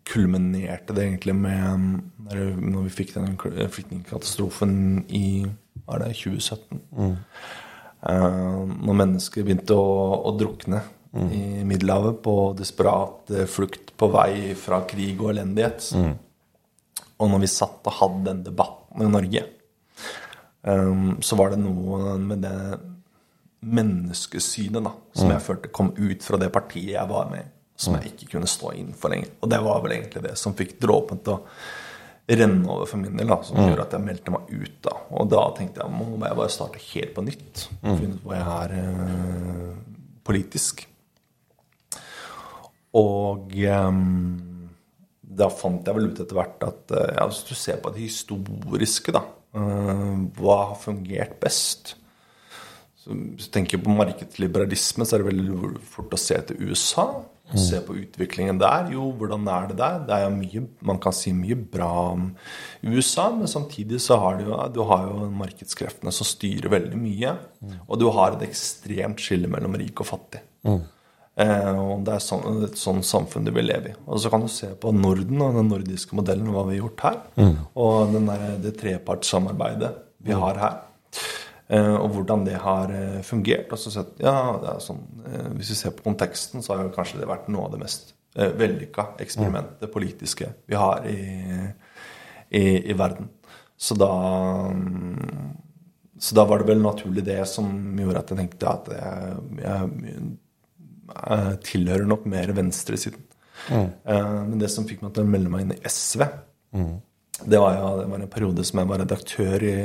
kulminerte 0.07 0.95
det 0.95 1.05
egentlig 1.05 1.35
med 1.35 1.87
når, 2.27 2.43
når 2.57 2.85
vi 2.87 2.93
fikk 2.95 3.15
den 3.17 3.35
flyktningkatastrofen 3.37 4.75
i 5.11 5.45
var 5.87 6.03
det 6.03 6.13
2017. 6.19 6.81
Mm. 6.97 7.15
når 8.87 8.97
mennesker 9.01 9.45
begynte 9.45 9.75
å, 9.75 9.91
å 10.27 10.33
drukne 10.39 10.81
i 11.17 11.63
Middelhavet 11.65 12.19
på 12.23 12.33
desperat 12.57 13.31
eh, 13.31 13.47
flukt 13.49 13.93
på 13.97 14.09
vei 14.13 14.53
fra 14.59 14.83
krig 14.89 15.21
og 15.21 15.31
elendighet. 15.31 15.89
Og 17.17 17.31
når 17.31 17.41
vi 17.41 17.49
satt 17.49 17.87
og 17.87 17.97
hadde 17.97 18.25
den 18.27 18.43
debatten 18.45 19.01
i 19.01 19.09
Norge, 19.09 19.43
um, 20.61 21.15
så 21.23 21.39
var 21.39 21.53
det 21.53 21.61
noe 21.63 22.17
med 22.21 22.43
det 22.45 22.57
menneskesynet 23.67 24.85
da, 24.85 24.93
som 25.17 25.31
jeg 25.33 25.45
følte 25.47 25.73
kom 25.73 25.89
ut 25.97 26.21
fra 26.23 26.37
det 26.37 26.51
partiet 26.53 26.93
jeg 26.93 27.09
var 27.09 27.31
med 27.31 27.41
i, 27.41 27.53
som 27.77 27.97
jeg 27.97 28.13
ikke 28.13 28.31
kunne 28.33 28.49
stå 28.49 28.71
inn 28.79 28.93
for 28.97 29.13
lenger. 29.13 29.35
Og 29.41 29.51
det 29.53 29.59
var 29.65 29.83
vel 29.83 29.93
egentlig 29.99 30.23
det 30.25 30.33
som 30.41 30.55
fikk 30.57 30.77
dråpen 30.81 31.21
til 31.25 31.37
å 31.37 31.43
renne 32.27 32.67
over 32.73 32.89
for 32.89 32.99
min 32.99 33.15
del, 33.15 33.29
da, 33.29 33.37
som 33.45 33.61
gjorde 33.61 33.85
at 33.85 33.93
jeg 33.95 34.03
meldte 34.03 34.33
meg 34.33 34.49
ut. 34.51 34.77
da. 34.83 34.95
Og 35.15 35.29
da 35.31 35.43
tenkte 35.55 35.85
jeg 35.85 35.93
må 35.93 36.09
jeg 36.17 36.39
bare 36.41 36.51
starte 36.51 36.81
helt 36.89 37.13
på 37.15 37.23
nytt. 37.23 37.67
Finne 37.85 38.17
ut 38.17 38.25
hvor 38.25 38.35
jeg 38.35 38.47
er 38.57 38.73
eh, 38.81 39.77
politisk. 40.27 40.83
Og 42.97 43.55
eh, 43.61 44.01
da 45.37 45.49
fant 45.53 45.87
jeg 45.87 45.97
vel 45.97 46.09
ut 46.09 46.19
etter 46.23 46.39
hvert 46.39 46.67
at 46.67 46.97
eh, 46.97 47.13
ja, 47.19 47.29
hvis 47.29 47.45
du 47.47 47.55
ser 47.55 47.79
på 47.83 47.93
det 47.95 48.03
historiske, 48.07 49.13
da 49.15 49.23
eh, 49.53 50.13
Hva 50.39 50.59
har 50.71 50.77
fungert 50.81 51.37
best? 51.43 51.95
Så 53.03 53.13
Hvis 53.13 53.47
du 53.47 53.55
tenker 53.55 53.79
på 53.83 53.93
markedsliberalisme, 53.93 55.05
så 55.05 55.15
er 55.15 55.23
det 55.23 55.31
veldig 55.31 55.81
fort 55.93 56.15
å 56.15 56.19
se 56.19 56.39
til 56.49 56.71
USA. 56.71 57.07
Se 57.55 57.79
på 57.79 57.95
utviklingen 57.95 58.57
der. 58.59 58.89
Jo, 58.91 59.05
hvordan 59.15 59.45
er 59.47 59.69
det 59.69 59.77
der? 59.79 60.01
Det 60.03 60.15
er 60.17 60.25
jo 60.25 60.33
mye, 60.35 60.63
Man 60.89 60.99
kan 60.99 61.13
si 61.15 61.31
mye 61.31 61.55
bra 61.55 61.87
om 62.11 62.35
USA, 62.83 63.29
men 63.31 63.47
samtidig 63.47 64.01
så 64.03 64.17
har 64.19 64.35
du 64.37 64.49
jo, 64.49 64.57
du 64.73 64.81
har 64.89 65.07
jo 65.07 65.29
markedskreftene 65.31 66.11
som 66.11 66.27
styrer 66.27 66.67
veldig 66.73 66.99
mye. 66.99 67.37
Og 67.87 67.99
du 68.01 68.09
har 68.11 68.35
et 68.35 68.43
ekstremt 68.49 69.23
skille 69.23 69.47
mellom 69.47 69.79
rik 69.79 70.03
og 70.03 70.09
fattig. 70.11 70.43
Eh, 71.37 71.71
og 71.77 72.03
det 72.03 72.15
er 72.17 72.23
sånn, 72.25 72.63
et 72.65 72.77
sånn 72.81 73.03
samfunn 73.05 73.45
du 73.45 73.53
vil 73.55 73.69
leve 73.69 73.93
i. 73.93 73.97
Og 74.09 74.19
så 74.19 74.31
kan 74.33 74.41
du 74.43 74.49
se 74.51 74.71
på 74.75 74.91
Norden 74.91 75.41
og 75.45 75.55
den 75.55 75.71
nordiske 75.71 76.17
modellen, 76.17 76.49
hva 76.51 76.65
vi 76.67 76.75
har 76.75 76.83
gjort 76.87 77.03
her. 77.07 77.17
Og 77.77 78.13
den 78.15 78.27
der, 78.27 78.57
det 78.63 78.75
trepartssamarbeidet 78.81 79.93
vi 80.27 80.33
har 80.35 80.59
her. 80.59 80.79
Eh, 81.67 81.95
og 81.99 82.13
hvordan 82.15 82.45
det 82.47 82.59
har 82.63 82.91
eh, 82.95 83.19
fungert. 83.27 83.71
Og 83.75 83.81
så 83.81 83.91
sett, 83.91 84.13
ja, 84.23 84.35
det 84.61 84.77
sånn, 84.85 85.01
eh, 85.27 85.49
Hvis 85.57 85.73
vi 85.73 85.79
ser 85.81 85.95
på 85.97 86.05
konteksten, 86.05 86.63
så 86.63 86.75
har 86.75 86.85
jo 86.87 86.93
kanskje 86.95 87.19
det 87.21 87.29
vært 87.29 87.49
noe 87.51 87.67
av 87.67 87.75
det 87.75 87.83
mest 87.83 88.13
vellykka 88.37 89.15
eksperimentet 89.23 89.89
politiske 89.89 90.51
vi 90.69 90.75
har 90.77 91.07
i, 91.09 91.15
i, 92.53 92.61
i 92.91 92.93
verden. 92.93 93.31
Så 93.73 93.95
da 93.97 94.11
mm, 94.69 95.55
Så 96.21 96.35
da 96.37 96.43
var 96.45 96.61
det 96.61 96.67
vel 96.67 96.83
naturlig 96.83 97.23
det 97.25 97.39
som 97.49 97.65
gjorde 97.97 98.21
at 98.21 98.29
jeg 98.29 98.37
tenkte 98.43 98.69
at 98.69 98.91
jeg, 98.93 99.33
jeg, 99.63 100.29
jeg 101.17 101.57
tilhører 101.65 102.05
nok 102.05 102.29
mer 102.29 102.53
venstresiden. 102.57 103.25
Eh, 103.73 104.37
men 104.47 104.59
det 104.61 104.69
som 104.73 104.85
fikk 104.85 105.01
meg 105.01 105.15
til 105.15 105.25
å 105.25 105.33
melde 105.33 105.51
meg 105.53 105.65
inn 105.65 105.75
i 105.75 105.81
SV, 105.81 106.27
det 107.47 107.59
var, 107.61 107.73
jo, 107.77 107.89
det 107.99 108.09
var 108.11 108.21
en 108.21 108.33
periode 108.33 108.65
som 108.65 108.81
jeg 108.81 108.89
var 108.89 109.01
redaktør 109.01 109.65
i, 109.65 109.77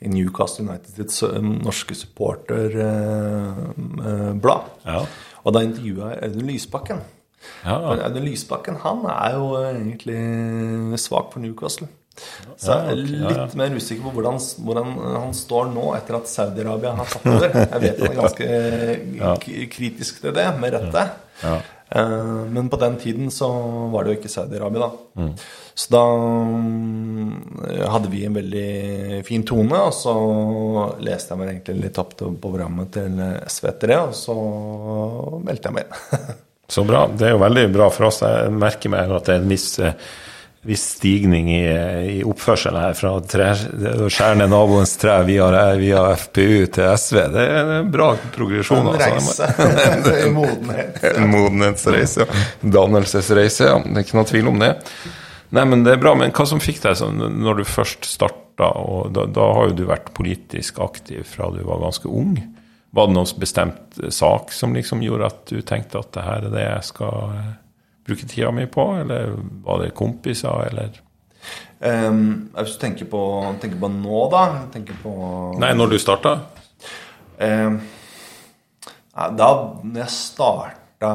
i 0.00 0.08
Newcastle 0.12 0.64
United 0.66 0.90
sitt 0.96 1.12
eh, 1.28 1.40
norske 1.42 1.94
supporterblad. 1.98 4.62
Ja. 4.86 5.00
Og 5.46 5.50
da 5.54 5.58
intervjua 5.66 6.04
jeg 6.14 6.22
Audun 6.30 6.48
Lysbakken. 6.50 7.00
Ja, 7.64 7.76
Audun 8.08 8.24
Lysbakken 8.26 8.76
han 8.82 8.98
er 9.12 9.30
jo 9.36 9.44
egentlig 9.60 10.20
svak 11.02 11.26
for 11.34 11.40
Newcastle. 11.44 11.88
Så 12.56 12.72
jeg 12.72 12.82
er 12.94 12.98
litt 13.28 13.52
mer 13.60 13.70
usikker 13.76 14.02
på 14.06 14.10
hvordan, 14.16 14.36
hvordan 14.64 14.88
han 15.20 15.32
står 15.36 15.64
nå 15.74 15.84
etter 15.98 16.12
at 16.16 16.30
Saudi-Arabia 16.32 16.90
har 16.96 17.06
tatt 17.12 17.26
over. 17.28 17.48
Jeg 17.60 17.80
vet 17.82 17.98
han 18.00 18.08
er 18.08 18.20
ganske 18.22 18.46
kritisk 19.74 20.12
til 20.24 20.32
det, 20.38 20.46
med 20.62 20.70
rette. 20.78 21.02
Eh, 21.44 21.60
Men 22.56 22.64
på 22.72 22.76
den 22.80 22.94
tiden 23.02 23.26
så 23.30 23.48
var 23.92 24.00
det 24.04 24.10
jo 24.14 24.18
ikke 24.22 24.32
Saudi-Arabia, 24.32 24.80
da. 24.88 24.92
Så 25.76 25.92
da 25.92 26.02
mm, 26.16 27.58
hadde 27.92 28.08
vi 28.08 28.22
en 28.24 28.36
veldig 28.38 29.22
fin 29.26 29.42
tone, 29.44 29.76
og 29.76 29.92
så 29.92 30.14
leste 31.04 31.34
jeg 31.34 31.40
meg 31.42 31.50
egentlig 31.50 31.82
litt 31.82 31.98
opp 32.00 32.14
til 32.16 32.38
programmet 32.40 32.94
til 32.96 33.18
SV 33.44 33.68
etter 33.74 33.92
det, 33.92 33.98
og 34.06 34.14
så 34.16 34.36
meldte 35.44 35.68
jeg 35.68 35.76
meg 35.76 35.84
inn. 35.84 36.36
Så 36.68 36.82
bra. 36.84 37.04
Det 37.06 37.28
er 37.28 37.36
jo 37.36 37.42
veldig 37.42 37.68
bra 37.70 37.90
for 37.94 38.08
oss. 38.08 38.24
Jeg 38.24 38.54
merker 38.58 38.90
meg 38.90 39.12
at 39.14 39.28
det 39.28 39.36
er 39.36 39.42
en 39.44 39.52
viss, 39.52 39.68
eh, 39.78 39.92
viss 40.66 40.82
stigning 40.96 41.46
i, 41.54 41.60
i 42.16 42.16
oppførselen 42.26 42.80
her. 42.82 42.96
Fra 42.98 43.12
skjære 43.22 44.40
ned 44.40 44.50
naboens 44.50 44.96
tre 44.98 45.14
via, 45.28 45.46
via 45.78 46.02
FPU 46.18 46.64
til 46.74 46.88
SV. 46.90 47.20
Det 47.36 47.44
er 47.44 47.70
en 47.76 47.92
bra 47.94 48.08
progresjon. 48.34 48.82
En 48.82 48.96
altså. 48.96 49.46
reise. 49.46 50.24
En 50.24 50.34
modenhet. 50.40 50.98
En 51.12 51.30
modenhetsreise. 51.30 52.26
ja. 52.26 52.42
Dannelsesreise, 52.80 53.70
ja. 53.70 53.78
Det 53.86 53.94
er 54.02 54.08
ikke 54.08 54.18
noe 54.18 54.30
tvil 54.32 54.50
om 54.50 54.66
det. 54.66 54.74
Nei, 55.54 55.64
men 55.68 55.84
det 55.86 55.94
er 55.94 56.02
bra. 56.02 56.14
Men 56.18 56.34
hva 56.34 56.46
som 56.48 56.62
fikk 56.62 56.82
deg 56.82 56.98
sånn 56.98 57.20
når 57.40 57.60
du 57.60 57.64
først 57.68 58.08
starta, 58.08 58.72
og 58.80 59.12
da, 59.14 59.26
da 59.30 59.46
har 59.54 59.70
jo 59.70 59.76
du 59.78 59.84
vært 59.88 60.12
politisk 60.16 60.80
aktiv 60.82 61.26
fra 61.28 61.50
du 61.54 61.60
var 61.66 61.82
ganske 61.84 62.08
ung. 62.10 62.34
Var 62.96 63.08
det 63.08 63.16
noen 63.16 63.40
bestemt 63.40 63.98
sak 64.14 64.52
som 64.56 64.74
liksom 64.74 65.02
gjorde 65.04 65.28
at 65.28 65.42
du 65.52 65.60
tenkte 65.66 66.00
at 66.00 66.12
det 66.16 66.24
her 66.24 66.46
er 66.48 66.54
det 66.54 66.64
jeg 66.64 66.86
skal 66.88 67.34
eh, 67.36 67.50
bruke 68.06 68.28
tida 68.30 68.52
mi 68.54 68.64
på, 68.70 68.86
eller 69.02 69.34
var 69.66 69.82
det 69.84 69.96
kompiser, 69.98 70.70
eller 70.70 71.02
Um, 71.78 72.48
hvis 72.56 72.72
du 72.72 72.80
tenker 72.80 73.04
på, 73.04 73.20
tenker 73.60 73.76
på 73.78 73.88
nå, 73.92 74.20
da 74.32 74.44
tenker 74.72 74.96
på 75.02 75.12
Nei, 75.60 75.74
når 75.76 75.92
du 75.92 75.98
starta? 76.00 76.32
um, 77.36 77.76
Da 79.12 79.48
når 79.84 80.00
jeg 80.00 80.14
starta 80.14 81.10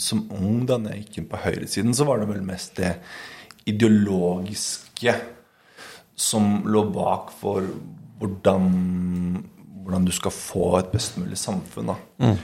som 0.00 0.24
ung, 0.34 0.64
da 0.66 0.78
jeg 0.90 1.04
gikk 1.04 1.18
inn 1.20 1.30
på 1.30 1.40
høyresiden, 1.44 1.94
så 1.94 2.06
var 2.08 2.20
det 2.20 2.30
vel 2.32 2.44
mest 2.46 2.76
det 2.80 2.96
ideologiske 3.70 5.14
som 6.14 6.64
lå 6.70 6.84
bak 6.94 7.32
for 7.40 7.66
hvordan, 8.20 8.66
hvordan 9.82 10.04
du 10.06 10.12
skal 10.14 10.34
få 10.34 10.66
et 10.78 10.92
best 10.92 11.18
mulig 11.18 11.38
samfunn. 11.40 11.92
Da. 11.92 12.34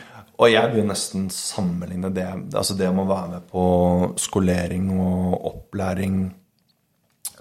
Og 0.40 0.48
jeg 0.48 0.72
vil 0.72 0.88
nesten 0.88 1.28
sammenligne 1.34 2.10
det 2.16 2.26
altså 2.56 2.74
det 2.78 2.88
med 2.94 3.04
å 3.04 3.10
være 3.10 3.32
med 3.34 3.48
på 3.50 3.64
skolering 4.20 4.88
og 4.96 5.36
opplæring 5.50 6.22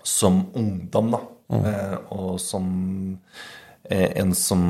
som 0.04 0.42
ungdom, 0.58 1.14
da. 1.16 1.20
Eh, 1.50 1.96
og 2.14 2.36
som 2.42 2.68
eh, 3.90 4.12
en 4.22 4.36
som 4.38 4.64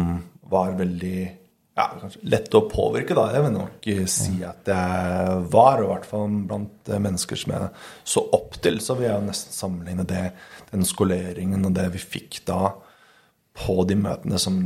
var 0.49 0.77
veldig 0.79 1.38
ja, 1.79 1.85
kanskje 2.01 2.21
lett 2.27 2.55
å 2.57 2.65
påvirke, 2.67 3.15
da. 3.15 3.29
Jeg 3.33 3.45
vil 3.45 3.55
nok 3.55 3.87
eh, 3.91 4.03
si 4.11 4.41
at 4.45 4.67
jeg 4.67 5.39
var, 5.53 5.79
og 5.79 5.85
i 5.85 5.91
hvert 5.93 6.09
fall 6.09 6.35
blant 6.49 6.91
eh, 6.91 7.01
mennesker 7.01 7.39
som 7.39 7.55
jeg 7.55 7.69
så 8.15 8.23
opp 8.35 8.59
til, 8.63 8.81
så 8.83 8.97
vil 8.99 9.07
jeg 9.07 9.25
nesten 9.29 9.55
sammenligne 9.55 10.05
det, 10.09 10.25
den 10.73 10.85
skoleringen 10.87 11.63
og 11.69 11.73
det 11.77 11.87
vi 11.95 12.03
fikk 12.03 12.41
da 12.49 12.73
på 13.59 13.81
de 13.87 13.97
møtene 13.99 14.39
som, 14.41 14.59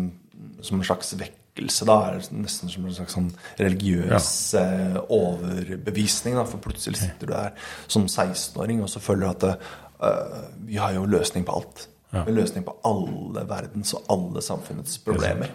som 0.65 0.80
en 0.80 0.88
slags 0.89 1.13
vekkelse, 1.19 1.88
da. 1.89 1.99
det 2.17 2.41
Nesten 2.43 2.73
som 2.73 2.89
en 2.89 2.97
slags 2.97 3.17
sånn 3.17 3.32
religiøs 3.62 4.34
ja. 4.58 4.65
overbevisning, 5.06 6.38
da. 6.39 6.47
For 6.49 6.62
plutselig 6.65 7.04
sitter 7.04 7.30
du 7.30 7.36
der 7.36 7.73
som 7.86 8.10
16-åring, 8.10 8.82
og 8.86 8.89
så 8.89 9.02
føler 9.04 9.28
du 9.28 9.34
at 9.36 9.49
eh, 9.54 10.39
vi 10.69 10.82
har 10.82 10.97
jo 10.97 11.06
løsning 11.10 11.45
på 11.45 11.62
alt. 11.62 11.88
Vi 12.13 12.21
har 12.21 12.36
løsning 12.36 12.65
på 12.65 12.76
alle 12.86 13.41
verdens 13.49 13.93
og 13.97 14.10
alle 14.13 14.41
samfunnets 14.45 14.99
problemer. 15.02 15.54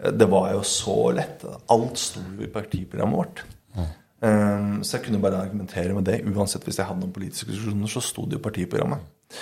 Det 0.00 0.26
var 0.32 0.52
jo 0.54 0.62
så 0.64 0.94
lett. 1.12 1.42
Alt 1.70 1.98
sto 2.00 2.22
jo 2.36 2.44
i 2.46 2.50
partiprogrammet 2.52 3.18
vårt. 3.20 3.42
Um, 4.20 4.82
så 4.84 4.98
jeg 4.98 5.06
kunne 5.06 5.20
bare 5.22 5.38
argumentere 5.40 5.94
med 5.96 6.04
det. 6.04 6.18
Uansett 6.28 6.64
hvis 6.68 6.76
jeg 6.80 6.86
hadde 6.88 7.00
noen 7.04 7.12
politiske 7.14 7.48
diskusjoner, 7.52 7.88
så 7.88 8.02
sto 8.04 8.26
det 8.28 8.36
jo 8.38 8.42
partiprogrammet. 8.44 9.38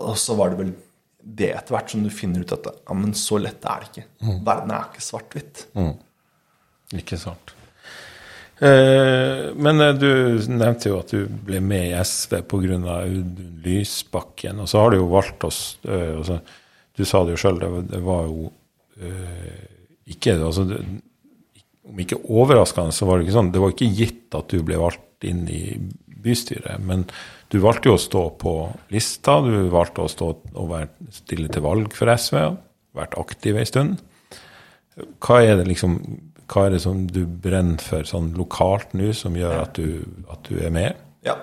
Og 0.00 0.16
så 0.20 0.36
var 0.38 0.52
det 0.54 0.60
vel 0.62 0.70
det 1.20 1.50
etter 1.52 1.74
hvert 1.76 1.90
som 1.92 2.04
du 2.04 2.08
finner 2.08 2.40
ut 2.46 2.52
at 2.56 2.68
ja, 2.72 2.94
men 2.96 3.12
så 3.18 3.36
lett 3.42 3.64
er 3.68 3.82
det 3.82 3.90
ikke. 3.90 4.06
Verden 4.46 4.72
er 4.72 4.86
ikke 4.88 5.04
svart-hvitt. 5.04 5.66
Ikke 6.96 7.18
sant. 7.20 7.52
Eh, 8.60 9.50
men 9.56 9.80
eh, 9.80 9.94
du 9.96 10.08
nevnte 10.52 10.90
jo 10.90 10.98
at 11.00 11.12
du 11.14 11.24
ble 11.48 11.60
med 11.64 11.90
i 11.90 12.00
SV 12.04 12.40
pga. 12.50 12.78
Audun 13.00 13.60
Lysbakken. 13.64 14.60
Og 14.64 14.68
så 14.68 14.82
har 14.82 14.92
du 14.92 14.98
jo 15.00 15.10
valgt 15.12 15.44
oss 15.48 15.60
eh, 15.88 16.16
altså, 16.18 16.40
Du 16.96 17.04
sa 17.08 17.22
det 17.24 17.36
jo 17.36 17.40
sjøl, 17.44 17.60
det, 17.62 17.70
var- 17.72 17.86
det 17.88 18.00
var 18.04 18.26
jo 18.28 18.50
ikke 20.10 20.34
altså, 20.36 20.66
Om 21.90 22.00
ikke 22.04 22.20
overraskende, 22.28 22.92
så 22.92 23.06
var 23.08 23.18
det 23.18 23.26
ikke 23.26 23.36
sånn 23.38 23.52
Det 23.54 23.62
var 23.62 23.74
ikke 23.74 23.94
gitt 23.96 24.36
at 24.36 24.52
du 24.52 24.60
ble 24.66 24.78
valgt 24.80 25.26
inn 25.26 25.46
i 25.50 25.62
bystyret. 26.20 26.80
Men 26.84 27.06
du 27.52 27.58
valgte 27.64 27.90
jo 27.90 27.96
å 27.96 28.00
stå 28.00 28.22
på 28.40 28.54
lista. 28.92 29.38
Du 29.44 29.70
valgte 29.72 30.04
å 30.04 30.10
stå 30.10 30.28
og 30.52 30.66
være, 30.70 30.90
stille 31.12 31.48
til 31.52 31.64
valg 31.64 31.94
for 31.96 32.12
SV. 32.12 32.38
Vært 32.96 33.16
aktiv 33.20 33.58
ei 33.60 33.66
stund. 33.68 34.00
Hva 35.24 35.40
er 35.44 35.56
det 35.60 35.68
liksom 35.70 35.98
hva 36.50 36.66
er 36.66 36.74
det 36.74 36.80
som 36.82 37.04
du 37.06 37.22
brenner 37.26 37.78
for 37.82 38.06
sånn 38.08 38.32
lokalt 38.34 38.94
nå, 38.98 39.12
som 39.14 39.36
gjør 39.38 39.60
at 39.60 39.78
du, 39.78 40.02
at 40.32 40.48
du 40.48 40.58
er 40.58 40.72
med? 40.74 40.98
Ja. 41.26 41.36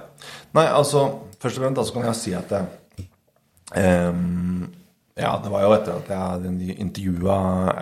Nei, 0.57 0.65
altså 0.67 1.07
Først 1.37 1.59
og 1.59 1.67
fremst 1.67 1.91
så 1.91 1.93
kan 1.93 2.07
jeg 2.07 2.17
si 2.17 2.31
at 2.33 2.49
det, 2.49 2.59
ehm, 3.77 4.63
Ja, 5.17 5.33
det 5.43 5.49
var 5.49 5.65
jo 5.65 5.73
etter 5.75 5.97
at 5.97 6.11
jeg 6.13 6.77
intervjua 6.77 7.37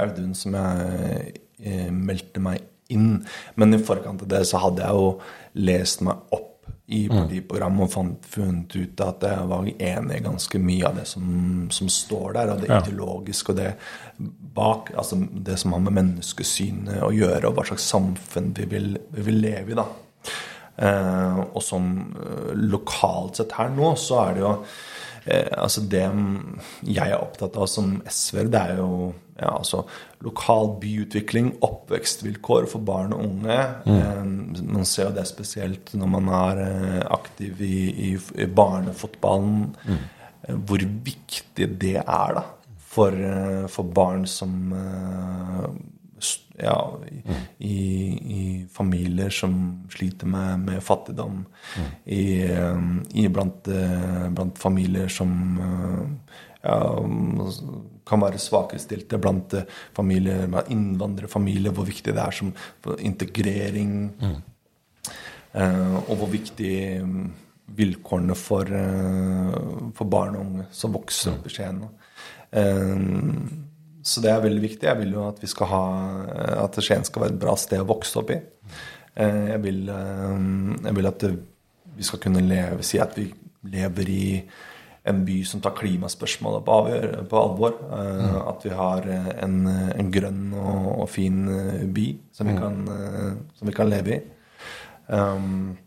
Audun 0.05 0.33
som 0.38 0.55
jeg 0.55 1.33
eh, 1.59 1.91
meldte 1.91 2.39
meg 2.43 2.63
inn. 2.93 3.25
Men 3.59 3.73
i 3.75 3.81
forkant 3.83 4.21
av 4.23 4.29
det 4.31 4.43
så 4.47 4.61
hadde 4.61 4.86
jeg 4.86 4.95
jo 4.95 5.09
lest 5.67 6.03
meg 6.05 6.36
opp 6.36 6.51
i 6.86 7.07
partiprogrammet 7.09 7.81
og 7.88 7.89
fant, 7.89 8.25
funnet 8.29 8.75
ut 8.77 9.01
at 9.01 9.23
jeg 9.25 9.45
var 9.49 9.65
enig 9.65 10.17
i 10.19 10.23
ganske 10.25 10.59
mye 10.61 10.86
av 10.86 10.99
det 10.99 11.07
som, 11.09 11.23
som 11.73 11.89
står 11.89 12.36
der, 12.38 12.51
og 12.53 12.61
det 12.61 12.69
Ja. 12.69 12.77
ideologiske 12.83 13.55
og 13.55 13.57
det 13.57 13.71
bak, 14.55 14.91
altså 14.93 15.17
det 15.47 15.57
som 15.59 15.73
har 15.73 15.81
med 15.81 15.95
menneskesynet 15.97 17.01
å 17.01 17.09
gjøre, 17.09 17.47
og 17.49 17.55
hva 17.57 17.65
slags 17.65 17.89
samfunn 17.89 18.53
vi 18.53 18.67
vil, 18.69 18.91
vi 19.17 19.25
vil 19.31 19.41
leve 19.47 19.73
i, 19.73 19.79
da. 19.81 19.88
Eh, 20.77 21.39
og 21.55 21.61
sånn 21.63 21.89
eh, 22.21 22.53
lokalt 22.69 23.41
sett 23.41 23.57
her 23.57 23.69
nå, 23.73 23.95
så 23.97 24.21
er 24.27 24.33
det 24.38 24.45
jo 24.45 24.53
Altså 25.26 25.82
det 25.89 26.03
jeg 26.86 27.09
er 27.09 27.17
opptatt 27.17 27.55
av 27.57 27.69
som 27.69 27.95
SV-er, 28.05 28.49
det 28.53 28.59
er 28.61 28.82
jo 28.82 28.89
ja, 29.36 29.49
altså 29.51 29.82
lokal 30.23 30.76
byutvikling, 30.80 31.55
oppvekstvilkår 31.65 32.67
for 32.71 32.86
barn 32.86 33.15
og 33.15 33.23
unge. 33.26 33.57
Mm. 33.89 34.69
man 34.69 34.86
ser 34.88 35.09
jo 35.09 35.15
det 35.17 35.26
spesielt 35.28 35.91
når 35.97 36.11
man 36.13 36.30
er 36.39 36.61
aktiv 37.11 37.61
i, 37.65 37.80
i, 38.09 38.11
i 38.15 38.47
barnefotballen. 38.47 39.73
Mm. 39.89 40.05
Hvor 40.69 40.86
viktig 41.09 41.71
det 41.82 41.97
er 42.03 42.38
da 42.38 42.45
for, 42.95 43.17
for 43.73 43.91
barn 43.97 44.23
som 44.30 44.71
ja, 46.57 46.99
i, 47.57 47.78
i, 48.38 48.68
familier 48.72 49.30
som 49.30 49.84
sliter 49.91 50.28
med, 50.28 50.59
med 50.59 50.84
fattigdom. 50.84 51.45
Mm. 51.78 51.89
I, 52.05 52.53
um, 52.53 53.05
i 53.13 53.28
blant, 53.28 53.68
uh, 53.68 54.30
blant, 54.30 54.59
familier 54.59 55.07
som 55.11 55.59
uh, 55.59 56.36
ja, 56.63 56.80
kan 58.07 58.24
være 58.24 58.39
svakestilte. 58.41 59.20
Blant 59.22 59.57
familier 59.95 60.47
med 60.47 60.72
innvandrerfamilier, 60.72 61.76
hvor 61.76 61.88
viktig 61.88 62.16
det 62.16 62.24
er 62.24 62.36
som 62.36 62.53
integrering. 62.99 64.11
Mm. 64.22 64.43
og 65.55 66.18
hvor 66.20 66.28
viktig 66.28 67.01
um, 67.01 67.30
vilkårene 67.76 68.36
for, 68.36 68.68
for 69.95 70.09
barn 70.11 70.36
og 70.36 70.41
unge 70.41 70.66
som 70.76 70.93
vokser 70.93 71.32
opp 71.32 71.47
i 71.47 71.53
Skien. 71.53 71.80
Så 74.06 74.22
det 74.22 74.30
er 74.30 74.43
veldig 74.43 74.62
viktig. 74.62 74.86
Jeg 74.86 74.99
vil 74.99 75.16
jo 75.18 75.24
at 75.26 75.39
vi 75.41 75.49
skal 75.49 75.72
ha 75.72 75.86
at 76.62 76.78
Skien 76.84 77.06
skal 77.08 77.26
være 77.26 77.34
et 77.34 77.41
bra 77.41 77.56
sted 77.58 77.82
å 77.82 77.89
vokse 77.89 78.20
opp 78.22 78.30
i. 78.36 78.38
Eh, 79.16 79.41
jeg 79.53 79.64
vil, 79.64 79.82
eh, 79.89 80.36
jeg 80.86 80.95
vil 80.97 81.10
at 81.10 81.26
vi 81.95 82.06
skal 82.06 82.22
kunne 82.22 82.43
leve, 82.45 82.84
si 82.84 82.99
at 83.01 83.16
vi 83.18 83.30
lever 83.72 84.12
i 84.12 84.28
en 85.06 85.22
by 85.26 85.39
som 85.45 85.62
tar 85.62 85.76
klimaspørsmålet 85.78 86.66
på, 86.66 86.78
på 87.32 87.39
alvor. 87.41 87.80
Eh, 87.97 88.22
mm. 88.22 88.38
At 88.51 88.68
vi 88.68 88.76
har 88.78 89.10
en, 89.47 89.58
en 89.95 90.14
grønn 90.14 90.53
og, 90.53 90.91
og, 90.99 91.10
fin 91.10 91.41
by 91.95 92.06
som 92.36 92.51
vi, 92.51 92.58
mm. 92.58 92.62
kan, 92.62 93.41
som 93.58 93.72
vi 93.72 93.76
kan 93.76 93.89
leve 93.89 94.18
i. 94.18 94.22
Um, 95.06 95.78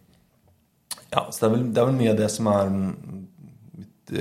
ja, 1.10 1.24
så 1.30 1.40
det 1.40 1.46
er, 1.46 1.54
vel, 1.54 1.64
det 1.74 1.80
er, 1.80 1.88
vel, 1.88 1.98
mye 1.98 2.12
av 2.12 2.20
det 2.20 2.28
som 2.30 2.50
er 2.50 2.68
mitt 2.74 4.12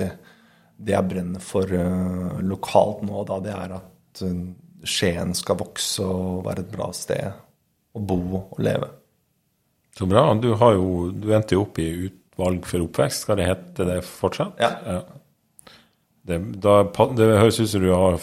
det 0.78 0.94
jeg 0.94 1.10
brenner 1.10 1.44
for 1.44 1.74
uh, 1.74 2.38
lokalt 2.46 3.04
nå, 3.08 3.24
da, 3.28 3.40
det 3.44 3.54
er 3.56 3.76
at 3.80 4.24
uh, 4.24 4.40
Skien 4.88 5.34
skal 5.36 5.58
vokse 5.60 6.06
og 6.06 6.46
være 6.46 6.64
et 6.64 6.72
bra 6.72 6.92
sted 6.94 7.28
å 7.98 8.02
bo 8.06 8.20
og 8.38 8.60
leve. 8.62 8.92
Så 9.98 10.06
bra. 10.06 10.30
Du, 10.38 10.52
har 10.62 10.76
jo, 10.78 11.10
du 11.10 11.32
endte 11.34 11.58
jo 11.58 11.64
opp 11.66 11.80
i 11.82 11.88
utvalg 12.08 12.68
for 12.70 12.86
oppvekst. 12.86 13.26
Skal 13.26 13.40
det 13.40 13.48
hete 13.50 13.88
det 13.90 14.02
fortsatt? 14.06 14.62
Ja. 14.62 14.70
ja. 14.86 15.74
Det, 16.28 16.38
da, 16.62 16.82
det 17.18 17.32
høres 17.40 17.58
ut 17.58 17.72
som 17.72 17.82
du 17.82 17.90
har 17.90 18.20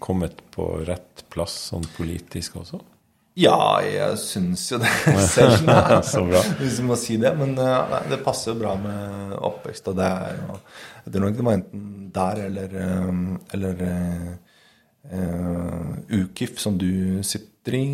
kommet 0.00 0.40
på 0.54 0.70
rett 0.88 1.26
plass 1.28 1.58
sånn 1.68 1.84
politisk 1.96 2.56
også? 2.62 2.80
Ja, 3.38 3.78
jeg 3.84 4.16
syns 4.18 4.64
jo 4.72 4.80
det 4.82 4.90
selv, 5.34 5.68
Så 6.02 6.24
bra. 6.26 6.40
hvis 6.58 6.80
du 6.80 6.86
må 6.88 6.96
si 6.98 7.18
det. 7.20 7.30
Men 7.38 7.54
uh, 7.58 7.98
det 8.10 8.18
passer 8.24 8.52
jo 8.52 8.60
bra 8.64 8.74
med 8.80 9.36
oppvekst. 9.36 9.92
Og 9.92 9.98
det 9.98 10.08
er 10.08 10.40
jo 10.40 10.56
Jeg 11.08 11.14
tror 11.14 11.24
nok 11.24 11.36
det 11.38 11.44
var 11.46 11.56
enten 11.56 11.84
der 12.14 12.40
eller, 12.44 12.74
um, 13.08 13.22
eller 13.56 13.82
uh, 15.08 15.94
UKIF, 16.12 16.58
som 16.60 16.76
du 16.80 17.22
sitter 17.24 17.78
i. 17.78 17.86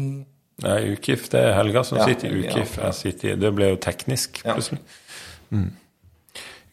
Nei, 0.65 0.81
UKIF, 0.95 1.29
det 1.31 1.45
er 1.47 1.55
Helga 1.59 1.85
som 1.87 2.01
ja, 2.01 2.09
sitter 2.11 2.31
i 2.35 2.43
UKIF. 2.43 2.77
Ja, 2.79 2.91
ja. 2.91 3.37
det 3.39 3.55
ble 3.55 3.71
jo 3.75 3.79
teknisk 3.83 4.43
plutselig. 4.43 4.83
Mm. 5.55 5.71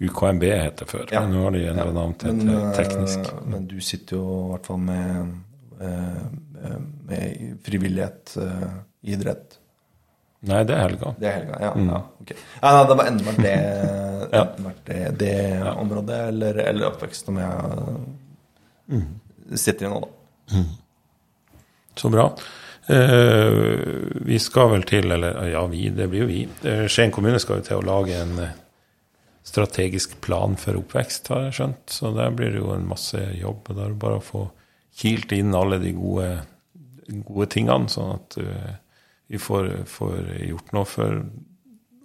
UKMB 0.01 0.43
het 0.49 0.81
det 0.81 0.89
før, 0.89 1.05
men 1.13 1.29
nå 1.29 1.45
har 1.45 1.53
de 1.53 1.61
endret 1.69 1.93
navn 1.93 2.17
til 2.17 2.41
teknisk. 2.41 2.77
teknisk. 2.79 3.33
Men 3.53 3.69
du 3.69 3.77
sitter 3.85 4.17
jo 4.17 4.25
i 4.31 4.49
hvert 4.55 4.69
fall 4.71 4.81
med 4.81 5.33
Eh, 6.63 6.79
med 7.05 7.57
frivillighet, 7.63 8.37
idrett? 9.01 9.57
Nei, 10.49 10.61
det 10.65 10.73
er 10.73 10.81
helga. 10.87 11.11
Det 11.21 11.27
er 11.29 11.35
helga, 11.37 11.57
ja. 11.61 11.71
Mm. 11.77 11.89
ja 11.91 11.99
ok. 12.23 12.31
Ja, 12.33 12.71
nei, 12.73 12.85
det 12.89 12.97
var 12.97 13.09
enda 13.11 13.27
vært 13.27 13.43
det, 13.45 13.57
ja. 14.37 14.45
det, 14.87 15.01
det 15.19 15.35
ja. 15.37 15.75
området 15.83 16.21
eller, 16.31 16.63
eller 16.71 16.87
oppvekst 16.89 17.29
som 17.29 17.37
jeg 17.37 17.83
mm. 18.89 19.05
sitter 19.53 19.85
i 19.85 19.91
nå, 19.91 20.01
da. 20.01 20.57
Mm. 20.57 20.65
Så 22.01 22.09
bra. 22.09 22.25
Eh, 22.89 23.61
vi 24.25 24.39
skal 24.41 24.71
vel 24.73 24.87
til, 24.89 25.11
eller 25.13 25.37
ja, 25.51 25.61
vi, 25.69 25.85
det 25.93 26.09
blir 26.09 26.25
jo 26.25 26.31
vi. 26.31 26.41
Eh, 26.65 26.87
Skien 26.89 27.13
kommune 27.13 27.39
skal 27.43 27.61
jo 27.61 27.67
til 27.67 27.81
å 27.81 27.87
lage 27.91 28.17
en 28.17 28.33
strategisk 29.45 30.17
plan 30.21 30.57
for 30.59 30.79
oppvekst, 30.79 31.29
har 31.33 31.47
jeg 31.47 31.57
skjønt. 31.57 31.85
Så 31.93 32.13
der 32.17 32.33
blir 32.35 32.53
det 32.53 32.61
jo 32.61 32.73
en 32.75 32.87
masse 32.89 33.21
jobb. 33.37 33.69
og 33.69 33.77
Det 33.77 33.85
er 33.85 33.97
bare 34.01 34.19
å 34.19 34.25
få 34.25 34.45
kilt 35.01 35.33
inn 35.35 35.55
alle 35.57 35.79
de 35.81 35.93
gode, 35.97 36.29
gode 37.27 37.49
tingene, 37.53 37.89
sånn 37.91 38.15
at 38.17 38.37
uh, 38.41 38.71
vi 39.31 39.39
får, 39.39 39.69
får, 39.87 40.17
gjort 40.49 40.73
noe 40.75 40.87
for 40.89 41.21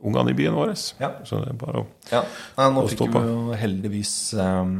ungene 0.06 0.30
i 0.30 0.36
byen 0.38 0.54
vår. 0.54 0.74
Ja. 1.02 1.10
Så 1.26 1.40
det 1.42 1.50
er 1.54 1.58
bare 1.60 1.82
å, 1.82 1.86
ja. 2.12 2.22
Nei, 2.58 2.68
nå 2.74 2.84
å 2.86 2.92
stå 2.92 3.08
på. 3.08 3.10
Nå 3.10 3.16
fikk 3.16 3.16
vi 3.16 3.32
jo 3.32 3.58
heldigvis 3.62 4.12
um, 4.38 4.76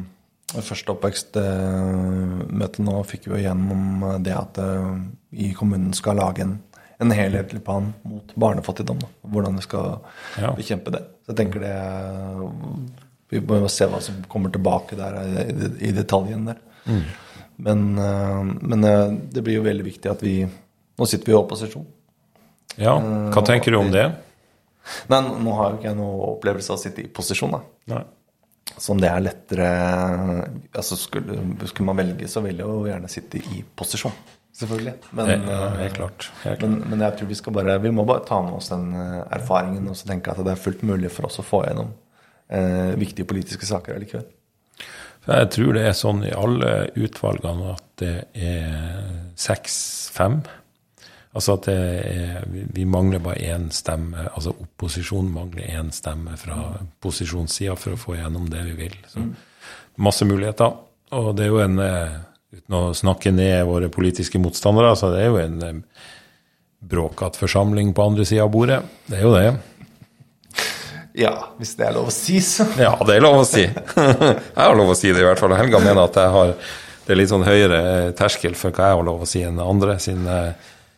første 0.55 0.95
oppvekstmøte 0.95 2.79
uh, 2.85 2.87
nå 2.87 2.95
fikk 3.11 3.27
vi 3.27 3.35
jo 3.35 3.43
gjennom 3.49 3.83
det 4.23 4.37
at 4.37 4.63
uh, 4.63 4.95
i 5.35 5.51
kommunen 5.59 5.93
skal 5.97 6.21
lage 6.21 6.47
en, 6.47 6.55
en 7.03 7.17
helhetlig 7.19 7.65
plan 7.67 7.91
mot 8.07 8.37
barnefattigdom. 8.39 9.03
Da. 9.03 9.13
Hvordan 9.35 9.59
vi 9.59 9.67
skal 9.67 9.87
ja. 10.39 10.55
bekjempe 10.55 10.95
det. 10.95 11.03
Så 11.27 11.35
jeg 11.35 11.43
tenker 11.43 11.67
det 11.67 11.77
Vi 13.35 13.43
må 13.43 13.59
jo 13.65 13.69
se 13.73 13.91
hva 13.91 13.99
som 13.99 14.23
kommer 14.31 14.55
tilbake 14.55 14.95
der 14.95 15.19
i, 15.27 15.47
i 15.89 15.95
detaljen 15.97 16.47
der. 16.53 16.63
Mm. 16.87 17.07
Men, 17.57 17.99
eh, 17.99 18.45
men, 18.61 18.85
eh, 18.85 19.13
det 19.33 19.43
blir 19.43 19.59
jo 19.59 19.67
veldig 19.67 19.85
viktig 19.85 20.11
at 20.11 20.23
vi 20.23 20.47
Nå 20.97 21.05
sitter 21.05 21.29
vi 21.29 21.33
i 21.35 21.37
opposisjon. 21.37 21.85
Ja, 22.75 22.97
Hva 22.99 23.41
eh, 23.41 23.47
tenker 23.47 23.75
du 23.75 23.81
om 23.81 23.91
det? 23.95 24.07
Nei, 25.11 25.21
Nå 25.43 25.57
har 25.59 25.73
jo 25.73 25.81
ikke 25.81 25.91
jeg 25.91 25.99
noen 25.99 26.23
opplevelse 26.37 26.73
av 26.73 26.79
å 26.79 26.83
sitte 26.83 27.03
i 27.03 27.11
posisjon. 27.11 27.57
da. 27.57 27.63
Nei. 27.95 28.05
Så 28.77 28.93
om 28.93 29.01
det 29.01 29.09
er 29.09 29.23
lettere 29.23 29.67
altså 30.75 30.99
skulle, 30.99 31.39
skulle, 31.65 31.87
man 31.87 32.01
velge, 32.01 32.29
så 32.29 32.43
vil 32.45 32.59
jeg 32.59 32.67
jo 32.67 32.89
gjerne 32.89 33.11
sitte 33.11 33.41
i 33.41 33.63
posisjon. 33.63 34.15
Selvfølgelig. 34.57 34.95
Men, 35.13 35.29
det, 35.31 35.37
ja, 35.53 35.61
helt 35.83 35.99
klart. 35.99 36.27
Helt 36.43 36.65
men, 36.65 36.79
men, 36.91 37.05
jeg 37.05 37.19
tror 37.19 37.29
vi 37.29 37.37
skal 37.37 37.53
bare 37.53 37.75
Vi 37.85 37.93
må 37.93 38.07
bare 38.09 38.25
ta 38.25 38.39
med 38.41 38.57
oss 38.57 38.71
den 38.73 38.89
erfaringen 38.97 39.91
og 39.93 39.99
så 39.99 40.09
tenke 40.09 40.33
at 40.33 40.41
det 40.41 40.55
er 40.55 40.61
fullt 40.61 40.85
mulig 40.89 41.13
for 41.13 41.29
oss 41.29 41.39
å 41.43 41.45
få 41.45 41.61
gjennom 41.67 41.93
eh, 42.49 42.95
viktige 42.99 43.29
politiske 43.29 43.69
saker 43.69 43.97
allikevel. 43.97 44.27
Jeg 45.27 45.49
tror 45.51 45.75
det 45.75 45.83
er 45.89 45.97
sånn 45.99 46.23
i 46.25 46.35
alle 46.37 46.73
utvalgene 46.95 47.73
at 47.73 47.87
det 47.99 48.15
er 48.39 49.07
seks-fem. 49.39 50.41
Altså 51.37 51.57
at 51.59 51.69
er, 51.69 52.45
vi 52.49 52.87
mangler 52.89 53.21
bare 53.23 53.43
én 53.53 53.69
stemme. 53.75 54.25
Altså 54.33 54.55
opposisjonen 54.55 55.29
mangler 55.35 55.69
én 55.77 55.93
stemme 55.93 56.37
fra 56.41 56.57
posisjonssida 57.05 57.77
for 57.81 57.97
å 57.97 58.01
få 58.01 58.17
gjennom 58.17 58.49
det 58.53 58.65
vi 58.71 58.77
vil. 58.79 58.97
Så 59.11 59.21
mm. 59.21 59.35
masse 60.07 60.29
muligheter. 60.29 60.79
Og 61.17 61.35
det 61.37 61.47
er 61.47 61.53
jo 61.53 61.63
en 61.65 61.83
eh, 61.83 62.17
Uten 62.57 62.77
å 62.79 62.95
snakke 62.95 63.33
ned 63.35 63.67
våre 63.69 63.89
politiske 63.93 64.39
motstandere, 64.41 64.93
så 64.97 65.11
det 65.13 65.25
er 65.25 65.27
jo 65.27 65.41
en 65.43 65.57
eh, 65.67 66.05
bråkete 66.89 67.41
forsamling 67.41 67.91
på 67.93 68.05
andre 68.07 68.25
sida 68.25 68.47
av 68.47 68.53
bordet. 68.55 68.79
Det 69.11 69.19
er 69.19 69.27
jo 69.27 69.33
det. 69.35 70.63
Ja, 71.21 71.35
hvis 71.59 71.75
det 71.77 71.89
er 71.89 71.97
lov 71.99 72.09
å 72.09 72.15
si, 72.15 72.39
så. 72.45 72.65
Ja, 72.87 72.95
det 73.05 73.19
er 73.19 73.25
lov 73.27 73.43
å 73.43 73.45
si. 73.49 73.67
jeg 73.67 74.63
har 74.63 74.79
lov 74.79 74.95
å 74.95 74.97
si 74.97 75.11
det, 75.11 75.21
i 75.21 75.27
hvert 75.27 75.43
fall. 75.43 75.57
Helga 75.59 75.83
mener 75.83 76.07
at 76.07 76.21
jeg 76.23 76.33
har 76.39 76.55
det 77.07 77.15
er 77.15 77.21
litt 77.21 77.31
sånn 77.31 77.47
høyere 77.47 77.81
terskel 78.19 78.57
for 78.59 78.75
hva 78.75 78.89
jeg 78.89 78.99
har 78.99 79.05
lov 79.07 79.21
å 79.23 79.29
si 79.31 79.45
enn 79.47 79.61
andre, 79.63 79.95
siden 80.03 80.25
jeg 80.27 80.55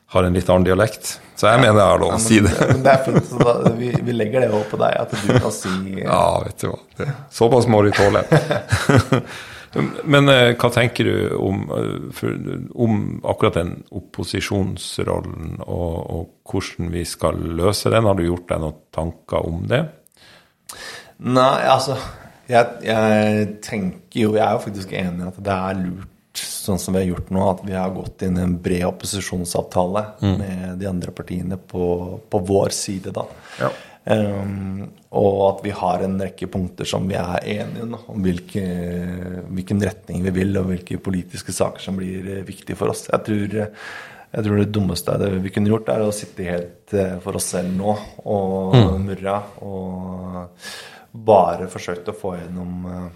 har 0.08 0.24
en 0.24 0.36
litt 0.36 0.48
annen 0.48 0.64
dialekt. 0.64 1.18
Så 1.36 1.46
jeg 1.46 1.58
ja, 1.58 1.62
mener 1.62 1.82
jeg 1.82 1.90
har 1.92 2.00
lov 2.00 2.14
å 2.16 2.22
si 2.22 2.40
det. 2.42 2.54
Men 2.70 2.80
det 2.86 2.94
er 2.94 3.04
fint, 3.04 3.28
så 3.28 3.42
da, 3.42 3.74
vi, 3.76 3.92
vi, 3.92 4.14
legger 4.16 4.46
det 4.46 4.48
over 4.48 4.64
på 4.70 4.80
deg, 4.80 4.96
at 5.04 5.12
du 5.12 5.30
kan 5.36 5.54
si 5.54 5.74
Ja, 6.06 6.24
vet 6.46 6.64
du 6.64 6.70
hva. 6.72 7.12
Såpass 7.34 7.68
må 7.70 7.84
du 7.84 7.92
tåle. 7.96 8.24
Men 10.08 10.30
eh, 10.32 10.54
hva 10.56 10.70
tenker 10.72 11.04
du 11.04 11.34
om, 11.44 11.60
eh, 11.76 12.06
for, 12.16 12.36
om, 12.80 12.94
akkurat 13.28 13.58
den 13.60 13.74
opposisjonsrollen, 14.00 15.58
og, 15.66 15.96
og, 15.98 16.22
hvordan 16.48 16.88
vi 16.94 17.04
skal 17.08 17.36
løse 17.60 17.92
den? 17.92 18.08
Har 18.08 18.16
du 18.16 18.24
gjort 18.24 18.48
deg 18.48 18.62
noen 18.64 18.80
tanker 18.94 19.44
om 19.44 19.60
det? 19.68 19.82
Nei, 21.28 21.54
altså 21.68 21.98
jeg, 22.48 22.64
jeg, 22.86 23.46
tenker 23.64 24.20
jo 24.20 24.28
Jeg 24.36 24.44
er 24.44 24.52
jo 24.54 24.60
faktisk 24.62 24.92
enig 24.94 25.24
i 25.24 25.28
at 25.28 25.40
det 25.44 25.56
er 25.56 25.80
lurt, 25.82 26.12
sånn 26.38 26.80
som 26.80 26.94
vi 26.94 27.02
har 27.02 27.10
gjort 27.10 27.30
nå, 27.34 27.42
at 27.50 27.60
vi 27.66 27.74
har 27.76 27.92
gått 27.94 28.22
inn 28.26 28.38
i 28.38 28.44
en 28.44 28.56
bred 28.62 28.86
opposisjonsavtale 28.88 30.04
mm. 30.20 30.34
med 30.38 30.78
de 30.80 30.88
andre 30.90 31.14
partiene 31.14 31.58
på, 31.58 31.84
på 32.30 32.40
vår 32.48 32.74
side, 32.76 33.12
da. 33.16 33.26
Ja. 33.60 33.70
Um, 34.08 34.86
og 35.20 35.34
at 35.50 35.58
vi 35.66 35.72
har 35.76 36.00
en 36.00 36.14
rekke 36.22 36.46
punkter 36.48 36.88
som 36.88 37.04
vi 37.10 37.16
er 37.18 37.44
enige 37.58 37.84
om, 37.84 37.96
om 38.08 38.22
hvilke, 38.24 38.62
hvilken 39.52 39.82
retning 39.84 40.22
vi 40.24 40.32
vil, 40.38 40.54
og 40.56 40.70
hvilke 40.70 41.00
politiske 41.04 41.52
saker 41.52 41.82
som 41.84 41.98
blir 41.98 42.38
viktige 42.48 42.78
for 42.78 42.94
oss. 42.94 43.08
Jeg 43.10 43.26
tror 43.26 43.58
Jeg 44.28 44.44
tror 44.44 44.58
det 44.60 44.72
dummeste 44.76 45.14
det 45.20 45.28
vi 45.40 45.50
kunne 45.52 45.70
gjort, 45.70 45.88
er 45.88 46.02
å 46.04 46.12
sitte 46.12 46.44
helt 46.44 46.92
eh, 46.92 47.14
for 47.24 47.38
oss 47.40 47.46
selv 47.54 47.72
nå 47.72 47.94
og 48.28 48.74
Mm. 48.76 49.06
murra 49.06 49.38
og 49.64 50.50
bare 51.12 51.68
forsøkt 51.72 52.10
å 52.12 52.16
få 52.16 52.34
gjennom 52.36 52.84
eh, 52.92 53.08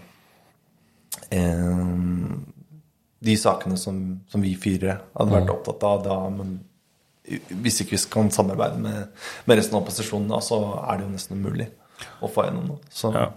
eh, 1.37 1.93
de 3.23 3.35
sakene 3.39 3.77
som, 3.79 3.99
som 4.29 4.41
vi 4.43 4.53
fire 4.59 4.97
hadde 5.15 5.29
Mm. 5.31 5.37
vært 5.37 5.53
opptatt 5.53 5.83
av 5.87 6.03
da. 6.03 6.17
Men 6.29 6.59
hvis 7.63 7.81
ikke 7.81 7.95
vi 7.95 8.01
kan 8.11 8.29
samarbeide 8.35 8.79
med, 8.83 9.07
med 9.47 9.57
resten 9.57 9.77
av 9.77 9.83
opposisjonen, 9.85 10.27
da, 10.33 10.41
så 10.43 10.57
er 10.83 10.97
det 10.99 11.05
jo 11.07 11.13
nesten 11.13 11.37
umulig 11.39 11.69
å 12.21 12.27
få 12.31 12.43
gjennom 12.49 12.67
noe. 12.73 12.79
Så 12.91 13.13
Ja. 13.15 13.29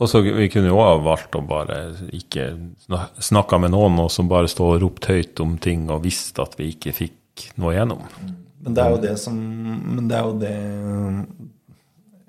Og 0.00 0.08
så 0.10 0.20
Vi 0.24 0.48
kunne 0.50 0.66
jo 0.72 0.76
ha 0.82 0.96
valgt 0.98 1.36
å 1.38 1.40
bare 1.46 1.94
ikke 2.12 2.48
snakke 3.22 3.60
med 3.60 3.70
noen 3.70 3.96
og 4.02 4.10
så 4.10 4.24
bare 4.26 4.48
stå 4.50 4.72
og 4.74 4.80
ropt 4.82 5.06
høyt 5.06 5.38
om 5.40 5.56
ting 5.56 5.88
og 5.88 6.02
visste 6.02 6.42
at 6.42 6.56
vi 6.58 6.72
ikke 6.74 6.92
fikk 6.92 7.52
noe 7.62 7.72
igjennom. 7.76 8.02
Men 8.60 8.74
det 8.74 8.82
er 8.84 8.90
jo 8.90 8.98
det 9.04 9.18
som 9.22 9.36
Men 9.38 10.08
det 10.08 10.16
er 10.18 10.24
jo 10.24 10.38
det 10.40 10.54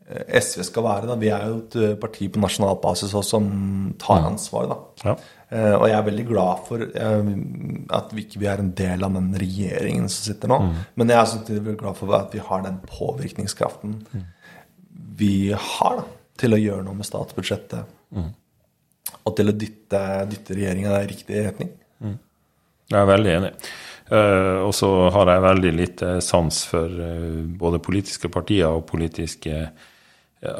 eh, 0.09 0.39
SV 0.41 0.63
skal 0.67 0.83
være. 0.85 1.07
da. 1.09 1.15
Vi 1.15 1.29
er 1.33 1.47
jo 1.49 1.57
et 1.63 1.75
eh, 1.81 1.95
parti 1.99 2.27
på 2.31 2.41
nasjonal 2.43 2.77
basis 2.83 3.13
også 3.17 3.29
som 3.37 3.49
tar 4.01 4.25
ansvar. 4.29 4.67
da. 4.69 4.77
Ja. 5.09 5.15
Eh, 5.53 5.75
Og 5.75 5.85
jeg 5.85 5.95
er 5.97 6.05
veldig 6.07 6.25
glad 6.25 6.63
for 6.65 6.81
uh, 6.81 7.27
at 7.93 8.13
vi 8.17 8.23
ikke 8.25 8.41
er 8.49 8.63
en 8.63 8.71
del 8.77 9.05
av 9.05 9.13
den 9.13 9.29
regjeringen 9.37 10.09
som 10.09 10.31
sitter 10.31 10.49
nå. 10.49 10.57
Men 10.97 11.13
jeg 11.13 11.19
er 11.19 11.31
samtidig 11.31 11.61
veldig 11.67 11.81
glad 11.83 11.99
for 11.99 12.17
at 12.17 12.33
vi 12.33 12.41
har 12.47 12.65
den 12.65 12.79
påvirkningskraften 12.89 13.99
vi 15.15 15.53
har 15.53 15.93
da, 16.01 16.03
til 16.35 16.55
å 16.57 16.59
gjøre 16.59 16.83
noe 16.83 16.97
med 16.97 17.07
statsbudsjettet. 17.07 17.93
Og 19.25 19.35
til 19.37 19.47
å 19.47 19.55
dytte, 19.55 20.01
dytte 20.27 20.57
regjeringa 20.57 20.97
i 20.99 21.07
riktig 21.07 21.45
retning. 21.45 21.69
Jeg 22.91 22.99
er 22.99 23.07
veldig 23.07 23.31
enig. 23.37 23.51
Uh, 24.09 24.65
og 24.65 24.73
så 24.77 24.89
har 25.13 25.31
jeg 25.31 25.45
veldig 25.45 25.71
lite 25.77 26.09
sans 26.25 26.59
for 26.69 26.99
både 27.61 27.79
politiske 27.85 28.29
partier 28.33 28.73
og 28.73 28.87
politiske 28.89 29.67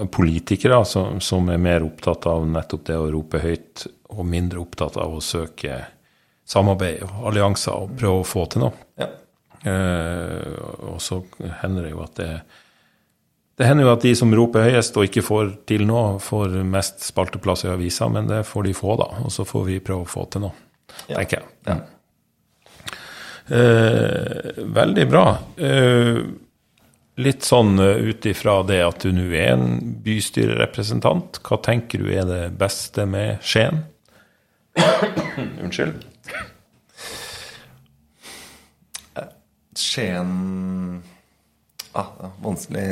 politikere 0.09 0.79
som, 0.87 1.19
som 1.21 1.49
er 1.53 1.59
mer 1.61 1.83
opptatt 1.85 2.25
av 2.31 2.47
nettopp 2.49 2.87
det 2.87 2.95
å 2.97 3.11
rope 3.13 3.41
høyt, 3.43 3.83
og 4.15 4.25
mindre 4.29 4.61
opptatt 4.63 4.97
av 5.01 5.13
å 5.15 5.23
søke 5.23 5.83
samarbeid 6.45 7.03
og 7.07 7.29
allianser 7.31 7.73
og 7.73 7.95
prøve 7.99 8.21
å 8.21 8.27
få 8.27 8.45
til 8.51 8.65
noe. 8.65 8.85
Ja. 9.01 9.09
Uh, 9.65 10.91
og 10.93 10.99
så 11.01 11.23
hender 11.63 11.87
det 11.87 11.95
jo 11.95 12.03
at 12.05 12.19
det 12.19 12.29
det 13.55 13.69
hender 13.69 13.87
jo 13.87 13.93
at 13.93 14.03
de 14.03 14.11
som 14.19 14.33
roper 14.35 14.65
høyest 14.67 14.97
og 14.99 15.07
ikke 15.07 15.23
får 15.23 15.51
til 15.69 15.85
noe, 15.87 16.17
får 16.19 16.57
mest 16.67 17.05
spalteplass 17.05 17.63
i 17.63 17.69
avisa, 17.71 18.09
men 18.11 18.27
det 18.27 18.41
får 18.49 18.65
de 18.67 18.73
få, 18.75 18.97
da. 18.99 19.07
Og 19.23 19.31
så 19.31 19.45
får 19.47 19.63
vi 19.69 19.77
prøve 19.83 20.03
å 20.03 20.11
få 20.11 20.25
til 20.31 20.43
noe, 20.43 20.51
Ja. 21.07 21.21
tenker 21.21 21.39
jeg. 21.65 21.81
Eh, 23.47 24.51
veldig 24.57 25.07
bra. 25.09 25.37
Eh, 25.55 26.17
litt 27.15 27.43
sånn 27.43 27.79
eh, 27.79 28.09
ut 28.09 28.25
ifra 28.25 28.61
det 28.67 28.81
at 28.83 29.05
du 29.05 29.13
nå 29.13 29.29
er 29.31 29.53
en 29.53 29.95
bystyrerepresentant, 30.03 31.39
hva 31.45 31.61
tenker 31.63 32.03
du 32.03 32.11
er 32.11 32.25
det 32.25 32.57
beste 32.57 33.05
med 33.07 33.39
Skien? 33.45 33.85
Unnskyld. 35.63 36.03
Skien 39.75 41.01
ah, 41.93 42.07
ja, 42.21 42.29
Vanskelig 42.43 42.85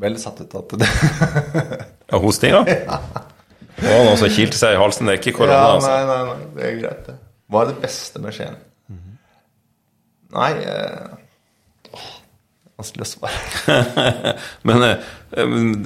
Veldig 0.00 0.20
satt 0.22 0.40
ut 0.42 0.54
at 0.58 0.72
det 0.80 0.88
Ja, 2.10 2.18
hostinga? 2.18 2.62
Det 2.66 2.78
var 2.88 4.04
noe 4.08 4.16
som 4.18 4.32
kilte 4.34 4.58
seg 4.58 4.74
i 4.74 4.80
halsen. 4.80 5.06
Det 5.06 5.14
er 5.14 5.20
ikke 5.20 5.36
korona, 5.38 5.58
Ja, 5.58 5.68
altså. 5.76 5.90
nei, 5.92 6.02
nei, 6.08 6.22
nei, 6.26 6.48
det 6.56 6.64
er 6.66 6.78
greit, 6.80 7.02
det. 7.06 7.14
Hva 7.50 7.62
er 7.62 7.70
det 7.70 7.76
beste 7.84 8.22
med 8.22 8.34
Skien? 8.34 8.56
Nei 10.34 10.50
eh, 10.62 11.14
Vanskelig 12.80 13.04
å 13.04 13.10
svare. 13.10 14.34
Men 14.68 14.84
eh, 14.86 15.02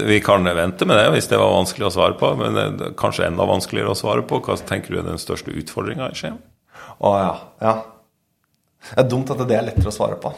vi 0.07 0.21
kan 0.23 0.47
vente 0.47 0.87
med 0.87 1.01
det 1.01 1.09
hvis 1.17 1.27
det 1.31 1.41
var 1.41 1.51
vanskelig 1.57 1.89
å 1.89 1.95
svare 1.97 2.19
på. 2.21 2.35
Men 2.39 2.61
eh, 2.61 2.85
kanskje 2.99 3.27
enda 3.27 3.47
vanskeligere 3.51 3.95
å 3.95 3.99
svare 3.99 4.23
på. 4.29 4.39
Hva 4.45 4.55
tenker 4.63 4.95
du 4.95 5.01
er 5.01 5.09
den 5.09 5.19
største 5.19 5.55
utfordringa 5.55 6.13
i 6.13 6.19
Skien? 6.19 6.39
Å 7.03 7.11
ja. 7.19 7.33
ja. 7.65 7.75
Det 8.85 9.01
er 9.01 9.07
dumt 9.09 9.31
at 9.33 9.41
det 9.49 9.57
er 9.57 9.65
lettere 9.67 9.91
å 9.91 9.95
svare 9.97 10.19
på. 10.21 10.31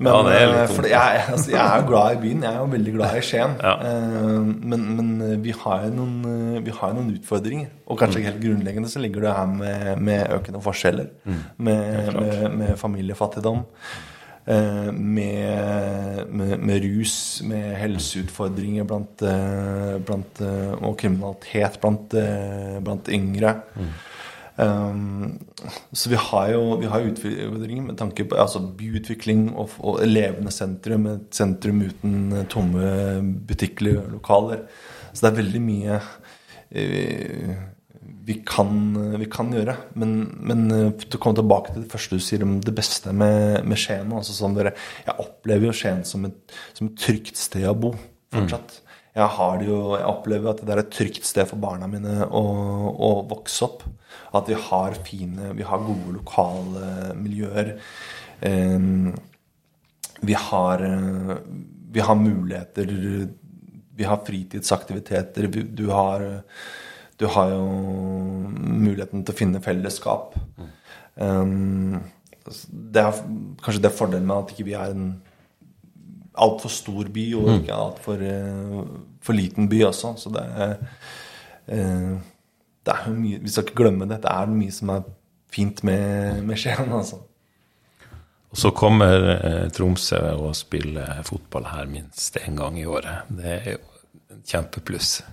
Men, 0.00 0.08
Ja, 0.08 0.22
det 0.26 0.32
er 0.34 0.48
litt 0.48 0.56
eh, 0.62 0.72
dumt. 0.72 0.88
jeg, 0.90 1.20
altså, 1.36 1.52
jeg 1.52 1.60
er 1.62 1.82
jo 1.82 1.86
glad 1.92 2.16
i 2.16 2.18
byen. 2.24 2.42
Jeg 2.42 2.50
er 2.50 2.58
jo 2.64 2.70
veldig 2.72 2.94
glad 2.96 3.18
i 3.18 3.22
Skien. 3.28 3.54
Ja. 3.60 3.74
Men, 4.72 4.88
men 4.96 5.12
vi 5.44 5.54
har 5.60 5.84
jo 5.84 5.92
noen, 6.00 6.16
vi 6.64 6.74
har 6.80 6.96
noen 6.96 7.12
utfordringer. 7.14 7.68
Og 7.86 8.00
kanskje 8.00 8.22
ikke 8.24 8.32
helt 8.32 8.42
grunnleggende 8.42 8.90
så 8.90 9.04
ligger 9.04 9.28
det 9.28 9.36
her 9.36 9.54
med, 9.54 10.02
med 10.10 10.34
økende 10.40 10.64
forskjeller. 10.64 11.12
Mm. 11.22 11.38
Med, 11.68 12.10
med, 12.18 12.58
med 12.64 12.74
familiefattigdom. 12.82 13.62
Eh, 14.46 14.92
Med, 14.92 16.26
med, 16.30 16.58
med 16.58 16.82
rus, 16.84 17.42
med 17.44 17.76
helseutfordringer 17.80 18.84
blant, 18.84 19.22
eh, 19.22 19.98
blant, 20.04 20.40
eh, 20.40 20.74
og 20.80 20.98
kriminalitet 20.98 21.78
blant, 21.80 22.16
blant 22.84 23.08
yngre. 23.08 23.56
Um, 24.54 25.40
så 25.90 26.10
vi 26.12 26.14
har 26.14 26.52
jo 26.52 26.76
vi 26.78 26.86
har 26.86 27.02
utfordringer 27.02 27.82
med 27.82 27.96
tanke 27.98 28.22
på 28.24 28.36
altså 28.38 28.60
byutvikling 28.78 29.48
og, 29.56 29.74
og 29.78 29.98
levende 30.06 30.52
sentrum. 30.54 31.08
Et 31.10 31.34
sentrum 31.34 31.82
uten 31.82 32.44
tomme 32.52 32.84
butikklokaler. 33.48 34.62
Så 35.12 35.26
det 35.26 35.32
er 35.32 35.40
veldig 35.42 35.62
mye 35.62 36.00
vi, 38.24 38.34
kan, 38.46 38.94
vi 39.20 39.26
kan 39.30 39.50
gjøre. 39.52 39.74
Men, 40.00 40.14
men 40.40 40.62
eh, 40.72 40.90
til 41.04 41.18
å 41.18 41.22
komme 41.22 41.36
tilbake 41.40 41.74
til 41.74 41.82
det 41.84 41.90
første 41.92 42.16
du 42.16 42.24
sier 42.24 42.42
om 42.46 42.56
det 42.64 42.74
beste 42.74 43.12
med, 43.12 43.64
med 43.68 43.78
Skien 43.80 44.12
altså 44.16 44.32
sånn 44.36 44.54
dere, 44.56 44.72
Jeg 45.06 45.18
opplever 45.26 45.68
jo 45.68 45.74
Skien 45.76 46.04
som 46.08 46.24
et, 46.28 46.54
som 46.72 46.88
et 46.88 46.96
trygt 47.04 47.36
sted 47.36 47.66
å 47.68 47.74
bo 47.76 47.92
fortsatt. 48.34 48.80
Jeg, 49.14 49.28
har 49.36 49.58
det 49.60 49.68
jo, 49.68 49.76
jeg 49.94 50.08
opplever 50.10 50.50
at 50.50 50.62
det 50.66 50.72
er 50.74 50.80
et 50.82 50.90
trygt 50.90 51.22
sted 51.28 51.46
for 51.46 51.60
barna 51.62 51.86
mine 51.86 52.24
å, 52.26 52.40
å 52.98 53.10
vokse 53.30 53.62
opp. 53.68 53.84
At 54.34 54.48
vi 54.50 54.56
har 54.58 54.96
fine, 55.06 55.52
vi 55.54 55.62
har 55.68 55.84
gode 55.86 56.16
lokale 56.16 57.12
miljøer. 57.14 57.76
Vi 60.24 60.34
har, 60.48 60.82
vi 61.94 62.00
har 62.08 62.18
muligheter 62.18 62.90
Vi 63.94 64.04
har 64.10 64.18
fritidsaktiviteter. 64.26 65.46
vi- 65.46 65.62
Du 65.70 65.86
har, 65.90 66.42
du 67.20 67.26
har 67.30 67.52
jo 67.52 67.64
muligheten 68.58 69.22
til 69.24 69.34
å 69.34 69.38
finne 69.38 69.62
fellesskap. 69.64 70.34
Um, 71.14 72.00
det 72.44 73.00
er 73.00 73.20
kanskje 73.64 73.84
det 73.84 73.94
fordelen 73.94 74.26
med 74.28 74.42
at 74.42 74.54
ikke 74.54 74.66
vi 74.66 74.76
er 74.76 74.92
en 74.92 75.12
altfor 76.34 76.72
stor 76.74 77.08
by 77.14 77.26
og 77.38 77.50
ikke 77.60 77.76
altfor 77.78 78.24
uh, 78.26 78.80
for 79.24 79.38
liten 79.38 79.68
by 79.70 79.84
også. 79.90 80.14
Så 80.20 80.32
det 80.34 80.42
er, 80.66 80.74
uh, 81.70 82.16
det 82.84 82.96
er 82.96 83.14
mye 83.14 83.44
Vi 83.44 83.52
skal 83.52 83.68
ikke 83.68 83.78
glemme 83.84 84.10
det. 84.10 84.20
Det 84.24 84.34
er 84.34 84.50
mye 84.50 84.74
som 84.74 84.92
er 84.96 85.06
fint 85.54 85.84
med, 85.86 86.42
med 86.42 86.58
Skien, 86.58 86.90
altså. 86.92 87.22
Og 88.54 88.58
så 88.58 88.70
kommer 88.70 89.24
eh, 89.34 89.64
Tromsø 89.74 90.20
og 90.38 90.52
spiller 90.54 91.24
fotball 91.26 91.64
her 91.72 91.88
minst 91.90 92.36
én 92.38 92.54
gang 92.54 92.76
i 92.78 92.84
året. 92.86 93.26
Det 93.34 93.48
er 93.50 93.64
jo 93.72 93.80
kjempepluss. 94.46 95.24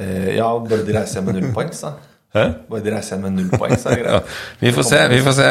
Eh, 0.00 0.36
ja, 0.36 0.48
bare 0.60 0.84
de 0.84 0.92
reiser 0.96 1.20
hjem 1.20 1.30
med 1.30 1.38
null 1.40 1.52
poeng, 1.56 1.72
så. 1.72 1.94
Hæ? 2.36 2.46
Bare 2.68 2.84
de 2.84 2.92
reiser 2.92 3.16
hjem 3.16 3.22
med 3.28 3.36
null 3.38 3.52
poeng, 3.56 3.76
så 3.80 3.92
er 3.94 4.02
det 4.04 4.16
Ja, 4.16 4.22
vi 4.60 4.72
får 4.76 4.88
se, 4.90 5.02
vi 5.12 5.20
får 5.24 5.36
se. 5.38 5.50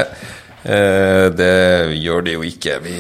Eh, 0.66 1.28
det 1.38 1.54
gjør 2.02 2.26
de 2.26 2.36
jo 2.38 2.46
ikke, 2.46 2.80
vi, 2.86 2.98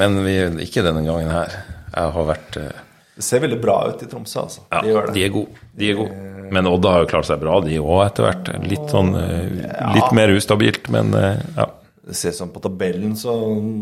men 0.00 0.20
vi, 0.24 0.36
ikke 0.66 0.84
denne 0.84 1.04
gangen 1.06 1.32
her. 1.32 1.56
Jeg 1.94 2.14
har 2.16 2.28
vært 2.28 2.58
eh, 2.60 2.82
Det 3.16 3.24
ser 3.24 3.42
veldig 3.44 3.60
bra 3.62 3.78
ut 3.90 4.04
i 4.04 4.10
Tromsø, 4.10 4.44
altså. 4.44 4.66
Ja, 4.70 4.82
de 4.84 4.92
gjør 4.92 5.08
det. 5.08 5.16
de 5.16 5.24
er 5.24 5.34
gode. 5.34 5.66
De 5.72 5.90
er 5.90 5.98
gode. 6.02 6.30
Men 6.54 6.68
Odda 6.68 6.92
har 6.92 7.04
jo 7.04 7.10
klart 7.14 7.28
seg 7.30 7.40
bra, 7.40 7.56
de 7.64 7.80
òg, 7.80 8.00
etter 8.04 8.26
hvert. 8.28 8.52
Litt 8.68 8.92
sånn 8.92 9.14
eh, 9.16 9.64
Litt 9.96 10.12
mer 10.16 10.32
ustabilt, 10.36 10.90
men 10.92 11.16
eh, 11.18 11.40
ja. 11.56 11.70
Det 12.04 12.16
ser 12.18 12.34
sånn 12.36 12.50
På 12.52 12.60
tabellen 12.60 13.14
så 13.16 13.32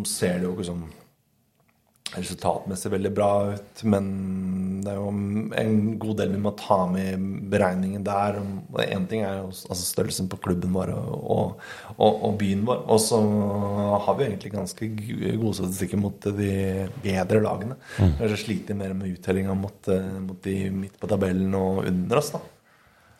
ser 0.07 0.37
det 0.39 0.47
jo 0.47 0.53
ikke 0.55 0.69
sånn 0.69 0.85
resultatmessig 2.13 2.91
veldig 2.93 3.11
bra 3.15 3.31
ut, 3.55 3.83
men 3.89 4.09
det 4.83 4.93
er 4.93 4.99
jo 4.99 5.09
en 5.63 5.77
god 6.03 6.19
del 6.21 6.35
vi 6.35 6.41
må 6.43 6.53
ta 6.59 6.79
med 6.91 7.09
i 7.15 7.39
beregningen 7.53 8.05
der. 8.05 8.39
Én 8.85 9.07
ting 9.09 9.25
er 9.25 9.39
jo 9.39 9.49
altså 9.49 9.87
størrelsen 9.87 10.29
på 10.33 10.41
klubben 10.45 10.75
vår 10.75 10.93
og, 10.97 11.59
og, 11.97 12.11
og, 12.11 12.37
byen 12.41 12.67
vår. 12.69 12.85
Og 12.93 13.01
så 13.01 13.21
har 14.07 14.19
vi 14.19 14.27
egentlig 14.29 14.53
ganske 14.55 14.91
gode 14.93 15.55
statistikker 15.61 16.03
mot 16.03 16.31
de 16.43 16.53
bedre 17.05 17.43
lagene. 17.45 17.79
Kanskje 17.97 18.43
sliter 18.45 18.79
mer 18.79 18.97
med 18.99 19.15
uttellinga 19.15 19.57
mot, 19.59 19.81
eh, 19.93 20.15
mot 20.27 20.41
de 20.45 20.57
midt 20.75 20.99
på 21.01 21.11
tabellen 21.11 21.55
og 21.59 21.85
under 21.87 22.23
oss, 22.23 22.33
da. 22.37 22.43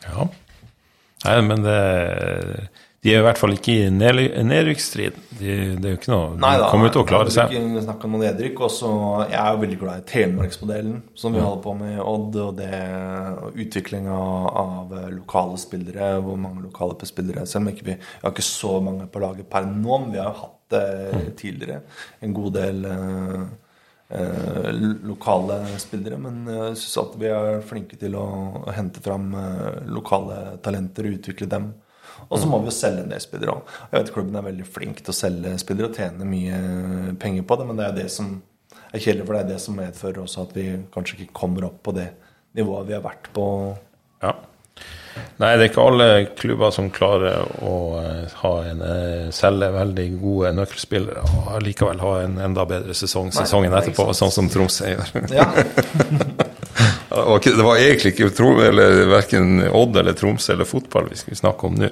ja. 0.09 0.31
Nei, 1.23 1.37
men 1.47 1.61
det, 1.63 1.75
De 3.03 3.11
er 3.11 3.19
i 3.19 3.25
hvert 3.27 3.39
fall 3.41 3.57
ikke 3.57 3.73
i 3.75 3.87
nedrykksstrid. 3.91 5.17
De, 5.35 5.55
det 5.75 5.89
er 5.89 5.95
jo 5.97 5.99
ikke 5.99 6.11
noe 6.13 6.27
De 6.37 6.43
Nei 6.45 6.53
da. 6.61 6.69
kommer 6.71 6.87
jo 6.87 6.93
til 6.95 7.03
å 7.03 7.09
klare 7.09 7.33
seg. 7.35 7.51
vil 7.51 7.81
ikke 7.83 8.07
om 8.07 8.15
nedrykk. 8.23 8.63
Og 8.63 8.71
så 8.71 8.91
jeg 9.25 9.39
er 9.41 9.57
jo 9.57 9.63
veldig 9.65 9.79
glad 9.81 10.05
i 10.05 10.07
Telemarksmodellen, 10.13 11.01
som 11.19 11.35
vi 11.35 11.43
holder 11.43 11.65
på 11.65 11.75
med 11.81 11.97
i 11.97 12.05
Odd. 12.13 12.39
Og 12.45 12.61
det 12.61 12.71
utviklinga 13.65 14.15
av, 14.15 14.47
av 14.63 14.95
lokale 15.17 15.59
spillere, 15.59 16.13
hvor 16.23 16.39
mange 16.39 16.63
lokale 16.69 17.11
spillere 17.11 17.43
Selv 17.51 17.65
om 17.65 17.73
ikke 17.75 17.91
vi, 17.91 17.99
vi 17.99 18.23
har 18.23 18.37
ikke 18.37 18.47
så 18.53 18.79
mange 18.87 19.11
på 19.11 19.27
laget 19.27 19.51
per 19.51 19.67
nå, 19.67 19.99
men 20.05 20.15
vi 20.15 20.23
har 20.23 20.31
jo 20.31 20.45
hatt 20.45 20.59
det 20.73 21.37
tidligere. 21.43 21.83
En 22.23 22.39
god 22.39 22.55
del 22.55 22.85
eh, 22.87 23.39
eh, 24.15 24.73
lokale 25.11 25.65
spillere. 25.83 26.23
Men 26.23 26.45
jeg 26.47 26.79
syns 26.87 27.01
at 27.03 27.19
vi 27.19 27.35
er 27.35 27.65
flinke 27.67 27.99
til 27.99 28.15
å, 28.15 28.29
å 28.63 28.77
hente 28.79 29.03
fram 29.03 29.33
eh, 29.35 29.89
lokale 29.91 30.61
talenter 30.63 31.11
og 31.11 31.19
utvikle 31.19 31.51
dem. 31.51 31.73
Og 32.33 32.41
så 32.41 32.49
må 32.49 32.63
vi 32.63 32.71
jo 32.71 32.75
selge 32.75 33.05
en 33.05 33.13
del 33.13 33.21
spillere 33.21 33.53
òg. 33.53 33.75
Jeg 33.91 33.99
vet 33.99 34.13
klubben 34.15 34.39
er 34.41 34.47
veldig 34.47 34.69
flink 34.73 35.03
til 35.05 35.13
å 35.13 35.17
selge 35.17 35.53
spillere 35.61 35.91
og 35.91 35.99
tjene 36.01 36.29
mye 36.29 36.61
penger 37.21 37.45
på 37.49 37.59
det, 37.61 37.67
men 37.69 37.81
det 37.81 37.89
er 37.89 37.99
det 37.99 38.09
som 38.15 38.39
er 38.93 39.03
kjedelig, 39.03 39.27
for 39.27 39.37
det 39.37 39.43
er 39.43 39.51
det 39.53 39.61
som 39.65 39.77
medfører 39.77 40.23
også 40.23 40.47
at 40.47 40.57
vi 40.57 40.67
kanskje 40.95 41.19
ikke 41.19 41.37
kommer 41.37 41.69
opp 41.69 41.83
på 41.85 41.95
det 41.97 42.09
nivået 42.57 42.89
vi 42.89 42.97
har 42.97 43.05
vært 43.05 43.29
på. 43.37 43.45
Ja. 44.25 44.33
Nei, 45.41 45.51
det 45.59 45.67
er 45.67 45.69
ikke 45.69 45.85
alle 45.85 46.07
klubber 46.39 46.73
som 46.73 46.89
klarer 46.95 47.43
å 47.67 47.75
eh, 48.01 48.37
ha 48.41 48.53
en, 48.71 48.81
eh, 48.87 49.27
selge 49.35 49.69
veldig 49.75 50.07
gode 50.23 50.53
nøkkelspillere 50.57 51.25
og 51.27 51.59
likevel 51.67 52.01
ha 52.01 52.13
en 52.23 52.39
enda 52.47 52.65
bedre 52.69 52.97
sesong 52.97 53.33
sesongen 53.35 53.75
etterpå, 53.77 54.09
sånn 54.17 54.33
som 54.33 54.49
Tromsø 54.53 54.95
gjør. 54.95 55.13
Ja, 55.35 55.49
var 57.33 57.41
ikke- 57.43 57.57
det 57.57 57.65
var 57.67 57.81
egentlig 57.81 58.13
ikke 58.15 58.29
tro, 58.37 58.51
eller 58.63 59.07
verken 59.11 59.63
Odd 59.73 59.97
eller 59.97 60.13
Tromsø 60.19 60.53
eller 60.55 60.69
fotball 60.69 61.09
vi 61.11 61.17
skulle 61.21 61.41
snakke 61.41 61.67
om 61.67 61.75
nå. 61.81 61.89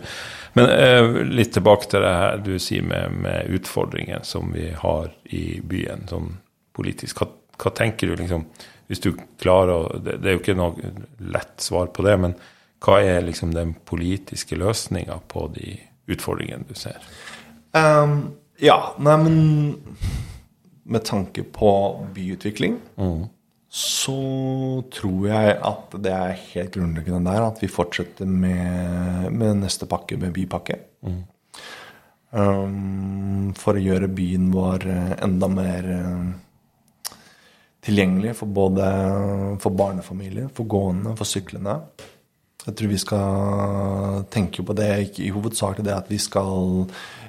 Men 0.59 0.71
eh, 0.75 1.25
litt 1.31 1.53
tilbake 1.55 1.87
til 1.91 2.03
det 2.03 2.15
her 2.21 2.41
du 2.43 2.55
sier 2.59 2.83
med, 2.83 3.13
med 3.23 3.51
utfordringen 3.59 4.25
som 4.27 4.53
vi 4.53 4.71
har 4.75 5.11
i 5.31 5.61
byen, 5.63 6.07
sånn 6.11 6.33
politisk. 6.75 7.21
Hva, 7.23 7.29
hva 7.61 7.73
tenker 7.77 8.11
du, 8.11 8.17
liksom, 8.19 8.47
hvis 8.91 9.03
du 9.05 9.13
klarer 9.39 9.71
å 9.77 10.01
det, 10.03 10.17
det 10.23 10.31
er 10.33 10.35
jo 10.39 10.43
ikke 10.43 10.57
noe 10.59 10.95
lett 11.21 11.63
svar 11.63 11.93
på 11.95 12.03
det, 12.07 12.17
men 12.19 12.35
hva 12.83 12.99
er 13.05 13.23
liksom 13.23 13.53
den 13.55 13.75
politiske 13.87 14.57
løsninga 14.59 15.21
på 15.29 15.47
de 15.55 15.77
utfordringene 16.11 16.67
du 16.67 16.75
ser? 16.75 16.97
Um, 17.77 18.33
ja 18.59 18.79
nei, 18.99 19.17
men 19.23 19.37
med 20.91 21.05
tanke 21.07 21.45
på 21.55 21.71
byutvikling 22.17 22.81
så 23.71 24.83
tror 24.91 25.29
jeg 25.31 25.59
at 25.63 25.93
det 26.03 26.11
er 26.11 26.39
helt 26.51 26.73
grunnleggende 26.75 27.31
der 27.31 27.45
at 27.47 27.61
vi 27.63 27.71
fortsetter 27.71 28.27
med, 28.27 29.31
med 29.31 29.61
neste 29.63 29.87
pakke, 29.87 30.19
med 30.19 30.35
bypakke. 30.35 30.81
Um, 32.35 33.53
for 33.59 33.79
å 33.79 33.83
gjøre 33.83 34.11
byen 34.11 34.51
vår 34.55 34.87
eh, 34.91 35.13
enda 35.23 35.49
mer 35.51 35.87
eh, 35.95 37.15
tilgjengelig 37.87 38.37
for 38.39 38.51
både 38.55 38.91
for 39.63 39.75
barnefamilier, 39.79 40.51
for 40.55 40.71
gående, 40.71 41.15
for 41.19 41.27
syklende. 41.27 41.79
Jeg 42.67 42.77
tror 42.77 42.91
vi 42.91 43.01
skal 43.01 44.27
tenke 44.35 44.67
på 44.67 44.77
det, 44.79 44.91
ikke 45.07 45.25
i 45.25 45.33
hovedsak 45.33 45.81
det 45.87 45.95
at 45.95 46.11
vi 46.11 46.19
skal 46.23 46.85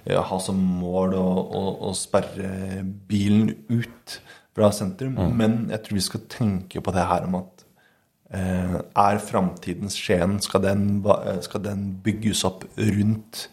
eh, 0.05 0.17
ha 0.17 0.41
som 0.41 0.57
mål 0.57 1.17
å, 1.21 1.29
å, 1.61 1.65
å 1.89 1.95
sperre 1.97 2.81
bilen 2.81 3.53
ut 3.69 4.19
fra 4.55 4.71
sentrum, 4.75 5.15
men 5.37 5.69
jeg 5.71 5.83
tror 5.85 5.97
vi 5.97 6.07
skal 6.07 6.25
tenke 6.31 6.81
på 6.83 6.93
det 6.95 7.05
her 7.07 7.27
om 7.27 7.37
at 7.39 7.63
eh, 8.35 8.77
er 8.79 9.21
framtidens 9.23 9.95
Skien, 9.99 10.39
skal, 10.43 10.65
den 10.65 10.89
eh, 11.05 11.39
skal 11.45 11.63
den 11.63 11.85
bygges 12.03 12.43
opp 12.47 12.65
rundt 12.75 13.45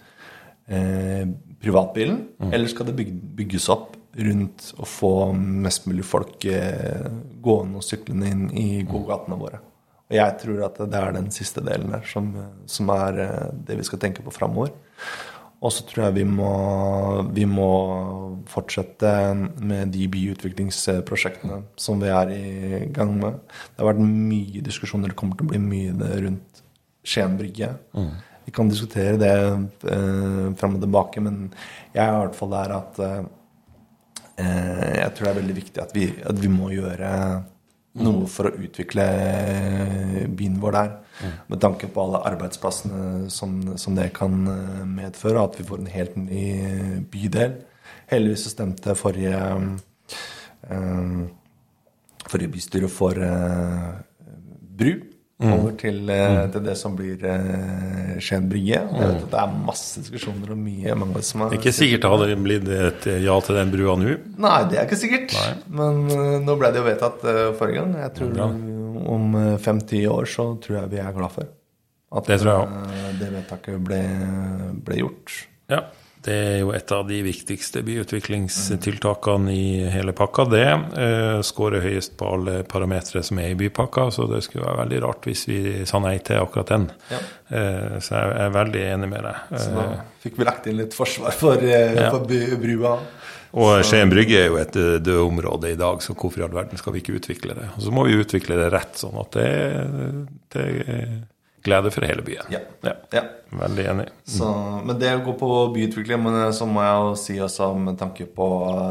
eh, 0.67 1.25
privatbilen, 1.63 2.25
eller 2.51 2.71
skal 2.71 2.91
det 2.91 3.07
bygges 3.39 3.69
opp 3.75 3.95
rundt 4.19 4.73
å 4.79 4.87
få 4.89 5.13
mest 5.37 5.87
mulig 5.87 6.07
folk 6.07 6.45
eh, 6.51 7.07
gående 7.43 7.79
og 7.79 7.87
syklende 7.87 8.31
inn 8.33 8.47
i 8.51 8.69
gågatene 8.89 9.39
våre? 9.39 9.63
Og 10.09 10.17
jeg 10.17 10.37
tror 10.41 10.63
at 10.65 10.79
det 10.89 11.01
er 11.01 11.11
den 11.13 11.29
siste 11.35 11.63
delen 11.65 11.93
der 11.93 12.07
som, 12.09 12.31
som 12.67 12.93
er 12.95 13.25
eh, 13.25 13.49
det 13.69 13.79
vi 13.79 13.87
skal 13.87 14.01
tenke 14.03 14.25
på 14.25 14.35
framover. 14.35 14.73
Og 15.59 15.73
så 15.75 15.83
tror 15.89 16.05
jeg 16.07 16.21
vi 16.21 16.25
må, 16.29 16.53
vi 17.35 17.45
må 17.51 17.71
fortsette 18.49 19.11
med 19.59 19.91
de 19.95 20.07
byutviklingsprosjektene 20.13 21.65
som 21.81 21.99
vi 22.03 22.13
er 22.15 22.31
i 22.31 22.85
gang 22.95 23.17
med. 23.19 23.41
Det 23.75 23.83
har 23.83 23.91
vært 23.91 24.05
mye 24.05 24.63
diskusjoner, 24.65 25.11
det 25.11 25.19
kommer 25.19 25.39
til 25.39 25.49
å 25.49 25.53
bli 25.53 25.63
mye 25.63 26.15
rundt 26.23 26.63
Skien 27.09 27.39
brygge. 27.39 27.73
Vi 28.45 28.53
kan 28.53 28.69
diskutere 28.69 29.19
det 29.21 29.33
eh, 29.93 30.47
fram 30.57 30.77
og 30.77 30.83
tilbake, 30.83 31.21
men 31.25 31.51
jeg 31.95 32.03
er 32.05 32.15
i 32.15 32.23
hvert 32.23 32.37
fall 32.37 32.55
der 32.55 32.75
at 32.79 33.01
eh, 33.05 33.21
eh, 34.41 34.95
jeg 35.03 35.15
tror 35.15 35.27
det 35.27 35.33
er 35.33 35.39
veldig 35.41 35.57
viktig 35.59 35.83
at 35.83 35.95
vi, 35.97 36.07
at 36.25 36.41
vi 36.41 36.51
må 36.53 36.71
gjøre 36.73 37.11
noe 38.03 38.29
for 38.31 38.49
å 38.49 38.57
utvikle 38.59 39.05
byen 40.39 40.59
vår 40.63 40.77
der. 40.77 40.93
Med 41.49 41.61
tanke 41.63 41.89
på 41.91 42.05
alle 42.05 42.23
arbeidsplassene 42.31 43.31
som, 43.33 43.57
som 43.81 43.97
det 43.99 44.13
kan 44.17 44.39
eh, 44.53 44.85
medføre, 44.87 45.43
at 45.43 45.59
vi 45.59 45.67
får 45.67 45.83
en 45.83 45.91
helt 45.91 46.17
ny 46.21 46.45
bydel. 47.11 47.57
Heldigvis 48.13 48.47
så 48.47 48.55
stemte 48.55 48.95
forrige 48.99 49.41
eh, 50.71 51.19
forrige 52.29 52.53
bystyre 52.55 52.91
for 52.93 53.19
eh, 53.25 53.91
bru 54.79 54.93
over 55.39 55.75
til, 55.79 56.01
eh, 56.11 56.41
til 56.51 56.65
det 56.67 56.75
som 56.79 56.97
blir 56.99 57.23
eh, 57.23 58.17
Skien 58.19 58.49
brygge. 58.51 58.81
Jeg 58.81 59.11
vet 59.11 59.21
at 59.23 59.29
det 59.31 59.43
er 59.43 59.53
masse 59.69 60.03
diskusjoner 60.03 60.51
og 60.55 60.59
mye 60.59 60.97
mange 60.99 61.23
som 61.23 61.45
har 61.45 61.53
Det 61.53 61.61
ikke 61.61 61.75
sikkert 61.77 62.03
det 62.03 62.11
hadde 62.15 62.39
blitt 62.43 62.73
et 62.75 63.07
ja 63.23 63.37
til 63.47 63.59
den 63.61 63.71
brua 63.71 63.95
nå. 64.01 64.17
Nei, 64.43 64.57
det 64.71 64.81
er 64.81 64.89
ikke 64.89 64.99
sikkert. 64.99 65.37
Men 65.71 66.03
eh, 66.11 66.41
nå 66.43 66.59
ble 66.59 66.73
det 66.75 66.83
jo 66.83 66.89
vedtatt 66.89 67.23
eh, 67.31 67.45
forrige 67.59 67.85
gang. 67.85 67.95
Jeg 68.03 68.15
tror 68.19 68.43
ja. 68.43 68.49
om 69.15 69.39
fem-ti 69.63 70.03
år 70.11 70.27
så 70.27 70.51
tror 70.65 70.81
jeg 70.81 70.93
vi 70.97 71.01
er 71.05 71.15
glad 71.15 71.37
for 71.37 71.55
at 72.19 72.25
Det 72.25 72.41
det 73.21 73.31
vedtaket 73.37 73.81
ble, 73.85 74.03
ble 74.83 75.03
gjort. 75.03 75.35
Ja, 75.69 75.83
det 76.29 76.35
er 76.37 76.59
jo 76.61 76.73
et 76.77 76.93
av 76.93 77.07
de 77.09 77.19
viktigste 77.25 77.81
byutviklingstiltakene 77.87 79.53
i 79.55 79.89
hele 79.93 80.13
pakka. 80.17 80.45
Det 80.53 80.65
eh, 80.69 81.39
skårer 81.47 81.81
høyest 81.85 82.17
på 82.21 82.29
alle 82.37 82.59
parametere 82.69 83.23
som 83.25 83.41
er 83.41 83.55
i 83.55 83.59
bypakka, 83.59 84.09
så 84.15 84.27
det 84.31 84.43
skulle 84.45 84.67
være 84.69 84.83
veldig 84.85 85.01
rart 85.07 85.29
hvis 85.29 85.47
vi 85.49 85.59
sa 85.89 86.01
nei 86.05 86.19
til 86.25 86.43
akkurat 86.43 86.73
den. 86.75 86.85
Ja. 87.13 87.21
Eh, 87.49 87.97
så 88.05 88.19
jeg 88.21 88.35
er 88.45 88.53
veldig 88.59 88.83
enig 88.95 89.09
med 89.15 89.25
deg. 89.29 89.55
Så 89.57 89.69
Eh, 89.69 89.79
da 89.79 89.87
fikk 90.25 90.37
vi 90.43 90.45
lagt 90.49 90.67
inn 90.69 90.79
litt 90.83 90.97
forsvar 90.97 91.33
for, 91.37 91.57
eh, 91.65 91.95
Ja. 91.97 92.11
for 92.11 92.27
brua. 92.29 92.99
og 93.53 93.85
Skien 93.85 94.11
brygge 94.13 94.37
er 94.43 94.47
jo 94.49 94.57
et 94.61 94.77
eh, 94.77 94.99
dødområde 95.01 95.73
i 95.73 95.77
dag, 95.81 96.03
så 96.05 96.13
hvorfor 96.15 96.41
i 96.41 96.45
all 96.45 96.53
verden 96.53 96.77
skal 96.77 96.93
vi 96.93 97.01
ikke 97.01 97.17
utvikle 97.21 97.55
det? 97.57 97.69
Og 97.77 97.83
så 97.87 97.91
må 97.95 98.05
vi 98.07 98.19
utvikle 98.21 98.57
det 98.61 98.73
rett, 98.73 98.95
sånn 99.01 99.17
at 99.21 99.31
det, 99.33 100.29
det 100.53 100.67
glede 101.65 101.91
for 101.95 102.07
hele 102.07 102.23
byen. 102.23 102.47
Ja. 102.53 102.59
Ja, 102.87 102.93
Ja. 103.13 103.23
veldig 103.51 103.85
enig. 103.91 104.07
Så, 104.25 104.49
men 104.85 104.99
det 104.99 105.25
går 105.25 105.39
på 105.41 105.49
byutvikling, 105.75 106.23
men 106.23 106.37
eh, 106.45 106.51
så 106.53 106.67
må 106.69 106.83
jeg 106.85 106.99
jo 107.07 107.15
si 107.17 107.39
også 107.41 107.73
med 107.79 107.99
tanke 107.99 108.27
på 108.27 108.49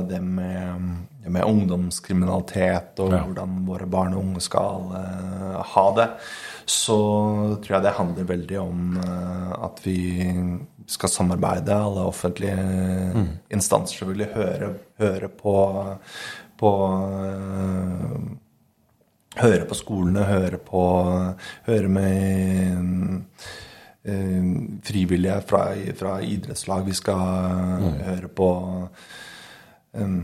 det 0.09 0.21
med, 0.23 0.87
med 1.27 1.43
ungdomskriminalitet 1.43 2.99
og 3.03 3.11
Ja. 3.13 3.23
hvordan 3.23 3.65
våre 3.67 3.85
barn 3.85 4.13
og 4.13 4.23
unge 4.23 4.41
skal 4.41 4.91
uh, 4.93 5.61
ha 5.63 5.85
det, 5.97 6.07
så 6.65 6.97
tror 7.63 7.75
jeg 7.77 7.83
det 7.83 7.95
handler 7.97 8.23
veldig 8.31 8.59
om 8.59 8.97
uh, 9.03 9.65
at 9.67 9.81
vi 9.83 9.97
skal 10.87 11.09
samarbeide, 11.11 11.75
alle 11.75 12.05
offentlige 12.07 13.25
instanser 13.51 13.97
selvfølgelig, 13.97 14.27
høre, 14.35 14.69
høre 15.03 15.27
på, 15.27 15.55
på 16.57 16.69
eh, 17.27 18.13
høre 19.41 19.65
på 19.69 19.77
skolene, 19.77 20.25
høre 20.27 20.59
på 20.61 20.83
Høre 21.67 21.91
med 21.91 23.21
eh, 24.07 24.49
frivillige 24.87 25.41
fra, 25.47 25.63
fra 25.99 26.17
idrettslag. 26.23 26.85
Vi 26.87 26.95
skal 26.97 27.87
høre 28.07 28.31
på 28.31 28.49
eh, 29.95 30.17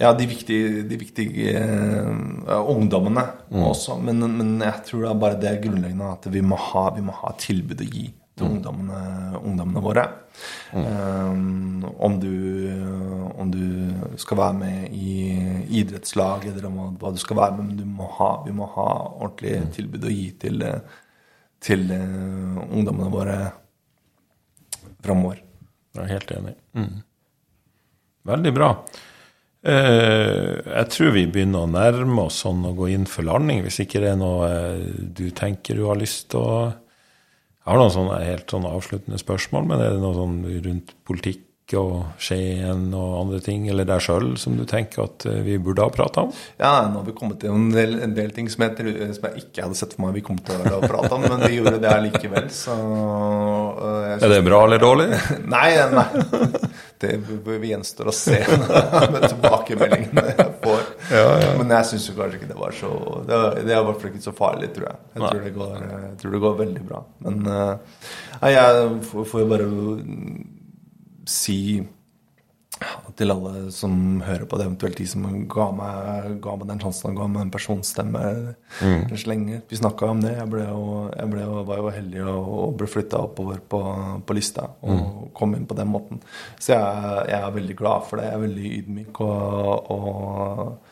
ja, 0.00 0.12
de 0.12 0.28
viktige, 0.28 0.82
de 0.88 1.00
viktige 1.00 1.56
eh, 1.56 2.70
ungdommene 2.72 3.26
også. 3.50 3.98
Men, 4.02 4.26
men 4.36 4.60
jeg 4.64 4.86
tror 4.88 5.04
det 5.04 5.10
er 5.10 5.24
bare 5.26 5.42
det 5.42 5.58
grunnleggende 5.64 6.12
at 6.12 6.30
vi 6.32 6.44
må 6.44 6.58
ha, 6.70 6.88
vi 6.96 7.04
må 7.06 7.16
ha 7.22 7.34
tilbud 7.40 7.84
å 7.84 7.90
gi 7.90 8.08
til 8.36 8.48
ungdommene, 8.50 9.00
ungdommene 9.40 9.82
våre. 9.84 10.04
Um, 10.72 11.86
om, 11.96 12.18
du, 12.20 12.32
om 13.40 13.50
du 13.52 13.64
skal 14.20 14.40
være 14.42 14.58
med 14.58 14.92
i 14.92 15.14
idrettslag, 15.80 16.44
eller 16.50 16.68
om 16.68 16.98
hva 17.00 17.14
du 17.14 17.20
skal 17.22 17.40
være 17.40 17.56
med, 17.56 17.70
men 17.70 17.80
du 17.80 17.96
må 17.98 18.10
ha, 18.18 18.30
vi 18.44 18.52
må 18.56 18.68
ha 18.76 18.90
ordentlig 19.08 19.56
tilbud 19.78 20.04
å 20.04 20.12
gi 20.12 20.28
til, 20.44 20.60
eh, 20.66 21.00
til 21.64 21.88
uh, 21.88 22.62
ungdommene 22.66 23.10
våre 23.14 23.40
framover. 25.00 25.40
Jeg 25.96 26.04
er 26.04 26.12
helt 26.12 26.32
enig. 26.36 26.56
Mm. 26.76 26.96
Veldig 28.26 28.52
bra. 28.52 28.72
Eh, 29.66 30.52
jeg 30.62 30.90
tror 30.94 31.14
vi 31.14 31.24
begynner 31.30 31.64
å 31.64 31.70
nærme 31.70 32.26
oss 32.28 32.42
sånn 32.44 32.62
å 32.68 32.74
gå 32.76 32.90
inn 32.94 33.06
for 33.10 33.26
landing, 33.26 33.64
hvis 33.64 33.80
ikke 33.82 34.02
det 34.02 34.12
er 34.12 34.20
noe 34.20 34.50
eh, 34.50 34.84
du 35.16 35.24
tenker 35.34 35.78
du 35.78 35.88
har 35.88 35.98
lyst 35.98 36.28
til 36.34 36.44
å 36.44 36.58
Jeg 37.66 37.74
har 37.74 37.80
noen 37.82 37.90
sånne 37.90 38.16
helt 38.22 38.52
sånne 38.52 38.70
avsluttende 38.78 39.18
spørsmål, 39.18 39.64
men 39.66 39.80
er 39.82 39.96
det 39.96 39.98
noe 39.98 40.14
sånn 40.14 40.36
rundt 40.62 40.92
politikk 41.02 41.42
og 41.74 42.12
Skien 42.22 42.92
og 42.94 43.14
andre 43.24 43.40
ting, 43.42 43.64
eller 43.66 43.88
deg 43.88 44.04
sjøl, 44.04 44.36
som 44.38 44.54
du 44.54 44.62
tenker 44.70 45.02
at 45.02 45.24
eh, 45.26 45.40
vi 45.42 45.56
burde 45.58 45.82
ha 45.82 45.90
prata 45.90 46.22
om? 46.28 46.30
Ja, 46.60 46.84
nå 46.86 47.00
har 47.00 47.08
vi 47.08 47.14
kommet 47.16 47.40
til 47.42 47.50
en 47.50 47.72
del, 47.74 47.96
en 48.06 48.14
del 48.14 48.30
ting 48.36 48.46
som 48.52 48.62
jeg, 48.62 48.76
som 49.16 49.26
jeg 49.26 49.42
ikke 49.42 49.64
hadde 49.64 49.78
sett 49.80 49.96
for 49.96 50.04
meg 50.04 50.14
vi 50.14 50.22
kom 50.28 50.38
til 50.46 50.62
å 50.62 50.78
prate 50.84 51.10
om, 51.16 51.26
men 51.26 51.42
vi 51.42 51.58
gjorde 51.58 51.80
det 51.82 51.90
allikevel, 51.90 52.46
så 52.54 52.76
øh, 52.78 54.14
Er 54.14 54.36
det 54.36 54.38
bra 54.46 54.62
eller 54.68 54.84
dårlig? 54.86 55.08
Nei, 55.56 55.72
nei. 55.90 56.06
Det 57.02 57.18
gjenstår 57.66 58.12
å 58.12 58.14
se 58.14 58.38
med 59.16 59.26
tilbakemeldingene 59.26 60.22
jeg 60.36 60.52
får. 60.62 60.85
Men 61.10 61.74
jeg 61.76 61.88
syns 61.90 62.08
kanskje 62.16 62.40
ikke 62.40 62.50
det 62.50 62.58
var 62.58 62.74
så 62.74 62.90
Det 63.26 63.40
det 63.66 63.74
er 63.74 63.80
i 63.80 63.86
hvert 63.88 64.00
fall 64.00 64.10
ikke 64.12 64.24
så 64.24 64.34
farlig, 64.36 64.70
tror 64.74 64.88
jeg. 64.88 65.02
Jeg 65.14 65.22
tror 65.24 65.44
det 65.44 65.54
går, 65.54 65.74
jeg 65.92 66.14
tror 66.22 66.36
det 66.36 66.44
går 66.46 66.56
veldig 66.62 66.86
bra. 66.88 67.02
Men 67.26 67.46
uh, 67.46 68.52
jeg 68.52 68.88
får 69.10 69.44
jo 69.44 69.50
bare 69.52 69.68
si 71.26 71.60
til 73.16 73.32
alle 73.32 73.70
som 73.72 74.20
hører 74.20 74.44
på 74.44 74.58
det, 74.58 74.66
eventuelt 74.66 74.98
de 75.00 75.06
som 75.08 75.22
ga 75.48 75.66
meg, 75.72 76.34
ga 76.44 76.56
meg 76.60 76.68
den 76.68 76.82
sjansen 76.82 77.14
og 77.14 77.20
ga 77.22 77.28
meg 77.32 77.46
en 77.46 77.52
personstemme 77.54 78.22
mm. 78.82 79.14
lenge. 79.30 79.60
Vi 79.70 79.78
snakka 79.80 80.10
om 80.12 80.20
det. 80.20 80.34
Jeg, 80.36 80.48
ble 80.52 80.66
jo, 80.66 80.82
jeg 81.14 81.32
ble 81.32 81.46
jo, 81.46 81.62
var 81.70 81.80
jo 81.80 81.94
heldig 81.94 82.26
og, 82.26 82.50
og 82.66 82.74
ble 82.76 82.90
flytta 82.92 83.22
oppover 83.24 83.62
på, 83.64 83.80
på 84.28 84.36
lista 84.36 84.68
og 84.84 85.30
kom 85.36 85.56
inn 85.56 85.64
på 85.68 85.78
den 85.78 85.88
måten. 85.88 86.20
Så 86.58 86.74
jeg, 86.74 87.24
jeg 87.32 87.40
er 87.40 87.56
veldig 87.56 87.78
glad 87.80 88.04
for 88.10 88.20
det. 88.20 88.28
Jeg 88.28 88.36
er 88.36 88.44
veldig 88.44 88.74
ydmyk 88.82 89.22
og, 89.24 89.90
og, 89.96 90.85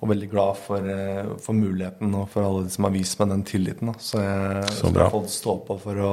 og 0.00 0.08
veldig 0.08 0.30
glad 0.32 0.56
for, 0.56 0.78
eh, 0.88 1.26
for 1.44 1.52
muligheten 1.52 2.14
og 2.16 2.28
for 2.32 2.42
alle 2.46 2.64
de 2.64 2.70
som 2.74 2.84
har 2.88 2.92
vist 2.94 3.18
meg 3.20 3.28
den 3.34 3.42
tilliten. 3.44 3.90
Da. 3.92 3.98
Så 4.00 4.20
jeg 4.24 4.64
Så 4.70 4.78
skal 4.86 4.92
bra. 4.96 5.08
få 5.10 5.24
stå 5.28 5.56
på 5.66 5.78
for 5.80 5.94
å 5.94 6.12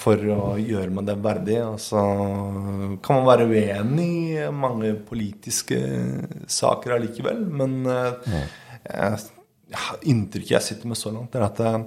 for 0.00 0.16
å 0.16 0.56
gjøre 0.56 0.88
meg 0.96 1.04
det 1.04 1.16
verdig. 1.20 1.58
Og 1.60 1.76
så 1.78 2.00
kan 3.04 3.18
man 3.20 3.26
være 3.28 3.48
uenig 3.50 4.06
i 4.32 4.50
mange 4.50 4.94
politiske 5.04 5.76
saker 6.48 6.94
allikevel. 6.96 7.42
Men 7.52 7.84
eh, 7.84 8.12
jeg, 8.88 9.20
ja, 9.74 9.84
inntrykket 10.08 10.54
jeg 10.56 10.62
sitter 10.70 10.88
med 10.88 10.96
så 10.96 11.12
langt, 11.12 11.36
er 11.36 11.44
at 11.50 11.60
eh, 11.60 11.84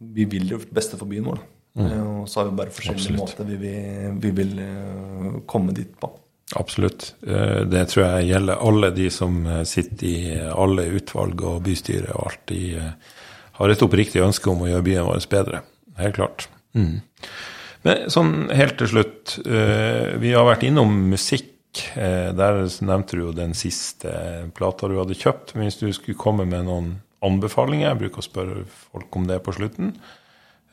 vi 0.00 0.26
vil 0.34 0.48
det 0.50 0.64
beste 0.74 0.98
for 0.98 1.06
byen 1.06 1.30
vår. 1.30 1.38
Eh, 1.78 2.02
Og 2.02 2.26
så 2.30 2.40
har 2.42 2.50
vi 2.50 2.56
bare 2.58 2.74
forskjellige 2.74 3.14
Absolutt. 3.14 3.22
måter 3.22 3.44
vi 3.52 3.56
vil, 3.62 4.18
vi 4.26 4.30
vil 4.42 4.58
eh, 4.66 5.40
komme 5.46 5.72
dit 5.78 5.94
på. 6.00 6.10
Absolutt. 6.56 7.14
Eh, 7.26 7.64
Det 7.64 7.88
tror 7.88 8.04
jeg 8.04 8.28
gjelder 8.34 8.60
alle 8.60 8.90
de 8.94 9.10
som 9.10 9.46
eh, 9.46 9.62
sitter 9.64 10.06
i 10.06 10.16
alle 10.52 10.84
utvalg 10.98 11.40
og 11.42 11.62
bystyre 11.64 12.12
og 12.14 12.26
alt. 12.28 12.42
De 12.46 12.76
eh, 12.76 12.90
har 13.58 13.68
et 13.72 13.82
oppriktig 13.82 14.20
ønske 14.22 14.50
om 14.50 14.62
å 14.62 14.68
gjøre 14.68 14.84
byen 14.84 15.08
vår 15.08 15.26
bedre. 15.30 15.62
Helt 15.98 16.14
klart. 16.18 16.48
Mm. 16.74 17.00
Men 17.84 18.08
sånn 18.10 18.50
helt 18.56 18.76
til 18.80 18.88
slutt. 18.88 19.38
eh, 19.46 20.16
Vi 20.18 20.32
har 20.32 20.44
vært 20.48 20.62
innom 20.68 20.92
musikk. 21.10 21.50
Eh, 21.96 22.32
Der 22.32 22.60
nevnte 22.82 23.16
du 23.16 23.24
jo 23.26 23.32
den 23.32 23.54
siste 23.54 24.50
plata 24.54 24.88
du 24.88 24.98
hadde 24.98 25.14
kjøpt. 25.14 25.54
Men 25.54 25.64
hvis 25.68 25.80
du 25.80 25.92
skulle 25.92 26.18
komme 26.18 26.46
med 26.46 26.64
noen 26.66 27.00
anbefalinger, 27.24 27.88
jeg 27.88 27.98
bruker 28.04 28.20
å 28.20 28.28
spørre 28.28 28.64
folk 28.92 29.16
om 29.16 29.26
det 29.26 29.40
på 29.42 29.54
slutten, 29.56 29.94
eh, 29.96 30.00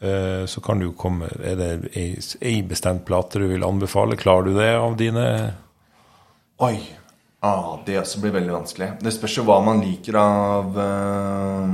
så 0.01 0.61
kan 0.65 0.79
du 0.81 0.87
komme 0.97 1.27
Er 1.45 1.59
det 1.59 1.67
ei, 1.93 2.55
bestemt 2.65 3.03
plate 3.05 3.37
du 3.37 3.45
vil 3.51 3.61
anbefale? 3.61 4.17
Klarer 4.17 4.47
du 4.47 4.55
det 4.55 4.71
av 4.73 4.95
dine 4.97 5.25
Oi. 6.61 6.75
Ah, 7.41 7.79
det 7.85 7.97
også 7.97 8.19
blir 8.21 8.35
veldig 8.35 8.53
vanskelig. 8.53 8.87
Det 9.01 9.13
spørs 9.15 9.39
jo 9.39 9.45
hva 9.47 9.55
man 9.65 9.79
liker 9.81 10.13
av, 10.21 10.75
uh, 10.77 11.71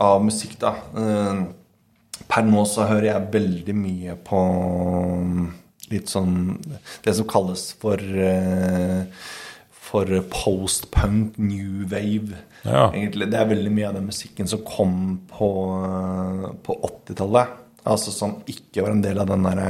av 0.00 0.22
musikk, 0.24 0.54
da. 0.62 0.70
Uh, 0.96 1.42
per 2.24 2.46
nå 2.46 2.64
så 2.68 2.86
hører 2.88 3.10
jeg 3.10 3.32
veldig 3.34 3.74
mye 3.76 4.16
på 4.24 4.40
mm, 4.40 5.42
litt 5.92 6.10
sånn 6.10 6.56
Det 7.04 7.12
som 7.14 7.28
kalles 7.30 7.68
for 7.78 8.00
eh, 8.00 9.04
for 9.86 10.10
post-punk, 10.32 11.38
new 11.38 11.86
wave. 11.90 12.34
Ja. 12.62 12.90
Egentlig, 12.94 13.30
det 13.30 13.38
er 13.38 13.52
veldig 13.52 13.70
mye 13.70 13.88
av 13.90 13.94
den 14.00 14.08
musikken 14.10 14.50
som 14.50 14.64
kom 14.66 14.96
på, 15.30 15.50
eh, 15.86 16.50
på 16.66 16.78
80-tallet. 16.90 17.62
Altså 17.86 18.10
som 18.10 18.40
ikke 18.50 18.82
var 18.82 18.96
en 18.96 19.04
del 19.04 19.22
av 19.22 19.30
den 19.30 19.46
derre 19.46 19.68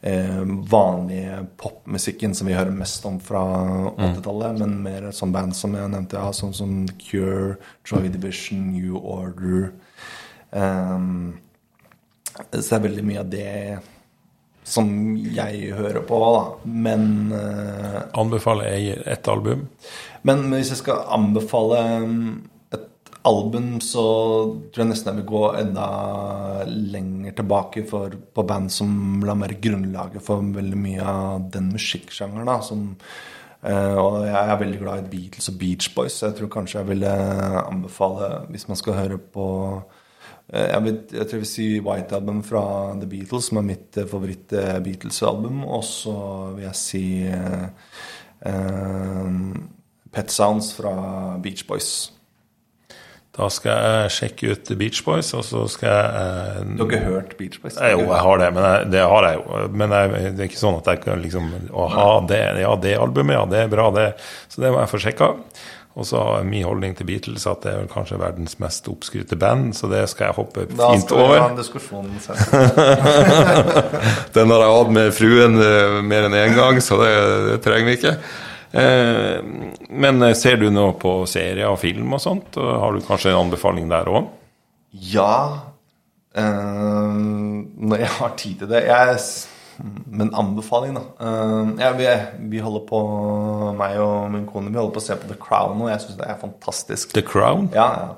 eh, 0.00 0.40
vanlige 0.72 1.42
popmusikken 1.60 2.34
som 2.34 2.48
vi 2.48 2.56
hører 2.56 2.72
mest 2.72 3.04
om 3.08 3.20
fra 3.20 3.44
80-tallet, 3.92 4.62
men 4.62 4.78
mer 4.86 5.10
sånn 5.12 5.34
band 5.36 5.56
som 5.56 5.76
jeg 5.76 5.92
nevnte, 5.92 6.16
ja, 6.16 6.32
sånn 6.32 6.56
som 6.56 6.74
Cure, 7.04 7.58
Joy 7.84 8.08
Division, 8.14 8.70
New 8.72 8.96
Order. 8.96 9.72
um, 10.50 11.34
så 12.32 12.48
det 12.56 12.76
er 12.78 12.86
veldig 12.86 13.02
mye 13.04 13.20
av 13.20 13.28
det 13.28 13.50
som 14.64 14.88
jeg 15.34 15.72
hører 15.76 16.04
på, 16.06 16.18
da. 16.36 16.70
Men 16.70 17.04
uh, 17.34 17.98
Anbefaler 18.18 18.72
jeg 18.76 19.02
ett 19.06 19.28
album? 19.28 19.68
men 20.22 20.44
hvis 20.52 20.70
jeg 20.70 20.82
skal 20.84 21.02
anbefale 21.16 21.80
um, 22.04 22.20
et 22.70 23.10
album, 23.26 23.80
så 23.82 24.04
tror 24.70 24.84
jeg 24.84 24.90
nesten 24.92 25.10
jeg 25.10 25.22
vil 25.22 25.30
gå 25.32 25.42
enda 25.58 25.88
lenger 26.68 27.34
tilbake 27.40 27.84
for, 27.90 28.14
på 28.34 28.46
band 28.46 28.70
som 28.70 29.24
la 29.26 29.34
mer 29.38 29.56
grunnlaget 29.58 30.22
for 30.22 30.46
veldig 30.54 30.78
mye 30.78 31.02
av 31.02 31.50
den 31.54 31.72
musikksjangeren. 31.74 32.50
da, 32.52 32.60
som 32.62 32.90
Uh, 33.62 33.94
og 33.94 34.14
jeg 34.26 34.34
er 34.34 34.56
veldig 34.58 34.78
glad 34.80 35.04
i 35.04 35.10
Beatles 35.12 35.46
og 35.52 35.54
Beach 35.60 35.86
Boys, 35.94 36.16
så 36.18 36.32
jeg 36.32 36.40
tror 36.40 36.48
kanskje 36.50 36.80
jeg 36.80 36.88
ville 36.88 37.10
anbefale, 37.60 38.40
hvis 38.50 38.66
man 38.66 38.78
skal 38.80 38.96
høre 38.96 39.18
på 39.22 39.44
jeg, 40.52 40.82
vil, 40.84 40.96
jeg 41.12 41.26
tror 41.26 41.38
jeg 41.38 41.44
vil 41.44 41.48
si 41.48 41.66
White 41.80 42.16
Album 42.16 42.42
fra 42.44 42.62
The 43.00 43.08
Beatles, 43.08 43.48
som 43.48 43.60
er 43.62 43.68
mitt 43.70 43.96
eh, 43.96 44.08
favoritt-Beatles-album. 44.08 45.62
Og 45.64 45.84
så 45.88 46.16
vil 46.56 46.66
jeg 46.66 46.80
si 46.80 47.04
eh, 47.24 47.68
eh, 48.50 49.30
Pet 50.12 50.34
Sounds 50.34 50.74
fra 50.76 50.92
Beach 51.42 51.64
Boys. 51.68 52.10
Da 53.32 53.46
skal 53.48 53.78
jeg 53.80 54.12
sjekke 54.12 54.52
ut 54.52 54.70
Beach 54.76 55.00
Boys, 55.06 55.30
og 55.32 55.44
så 55.48 55.62
skal 55.72 55.88
jeg 55.88 56.64
Du 56.76 56.82
har 56.82 56.90
ikke 56.90 57.04
hørt 57.06 57.30
Beach 57.38 57.62
Boys? 57.62 57.78
Jeg, 57.80 57.96
Jo, 57.96 58.10
jeg 58.10 58.24
har 58.26 58.42
det, 58.42 58.48
men 58.52 58.66
jeg, 58.66 58.90
det 58.92 59.04
har 59.08 59.28
jeg 59.28 59.38
jo. 59.38 59.60
Men 59.72 59.94
jeg, 59.96 60.10
det 60.36 60.42
er 60.42 60.50
ikke 60.50 60.60
sånn 60.60 60.80
at 60.82 60.90
jeg 60.92 61.00
kan 61.06 61.22
liksom 61.22 61.46
Å 61.72 61.86
ha 61.94 62.08
det, 62.28 62.42
ja, 62.60 62.74
det 62.76 62.92
albumet, 63.00 63.38
ja, 63.38 63.46
det 63.48 63.62
er 63.64 63.72
bra, 63.72 63.88
det. 63.96 64.10
Så 64.52 64.60
det 64.60 64.74
må 64.74 64.82
jeg 64.82 64.92
få 64.92 65.00
sjekka. 65.06 65.30
Og 65.92 66.06
så 66.08 66.20
er 66.38 66.46
min 66.48 66.64
holdning 66.64 66.94
til 66.96 67.04
Beatles 67.08 67.44
at 67.50 67.66
det 67.66 67.72
er 67.72 67.82
vel 67.82 67.90
kanskje 67.92 68.16
verdens 68.20 68.56
mest 68.62 68.86
oppskrytte 68.88 69.36
band, 69.36 69.74
så 69.76 69.90
det 69.92 70.06
skal 70.08 70.30
jeg 70.30 70.36
hoppe 70.38 70.64
Da 70.70 70.88
fint 70.94 71.04
skal 71.04 71.20
vi 71.20 71.40
ha 71.42 71.50
en 71.50 71.58
diskusjon. 71.58 72.08
Den 74.36 74.54
har 74.54 74.64
jeg 74.64 74.72
hatt 74.78 74.94
med 74.96 75.12
fruen 75.16 75.60
eh, 75.60 75.98
mer 76.06 76.30
enn 76.30 76.38
én 76.38 76.56
gang, 76.56 76.80
så 76.80 76.96
det, 77.02 77.12
det 77.50 77.58
trenger 77.66 77.90
vi 77.90 77.98
ikke. 78.00 78.14
Eh, 78.72 79.44
men 79.92 80.22
eh, 80.22 80.32
ser 80.38 80.56
du 80.56 80.70
nå 80.72 80.86
på 81.00 81.26
serier 81.28 81.68
og 81.68 81.80
film 81.82 82.16
og 82.16 82.22
sånt? 82.24 82.56
Og 82.56 82.70
har 82.72 82.96
du 82.96 83.04
kanskje 83.04 83.34
en 83.34 83.42
anbefaling 83.44 83.90
der 83.92 84.08
òg? 84.08 84.30
Ja 85.12 85.36
eh, 86.36 87.12
Når 87.12 88.00
jeg 88.00 88.12
har 88.16 88.32
tid 88.40 88.62
til 88.62 88.70
det 88.72 88.82
jeg, 88.88 89.18
Men 90.06 90.34
anbefaling, 90.38 90.94
da. 90.94 91.02
Eh, 91.26 91.70
ja, 91.82 91.92
vi, 91.98 92.08
vi 92.52 92.60
holder 92.62 92.84
på, 92.86 93.00
meg 93.78 93.98
og 94.02 94.28
min 94.30 94.44
kone, 94.46 94.70
vi 94.70 94.78
holder 94.78 94.94
på 94.94 95.02
å 95.02 95.06
se 95.08 95.16
på 95.18 95.30
The 95.30 95.38
Crown 95.42 95.78
nå. 95.80 95.88
Jeg 95.90 96.04
syns 96.04 96.20
det 96.20 96.28
er 96.28 96.38
fantastisk. 96.42 97.16
The 97.16 97.24
Crown? 97.26 97.70
Ja, 97.74 97.88
ja. 97.98 98.12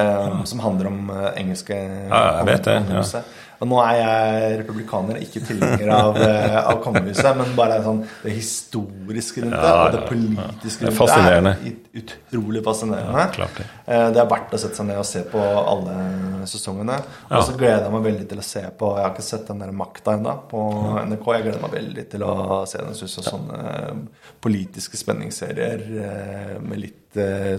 Eh, 0.00 0.44
som 0.46 0.62
handler 0.62 0.86
om 0.86 1.08
eh, 1.10 1.32
engelske 1.40 1.74
Ja, 1.74 2.20
jeg 2.38 2.46
vet 2.46 2.68
det, 2.68 2.76
ja. 2.94 3.22
Og 3.60 3.68
nå 3.68 3.76
er 3.84 3.96
jeg 4.00 4.52
republikaner, 4.62 5.18
ikke 5.20 5.42
tilhenger 5.44 5.90
av, 5.92 6.16
eh, 6.16 6.54
av 6.70 6.78
kongehuset, 6.80 7.36
men 7.36 7.50
bare 7.58 7.74
sånn, 7.84 7.98
det 8.22 8.32
historiske 8.32 9.42
rundt 9.44 9.52
det, 9.52 9.72
og 9.74 9.90
det 9.92 10.00
politiske 10.08 10.86
Det 10.86 10.88
rundt 10.88 10.96
fascinerende. 10.96 11.52
det. 11.60 11.72
er 11.74 12.00
utrolig 12.00 12.62
fascinerende. 12.64 13.26
klart 13.34 13.58
det. 13.60 13.66
Eh, 13.86 14.06
Det 14.14 14.22
er 14.22 14.30
verdt 14.32 14.54
å 14.56 14.58
sette 14.62 14.76
seg 14.80 14.86
ned 14.86 14.96
og 15.02 15.04
se 15.04 15.22
på 15.28 15.42
alle 15.44 16.46
sesongene. 16.48 16.96
Og 17.30 17.42
så 17.44 17.56
gleder 17.58 17.84
jeg 17.84 17.92
meg 17.92 18.02
veldig 18.08 18.28
til 18.30 18.38
å 18.38 18.46
se 18.48 18.62
på 18.80 18.94
Jeg 18.96 19.04
har 19.04 19.12
ikke 19.12 19.22
sett 19.28 19.46
den 19.46 19.58
der 19.58 19.72
Makta 19.72 20.16
ennå 20.16 20.34
på 20.48 20.64
NRK. 21.04 21.26
Jeg 21.36 21.42
gleder 21.44 21.60
meg 21.60 21.70
veldig 21.76 22.08
til 22.10 22.20
å 22.24 22.66
se 22.66 22.78
den. 22.78 22.96
Er 22.96 23.28
sånne 23.28 23.60
eh, 23.90 23.94
politiske 24.40 24.96
spenningsserier 24.96 26.60
med 26.62 26.78
litt 26.80 26.96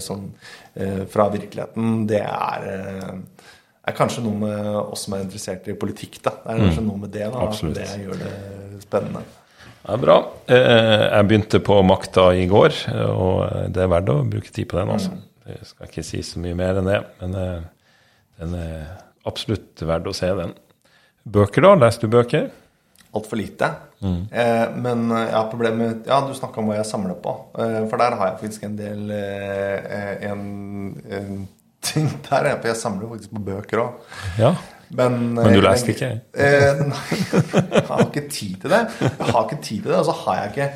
sånn 0.02 0.32
fra 1.12 1.26
virkeligheten, 1.30 2.08
det 2.08 2.22
er 2.24 3.22
er 3.92 3.98
kanskje 3.98 4.24
noe 4.26 4.39
med 4.42 4.70
oss 4.82 5.06
som 5.06 5.14
er 5.18 5.24
interessert 5.26 5.68
i 5.72 5.76
politikk. 5.78 6.18
da. 6.26 6.34
Det 6.44 6.56
er 6.56 6.64
kanskje 6.66 6.84
noe 6.88 6.98
med 7.04 7.12
det 7.14 7.28
da, 7.32 7.46
Absolutt. 7.48 7.76
det 7.78 7.88
gjør 8.06 8.20
det 8.24 8.32
spennende. 8.86 9.22
Det 9.82 9.94
er 9.96 10.02
bra. 10.04 10.16
Eh, 10.48 11.04
Jeg 11.18 11.28
begynte 11.30 11.60
på 11.66 11.78
Makta 11.86 12.28
i 12.38 12.48
går, 12.50 12.76
og 13.10 13.70
det 13.74 13.82
er 13.84 13.88
verdt 13.89 14.10
å 14.14 14.20
bruke 14.30 14.52
tid 14.54 14.68
på 14.70 14.78
den. 14.78 14.89
altså. 14.94 15.12
Jeg 15.48 15.66
skal 15.66 15.88
ikke 15.89 16.04
si 16.06 16.22
så 16.24 16.39
mye 16.39 16.56
mer 16.56 16.78
enn 16.80 16.86
det, 16.89 17.00
men 17.22 17.34
eh, 17.36 17.62
den 18.39 18.54
er 18.56 18.84
absolutt 19.28 19.82
verdt 19.86 20.08
å 20.10 20.14
se 20.16 20.30
den. 20.38 20.54
Bøker, 21.28 21.62
da? 21.66 21.76
Leser 21.82 22.02
du 22.06 22.08
bøker? 22.14 22.50
Altfor 23.14 23.38
lite. 23.42 23.68
Eh, 24.02 24.68
men 24.82 25.10
jeg 25.12 25.34
har 25.36 25.50
problemer 25.52 25.78
med 25.92 26.08
Ja, 26.08 26.22
du 26.26 26.32
snakka 26.34 26.62
om 26.62 26.70
hva 26.72 26.78
jeg 26.80 26.88
samler 26.89 27.18
på. 27.22 27.34
Eh, 27.60 27.82
for 27.92 27.98
der 28.02 28.16
har 28.18 28.30
jeg 28.32 28.39
faktisk 28.46 28.64
en 28.70 28.78
del 28.80 29.12
eh, 29.12 30.30
en, 30.32 30.46
en 31.12 31.42
ting 31.82 32.08
der. 32.30 32.54
For 32.62 32.72
jeg 32.72 32.80
samler 32.80 33.12
faktisk 33.12 33.36
på 33.36 33.44
bøker 33.50 33.84
òg. 33.86 34.16
Ja. 34.40 34.56
Men, 34.92 35.20
Men 35.38 35.54
du 35.54 35.62
eh, 35.62 35.66
leste 35.70 35.94
ikke? 35.94 36.10
Eh, 36.36 36.82
nei, 36.84 37.20
jeg 37.22 37.84
har 37.88 38.02
ikke 38.10 38.26
tid 38.28 38.58
til 38.64 38.74
det. 38.74 38.82
Jeg 39.00 39.30
har 39.30 39.46
ikke 39.46 39.62
tid 39.62 39.78
til 39.86 39.94
det, 39.94 40.00
og 40.02 40.10
så 40.10 40.18
har 40.26 40.42
jeg 40.42 40.52
ikke 40.52 40.72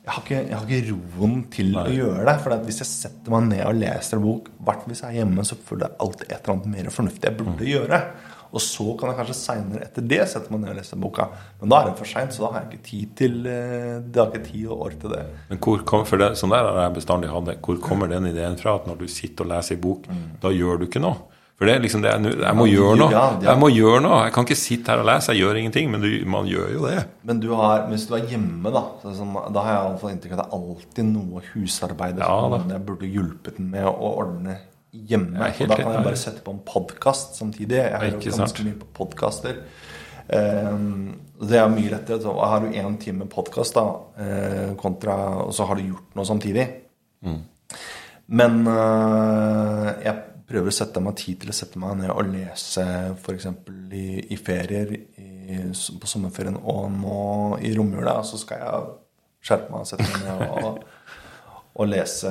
jeg 0.00 0.14
har, 0.14 0.22
ikke, 0.24 0.38
jeg 0.48 0.56
har 0.56 0.70
ikke 0.74 0.94
roen 1.20 1.42
til 1.52 1.74
å 1.76 1.84
gjøre 1.92 2.24
det. 2.26 2.34
For 2.42 2.64
hvis 2.66 2.80
jeg 2.80 2.88
setter 2.88 3.34
meg 3.34 3.44
ned 3.50 3.60
og 3.68 3.76
leser 3.78 4.16
en 4.16 4.24
bok, 4.24 4.48
hvert 4.66 4.86
hvis 4.88 5.02
jeg 5.04 5.12
er 5.12 5.18
hjemme, 5.20 5.44
så 5.46 5.58
føler 5.68 5.86
jeg 5.86 6.00
alltid 6.06 6.24
et 6.26 6.36
eller 6.38 6.54
annet 6.56 6.70
mer 6.72 6.88
fornuftig 6.94 7.28
jeg 7.28 7.38
burde 7.38 7.68
gjøre. 7.68 8.00
Og 8.50 8.62
så 8.64 8.84
kan 8.98 9.12
jeg 9.12 9.18
kanskje 9.20 9.36
seinere 9.38 9.84
etter 9.86 10.06
det 10.10 10.20
sette 10.30 10.50
meg 10.50 10.64
ned 10.64 10.72
og 10.72 10.78
lese 10.80 10.98
boka. 10.98 11.28
Men 11.60 11.70
da 11.70 11.80
er 11.80 11.90
det 11.90 11.98
for 12.00 12.10
seint, 12.10 12.34
så 12.34 12.42
da 12.46 12.52
har 12.54 12.64
jeg 12.64 12.70
ikke 12.72 12.86
tid 12.90 13.16
til 13.20 13.36
eh, 13.46 13.98
Det 14.02 14.22
har 14.22 14.30
ikke 14.32 14.46
tid 14.48 14.68
og 14.68 14.86
år 14.88 14.96
til 15.02 15.14
det. 15.14 15.24
Men 15.52 15.62
hvor 15.62 15.84
kom, 15.86 16.06
for 16.08 16.18
det, 16.22 16.32
sånn 16.40 16.54
der 16.54 16.66
har 16.66 16.80
jeg 16.88 16.96
bestandig 16.98 17.30
hatt 17.30 17.46
det. 17.46 17.58
Hvor 17.62 17.78
kommer 17.84 18.10
den 18.10 18.26
ideen 18.32 18.58
fra 18.58 18.78
at 18.80 18.88
når 18.90 19.04
du 19.04 19.06
sitter 19.10 19.46
og 19.46 19.52
leser 19.54 19.78
en 19.78 19.84
bok, 19.84 20.08
da 20.42 20.50
gjør 20.54 20.82
du 20.82 20.88
ikke 20.90 21.02
noe? 21.02 21.28
For 21.60 21.68
det 21.68 21.74
er 21.76 21.82
liksom 21.84 22.00
det 22.00 22.08
jeg, 22.08 22.30
jeg 22.40 22.56
må 22.56 22.64
Ja, 22.64 22.72
gjøre 22.72 22.96
noe. 22.96 23.22
Jeg 23.44 23.60
må 23.60 23.68
gjøre 23.68 23.98
noe. 24.00 24.20
Jeg 24.24 24.32
kan 24.32 24.46
ikke 24.46 24.56
sitte 24.56 24.94
her 24.94 25.02
og 25.02 25.08
lese, 25.10 25.34
jeg 25.34 25.42
gjør 25.44 25.58
ingenting. 25.60 25.90
Men 25.92 26.00
du, 26.00 26.08
man 26.24 26.46
gjør 26.48 26.70
jo 26.72 26.86
det. 26.88 27.02
Men 27.28 27.42
du 27.42 27.50
har, 27.52 27.82
hvis 27.90 28.06
du 28.08 28.14
er 28.16 28.24
hjemme, 28.30 28.72
da 28.72 28.80
så, 29.02 29.12
sånn, 29.18 29.34
Da 29.52 29.66
har 29.66 29.74
jeg 29.76 29.82
iallfall 29.90 30.14
inntrykk 30.14 30.32
av 30.32 30.40
at 30.40 30.40
det 30.40 30.48
er 30.48 30.62
alltid 30.72 31.10
noe 31.10 31.42
husarbeid 31.52 32.22
Ja, 32.24 32.38
jeg 32.72 32.80
burde 32.88 33.12
hjulpet 33.12 33.60
den 33.60 33.68
med 33.74 33.84
å 33.90 33.92
ordne 34.24 34.56
hjemme. 34.92 35.38
Og 35.38 35.70
da 35.70 35.78
kan 35.78 35.94
jeg 35.94 36.06
bare 36.06 36.18
sette 36.18 36.42
på 36.44 36.54
en 36.54 36.62
podkast 36.66 37.38
samtidig. 37.38 37.78
Jeg 37.78 37.94
hører 37.94 38.18
jo 38.18 38.34
sant. 38.34 38.46
ganske 38.46 38.66
mye 38.66 38.78
på 38.80 38.90
podkaster. 39.00 39.62
det 40.30 41.58
er 41.58 41.68
mye 41.72 41.90
lettere. 41.90 42.20
Så 42.22 42.32
har 42.32 42.60
du 42.60 42.66
én 42.70 42.98
time 42.98 43.26
podkast, 43.26 43.76
eh, 43.76 44.74
kontra 44.76 45.44
Og 45.46 45.54
så 45.54 45.64
har 45.64 45.74
du 45.76 45.82
gjort 45.82 46.14
noe 46.14 46.24
samtidig. 46.24 46.66
Mm. 47.22 47.40
Men 48.28 48.66
eh, 48.66 50.04
jeg 50.04 50.16
prøver 50.50 50.68
å 50.68 50.74
sette 50.74 51.00
meg 51.00 51.16
tid 51.16 51.40
til 51.40 51.50
å 51.50 51.54
sette 51.54 51.78
meg 51.78 51.98
ned 51.98 52.10
og 52.10 52.26
lese 52.30 52.84
f.eks. 53.14 53.46
I, 53.92 54.06
i 54.34 54.36
ferier 54.36 54.90
i, 54.94 55.58
på 55.70 56.06
sommerferien 56.06 56.56
og 56.56 56.90
nå 56.94 57.58
i 57.62 57.74
romjula. 57.76 58.22
Så 58.26 58.38
skal 58.38 58.62
jeg 58.64 58.88
skjerpe 59.46 59.70
meg 59.72 59.84
og 59.84 59.86
sette 59.90 60.06
meg 60.06 60.26
ned 60.26 60.64
og, 60.64 60.82
og, 61.74 61.86
lese, 61.88 62.30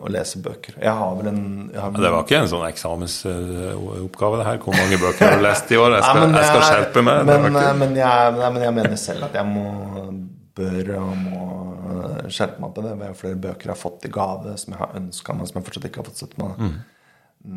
å 0.00 0.08
lese 0.10 0.40
bøker. 0.42 0.74
Jeg 0.82 0.92
har 0.98 1.12
vel 1.16 1.28
en 1.30 1.42
har, 1.74 1.92
det 1.94 2.10
var 2.12 2.24
ikke 2.26 2.40
en 2.42 2.48
sånn 2.50 2.64
eksamensoppgave, 2.66 4.40
det 4.40 4.46
her. 4.48 4.58
Hvor 4.64 4.74
mange 4.76 4.98
bøker 5.00 5.22
har 5.30 5.38
du 5.38 5.44
lest 5.46 5.70
i 5.72 5.78
år? 5.80 5.94
Jeg 5.96 6.02
skal, 6.06 6.18
Nei, 6.20 6.26
men 6.26 6.40
jeg 6.40 6.50
skal 6.50 6.64
skjerpe 6.66 7.04
meg. 7.06 7.22
Men, 7.28 7.46
men, 7.46 7.94
jeg, 8.00 8.34
nei, 8.40 8.50
men 8.56 8.66
jeg 8.66 8.74
mener 8.80 8.98
selv 9.00 9.28
at 9.28 9.38
jeg 9.38 9.46
må 9.52 9.68
bør 10.56 10.90
og 10.96 11.14
må 11.20 11.46
skjerpe 12.32 12.62
meg 12.64 12.74
på 12.76 12.84
det. 12.84 12.92
Det 12.98 13.08
er 13.10 13.16
flere 13.22 13.40
bøker 13.46 13.68
jeg 13.70 13.74
har 13.74 13.80
fått 13.80 14.06
i 14.08 14.12
gave 14.12 14.54
som 14.60 14.72
jeg 14.74 14.80
har 14.82 14.94
ønska 15.00 15.36
meg, 15.36 15.48
som 15.50 15.58
jeg 15.60 15.66
fortsatt 15.68 15.88
ikke 15.90 16.02
har 16.02 16.10
fått 16.10 16.22
sett 16.24 16.38
meg 16.40 16.60
Mm. 16.66 16.76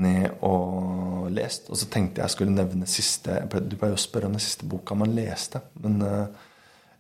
ned 0.04 0.44
og 0.46 1.30
lest. 1.34 1.70
Og 1.72 1.80
så 1.80 1.88
tenkte 1.90 2.22
jeg 2.22 2.30
skulle 2.36 2.54
nevne 2.54 2.86
siste 2.86 3.40
Du 3.50 3.76
pleier 3.80 3.96
jo 3.96 3.98
å 3.98 4.04
spørre 4.04 4.28
om 4.30 4.36
den 4.36 4.44
siste 4.44 4.68
boka 4.70 4.94
man 5.00 5.16
leste. 5.16 5.62
Men 5.82 6.02
eh, 6.06 6.28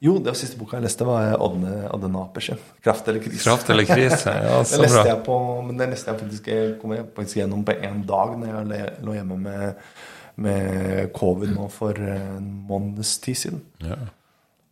jo, 0.02 0.14
det 0.18 0.32
var 0.32 0.38
siste 0.40 0.56
boka 0.60 0.78
jeg 0.78 0.86
leste, 0.86 1.06
var 1.08 1.34
Odne 1.44 2.12
Napers 2.12 2.46
sin. 2.52 2.60
'Kraft 2.84 3.08
eller 3.12 3.20
krise'. 3.20 3.44
Kraft 3.44 3.70
eller 3.70 3.88
krise? 3.88 4.32
Ja, 4.32 4.62
så 4.68 4.80
bra. 4.86 5.04
jeg 5.08 5.24
på, 5.26 5.40
men 5.68 5.80
det 5.80 5.90
leste 5.92 6.12
jeg 6.12 6.20
faktisk, 6.22 6.48
jeg 6.48 6.78
kom 6.82 6.94
jeg 6.96 7.10
faktisk 7.16 7.42
gjennom 7.42 7.66
på 7.68 7.76
én 7.76 8.06
dag 8.08 8.38
når 8.40 8.72
jeg 8.78 8.94
lå 9.04 9.18
hjemme 9.18 9.40
med, 9.44 9.90
med 10.40 11.12
covid 11.14 11.52
nå 11.56 11.68
for 11.74 12.00
en 12.00 12.48
måneds 12.70 13.18
tid 13.20 13.36
siden. 13.36 13.62
Ja. 13.84 14.00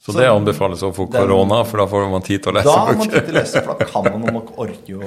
Så 0.07 0.13
det 0.15 0.27
anbefales 0.31 0.83
overfor 0.87 1.09
korona, 1.11 1.57
for 1.67 1.81
da 1.81 1.85
får 1.91 2.05
man 2.11 2.23
tid 2.23 2.39
til 2.43 2.53
å 2.53 2.55
lese 2.55 2.67
Da 2.69 2.75
har 2.79 2.93
man 2.95 3.09
tid 3.09 3.15
til 3.17 3.33
å 3.33 3.35
lese, 3.35 3.61
for 3.65 3.81
da 3.81 3.87
kan 3.89 4.05
man, 4.07 4.21
man 4.37 4.45
orker 4.63 4.91
jo 4.93 5.01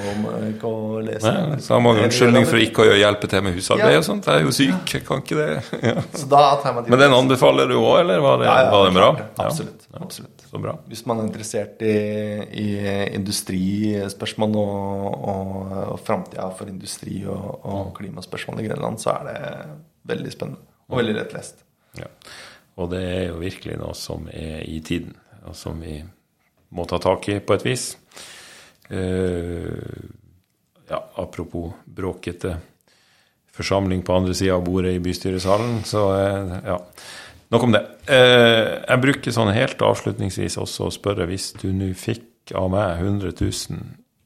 ikke 0.50 0.72
å 0.72 1.00
lese. 1.06 1.32
Nei, 1.32 1.60
så 1.64 1.72
har 1.72 1.80
man 1.86 2.00
unnskyldning 2.04 2.48
for 2.50 2.60
ikke 2.60 2.84
å 2.84 2.98
hjelpe 3.00 3.30
til 3.32 3.46
med 3.46 3.56
husarbeid 3.56 3.94
Ja. 3.94 4.02
og 4.02 4.04
sånt. 4.04 4.28
Jeg 4.28 4.42
er 4.42 4.44
jo 4.44 4.52
syk, 4.58 4.92
jeg 4.92 5.06
kan 5.08 5.24
ikke 5.24 5.38
det. 5.40 5.48
Ja. 5.90 5.94
Så 6.12 6.28
Men 6.84 6.98
den 7.00 7.14
å 7.16 7.22
anbefaler 7.22 7.70
du 7.72 7.78
òg, 7.78 7.94
eller 8.02 8.20
var 8.20 8.42
det, 8.42 8.50
Ja, 8.50 8.58
var 8.74 8.84
det 8.90 8.94
bra? 8.98 9.08
Absolutt. 9.46 9.88
Absolutt. 9.96 10.44
Så 10.50 10.58
bra. 10.60 10.76
Hvis 10.90 11.06
man 11.08 11.22
er 11.22 11.30
interessert 11.30 11.80
i, 11.86 11.96
i 12.60 12.68
industrispørsmål 13.16 14.56
og, 14.60 15.06
og, 15.32 15.72
og 15.94 15.98
framtida 16.04 16.50
for 16.58 16.68
industri 16.68 17.22
og, 17.24 17.48
og 17.64 17.90
klimaspørsmål 17.96 18.60
i 18.60 18.68
Grenland, 18.68 19.00
så 19.00 19.14
er 19.16 19.28
det 19.30 19.40
veldig 20.12 20.32
spennende 20.34 20.66
og 20.90 20.98
veldig 21.00 21.16
lett 21.20 21.34
lest. 21.36 21.64
Ja. 21.98 22.08
Og 22.78 22.90
det 22.92 23.02
er 23.02 23.24
jo 23.30 23.40
virkelig 23.42 23.78
noe 23.80 23.96
som 23.98 24.28
er 24.32 24.62
i 24.68 24.78
tiden, 24.84 25.14
og 25.44 25.56
som 25.58 25.80
vi 25.82 25.98
må 26.76 26.86
ta 26.88 27.00
tak 27.02 27.28
i 27.32 27.40
på 27.42 27.56
et 27.56 27.66
vis. 27.66 27.86
Uh, 28.90 29.70
ja, 30.90 30.98
apropos 31.22 31.72
bråkete 31.84 32.56
forsamling 33.54 34.02
på 34.06 34.14
andre 34.14 34.34
sida 34.34 34.56
av 34.56 34.64
bordet 34.66 34.96
i 34.96 35.02
bystyresalen, 35.02 35.82
så 35.86 36.06
uh, 36.14 36.54
ja. 36.66 36.78
Nok 37.50 37.64
om 37.66 37.72
det. 37.74 37.80
Uh, 38.06 38.78
jeg 38.86 39.02
bruker 39.02 39.34
sånn 39.34 39.50
helt 39.54 39.80
avslutningsvis 39.82 40.58
også 40.62 40.86
å 40.86 40.94
spørre 40.94 41.26
hvis 41.30 41.50
du 41.58 41.72
nå 41.74 41.90
fikk 41.98 42.54
av 42.54 42.70
meg 42.70 43.02
100 43.02 43.34
000 43.40 43.82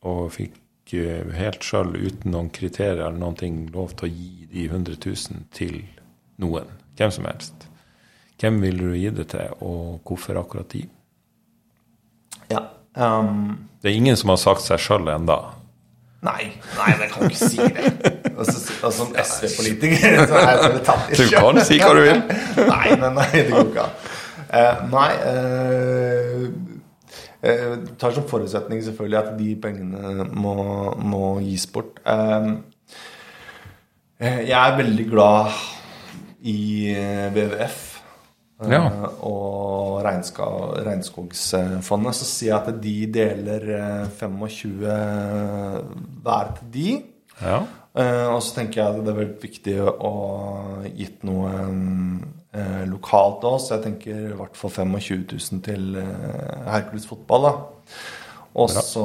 og 0.09 0.29
fikk 0.37 0.61
helt 0.93 1.65
sjøl 1.65 1.95
uten 1.97 2.35
noen 2.35 2.51
kriterier 2.53 3.07
eller 3.07 3.19
noen 3.19 3.39
ting 3.41 3.63
lov 3.73 3.97
til 3.97 4.09
å 4.09 4.13
gi 4.13 4.49
de 4.53 4.67
100 4.69 4.99
000 5.01 5.47
til 5.57 5.79
noen, 6.43 6.69
hvem 6.99 7.15
som 7.15 7.27
helst. 7.29 7.67
Hvem 8.45 8.59
vil 8.61 8.77
du 8.77 8.91
gi 8.93 9.09
det 9.09 9.25
til, 9.33 9.53
og 9.65 10.03
hvorfor 10.05 10.37
akkurat 10.37 10.69
de? 10.75 10.83
Ja. 12.51 12.59
Um, 12.93 13.69
Det 13.81 13.89
er 13.89 13.95
ingen 13.97 14.17
som 14.21 14.29
har 14.35 14.37
sagt 14.37 14.61
seg 14.61 14.83
sjøl 14.85 15.09
enda. 15.09 15.39
nei, 16.25 16.51
nei, 16.77 16.91
jeg 17.01 17.09
kan 17.13 17.25
ikke 17.31 17.39
si 17.41 17.57
det. 17.57 18.11
Og, 18.35 18.45
så, 18.49 18.59
og 18.85 18.93
som 18.93 19.15
SV-politiker 19.17 20.27
så 20.29 20.37
er 20.41 20.61
jeg 20.61 20.83
tatt 20.85 21.09
i 21.13 21.17
Du 21.21 21.25
kan 21.33 21.61
si 21.65 21.79
hva 21.81 21.93
du 21.97 22.01
vil. 22.05 22.21
nei, 22.69 22.97
nei, 23.01 23.11
nei, 23.17 23.27
det 23.33 23.49
går 23.49 23.71
ikke 23.71 23.87
an. 23.87 23.97
Uh, 24.55 24.77
nei 24.93 25.11
uh, 25.31 26.45
uh, 27.49 27.75
tar 28.01 28.15
som 28.17 28.29
forutsetning 28.29 28.85
selvfølgelig 28.85 29.21
at 29.23 29.33
de 29.41 29.57
pengene 29.65 30.29
må, 30.37 30.55
må 31.01 31.25
gis 31.47 31.65
bort. 31.73 32.03
Jeg 34.21 34.61
er 34.61 34.79
veldig 34.83 35.09
glad 35.11 35.57
i 36.45 36.93
WWF. 37.33 37.94
Eh, 38.61 38.71
Ja. 38.71 38.83
Og 39.23 40.03
regnska- 40.05 40.85
Regnskogsfondet. 40.87 42.15
Så 42.15 42.25
sier 42.25 42.53
jeg 42.55 42.69
at 42.69 42.81
de 42.81 43.07
deler 43.07 43.71
eh, 43.79 44.09
25 44.19 44.81
hver 46.23 46.55
til 46.59 46.71
de. 46.73 47.03
Ja. 47.43 47.63
Eh, 47.97 48.27
og 48.35 48.41
så 48.43 48.55
tenker 48.61 48.81
jeg 48.83 48.89
at 48.91 49.05
det 49.05 49.13
er 49.15 49.21
veldig 49.21 49.43
viktig 49.43 49.75
å 50.03 50.15
gitt 50.97 51.23
noe 51.25 51.51
eh, 52.55 52.85
lokalt 52.91 53.43
òg, 53.47 53.61
så 53.61 53.77
jeg 53.77 53.85
tenker 53.85 54.31
i 54.33 54.37
hvert 54.39 54.57
fall 54.59 54.71
25 54.71 55.27
000 55.33 55.63
til 55.63 55.97
eh, 55.97 56.71
Hercules 56.71 57.07
fotball. 57.07 57.43
da. 57.43 57.55
Og 58.55 58.71
så 58.71 59.05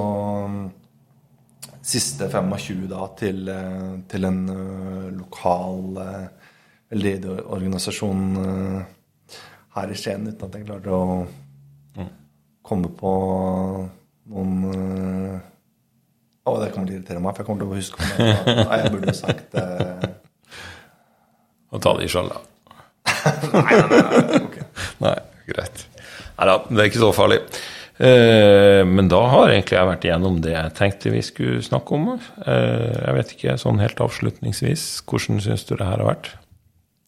siste 1.82 2.28
25 2.30 2.88
da 2.92 3.08
til, 3.18 3.48
eh, 3.50 3.98
til 4.10 4.26
en 4.30 4.42
eh, 4.50 5.10
lokal 5.18 5.98
eh, 6.04 6.28
veldedig 6.94 7.38
organisasjon 7.46 8.24
eh, 8.44 8.84
her 9.76 9.92
i 9.94 9.98
Skien, 9.98 10.28
uten 10.28 10.48
at 10.48 10.58
jeg 10.58 10.66
klarte 10.68 10.96
å 10.96 11.04
komme 12.70 12.92
på 13.00 13.14
noen 14.30 14.52
eh, 14.70 15.40
Å, 16.50 16.54
det 16.62 16.70
kommer 16.74 16.88
til 16.90 16.96
å 16.96 17.00
irritere 17.00 17.22
meg, 17.22 17.36
for 17.36 17.44
jeg 17.44 17.48
kommer 17.50 17.62
til 17.62 17.70
å 17.70 17.78
huske 17.78 18.00
om 18.00 18.14
det. 18.18 18.54
Nei, 18.64 18.78
jeg 18.82 18.92
burde 18.94 19.14
sagt 19.18 19.52
det. 19.54 20.14
Og 21.70 21.84
ta 21.84 21.92
de 22.00 22.08
sjøl, 22.10 22.32
da. 22.32 22.40
Nei, 23.54 23.76
nei, 23.92 24.00
nei. 24.00 24.40
okay. 24.40 24.64
Nei, 25.04 25.18
greit. 25.52 25.84
Nei 26.40 26.48
da, 26.50 26.56
det 26.70 26.82
er 26.82 26.90
ikke 26.90 27.04
så 27.04 27.12
farlig. 27.14 27.42
Eh, 28.00 28.82
men 28.88 29.12
da 29.12 29.20
har 29.34 29.52
egentlig 29.52 29.76
jeg 29.76 29.90
vært 29.92 30.08
igjennom 30.08 30.40
det 30.42 30.56
jeg 30.56 30.76
tenkte 30.80 31.14
vi 31.14 31.22
skulle 31.28 31.62
snakke 31.66 31.98
om. 32.00 32.10
Eh, 32.16 32.96
jeg 32.96 33.18
vet 33.20 33.34
ikke, 33.36 33.58
sånn 33.62 33.84
helt 33.84 34.02
avslutningsvis, 34.08 34.88
hvordan 35.06 35.44
syns 35.46 35.68
du 35.68 35.76
det 35.76 35.84
her 35.84 36.00
har 36.00 36.08
vært? 36.16 36.32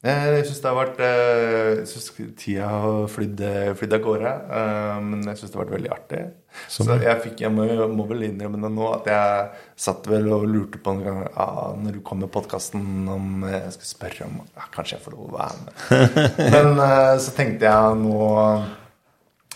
Eh, 0.02 0.28
Jeg 0.39 0.45
syns 0.47 0.62
det 0.64 0.70
har 0.72 0.78
vært 0.80 0.99
eh, 1.06 1.66
Jeg 1.78 1.88
synes 1.91 2.36
tida 2.41 2.66
har 2.74 3.04
flydd 3.14 3.41
flydd 3.78 3.93
av 3.93 4.02
gårde. 4.02 4.32
eh, 4.58 4.95
Men 5.06 5.28
jeg 5.30 5.38
syns 5.38 5.52
det 5.54 5.60
har 5.60 5.66
vært 5.68 5.76
veldig 5.76 5.91
artig. 5.93 6.22
Så 6.68 6.84
jeg, 6.89 7.20
fikk, 7.24 7.43
jeg 7.45 7.54
må, 7.54 7.68
må 7.93 8.08
vel 8.10 8.26
innrømme 8.28 8.60
det 8.64 8.72
nå 8.74 8.88
at 8.95 9.06
jeg 9.08 9.45
satt 9.80 10.10
vel 10.10 10.26
og 10.36 10.47
lurte 10.49 10.82
på 10.84 10.95
en 10.95 11.04
gang 11.06 11.22
ja, 11.30 11.45
når 11.80 11.99
du 11.99 12.02
kom 12.04 12.20
med 12.20 12.32
podkasten 12.34 13.08
om 13.14 13.45
jeg 13.47 13.70
skulle 13.78 13.91
spørre 13.93 14.26
om 14.28 14.41
ja, 14.41 14.66
Kanskje 14.74 14.97
jeg 14.97 15.06
får 15.06 15.16
lov 15.16 15.30
å 15.30 15.38
være 15.38 15.64
med. 15.64 15.72
Men 16.58 16.82
eh, 16.89 17.16
så 17.24 17.36
tenkte 17.38 17.70
jeg 17.70 18.02
nå 18.02 18.18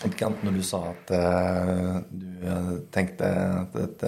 Ikke 0.06 0.26
annet 0.30 0.46
når 0.46 0.56
du 0.60 0.64
sa 0.70 0.80
at 0.94 1.12
eh, 1.18 1.94
du 2.22 2.48
eh, 2.54 2.72
tenkte 2.94 3.28
at, 3.66 3.76
at, 3.82 4.06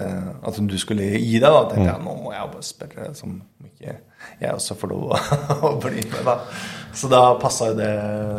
at 0.49 0.59
du 0.71 0.77
skulle 0.81 1.11
gi 1.19 1.35
deg, 1.35 1.49
da 1.51 1.65
tenkte 1.67 1.91
jeg 1.91 2.05
nå 2.07 2.15
må 2.23 2.31
jeg 2.33 2.53
bare 2.55 2.67
spørre 2.71 3.11
som 3.17 3.41
ikke 3.69 3.99
jeg 4.39 4.53
også 4.55 4.75
får 4.79 4.91
lov 4.91 5.13
å, 5.67 5.71
bli 5.83 6.03
med, 6.03 6.21
da. 6.27 6.37
Så 6.99 7.07
da 7.11 7.21
passa 7.39 7.69
jo 7.69 7.75
det. 7.77 7.89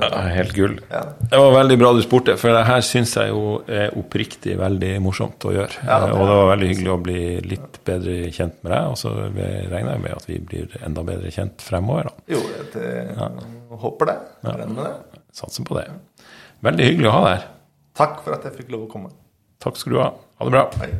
Ja, 0.02 0.22
Helt 0.34 0.54
gull. 0.56 0.74
Ja. 0.90 1.02
Det 1.30 1.38
var 1.38 1.52
veldig 1.54 1.76
bra 1.80 1.92
du 1.96 2.00
spurte, 2.04 2.34
for 2.40 2.52
det 2.54 2.64
her 2.66 2.82
syns 2.84 3.14
jeg 3.16 3.30
jo 3.30 3.60
er 3.70 3.94
oppriktig 3.98 4.56
veldig 4.58 4.90
morsomt 5.04 5.46
å 5.46 5.54
gjøre. 5.54 5.84
Ja, 5.86 6.00
det 6.04 6.10
og 6.16 6.24
det 6.26 6.38
var 6.40 6.50
veldig 6.50 6.70
hyggelig 6.72 6.92
å 6.92 6.98
bli 7.04 7.20
litt 7.52 7.80
bedre 7.86 8.16
kjent 8.34 8.58
med 8.64 8.74
deg, 8.74 8.90
og 8.90 8.98
så 9.00 9.14
regner 9.30 9.94
jeg 9.94 10.04
med 10.04 10.16
at 10.16 10.28
vi 10.28 10.40
blir 10.50 10.76
enda 10.82 11.06
bedre 11.06 11.32
kjent 11.34 11.62
fremover. 11.64 12.10
da. 12.10 12.34
Jo, 12.34 12.42
jeg 12.74 13.80
håper 13.86 14.12
det. 14.12 14.18
Regner 14.50 14.74
med 14.74 14.84
det. 14.88 15.22
Satser 15.40 15.64
på 15.66 15.78
det. 15.78 15.86
Veldig 16.66 16.90
hyggelig 16.90 17.08
å 17.08 17.16
ha 17.16 17.24
deg 17.24 17.36
her. 17.38 17.48
Takk 18.00 18.20
for 18.24 18.36
at 18.36 18.44
jeg 18.48 18.58
fikk 18.58 18.74
lov 18.74 18.88
å 18.88 18.90
komme. 18.90 19.14
Takk 19.62 19.78
skal 19.80 19.94
du 19.94 20.00
ha. 20.00 20.10
Ha 20.40 20.48
det 20.48 20.52
bra. 20.54 20.66
Hei. 20.82 20.90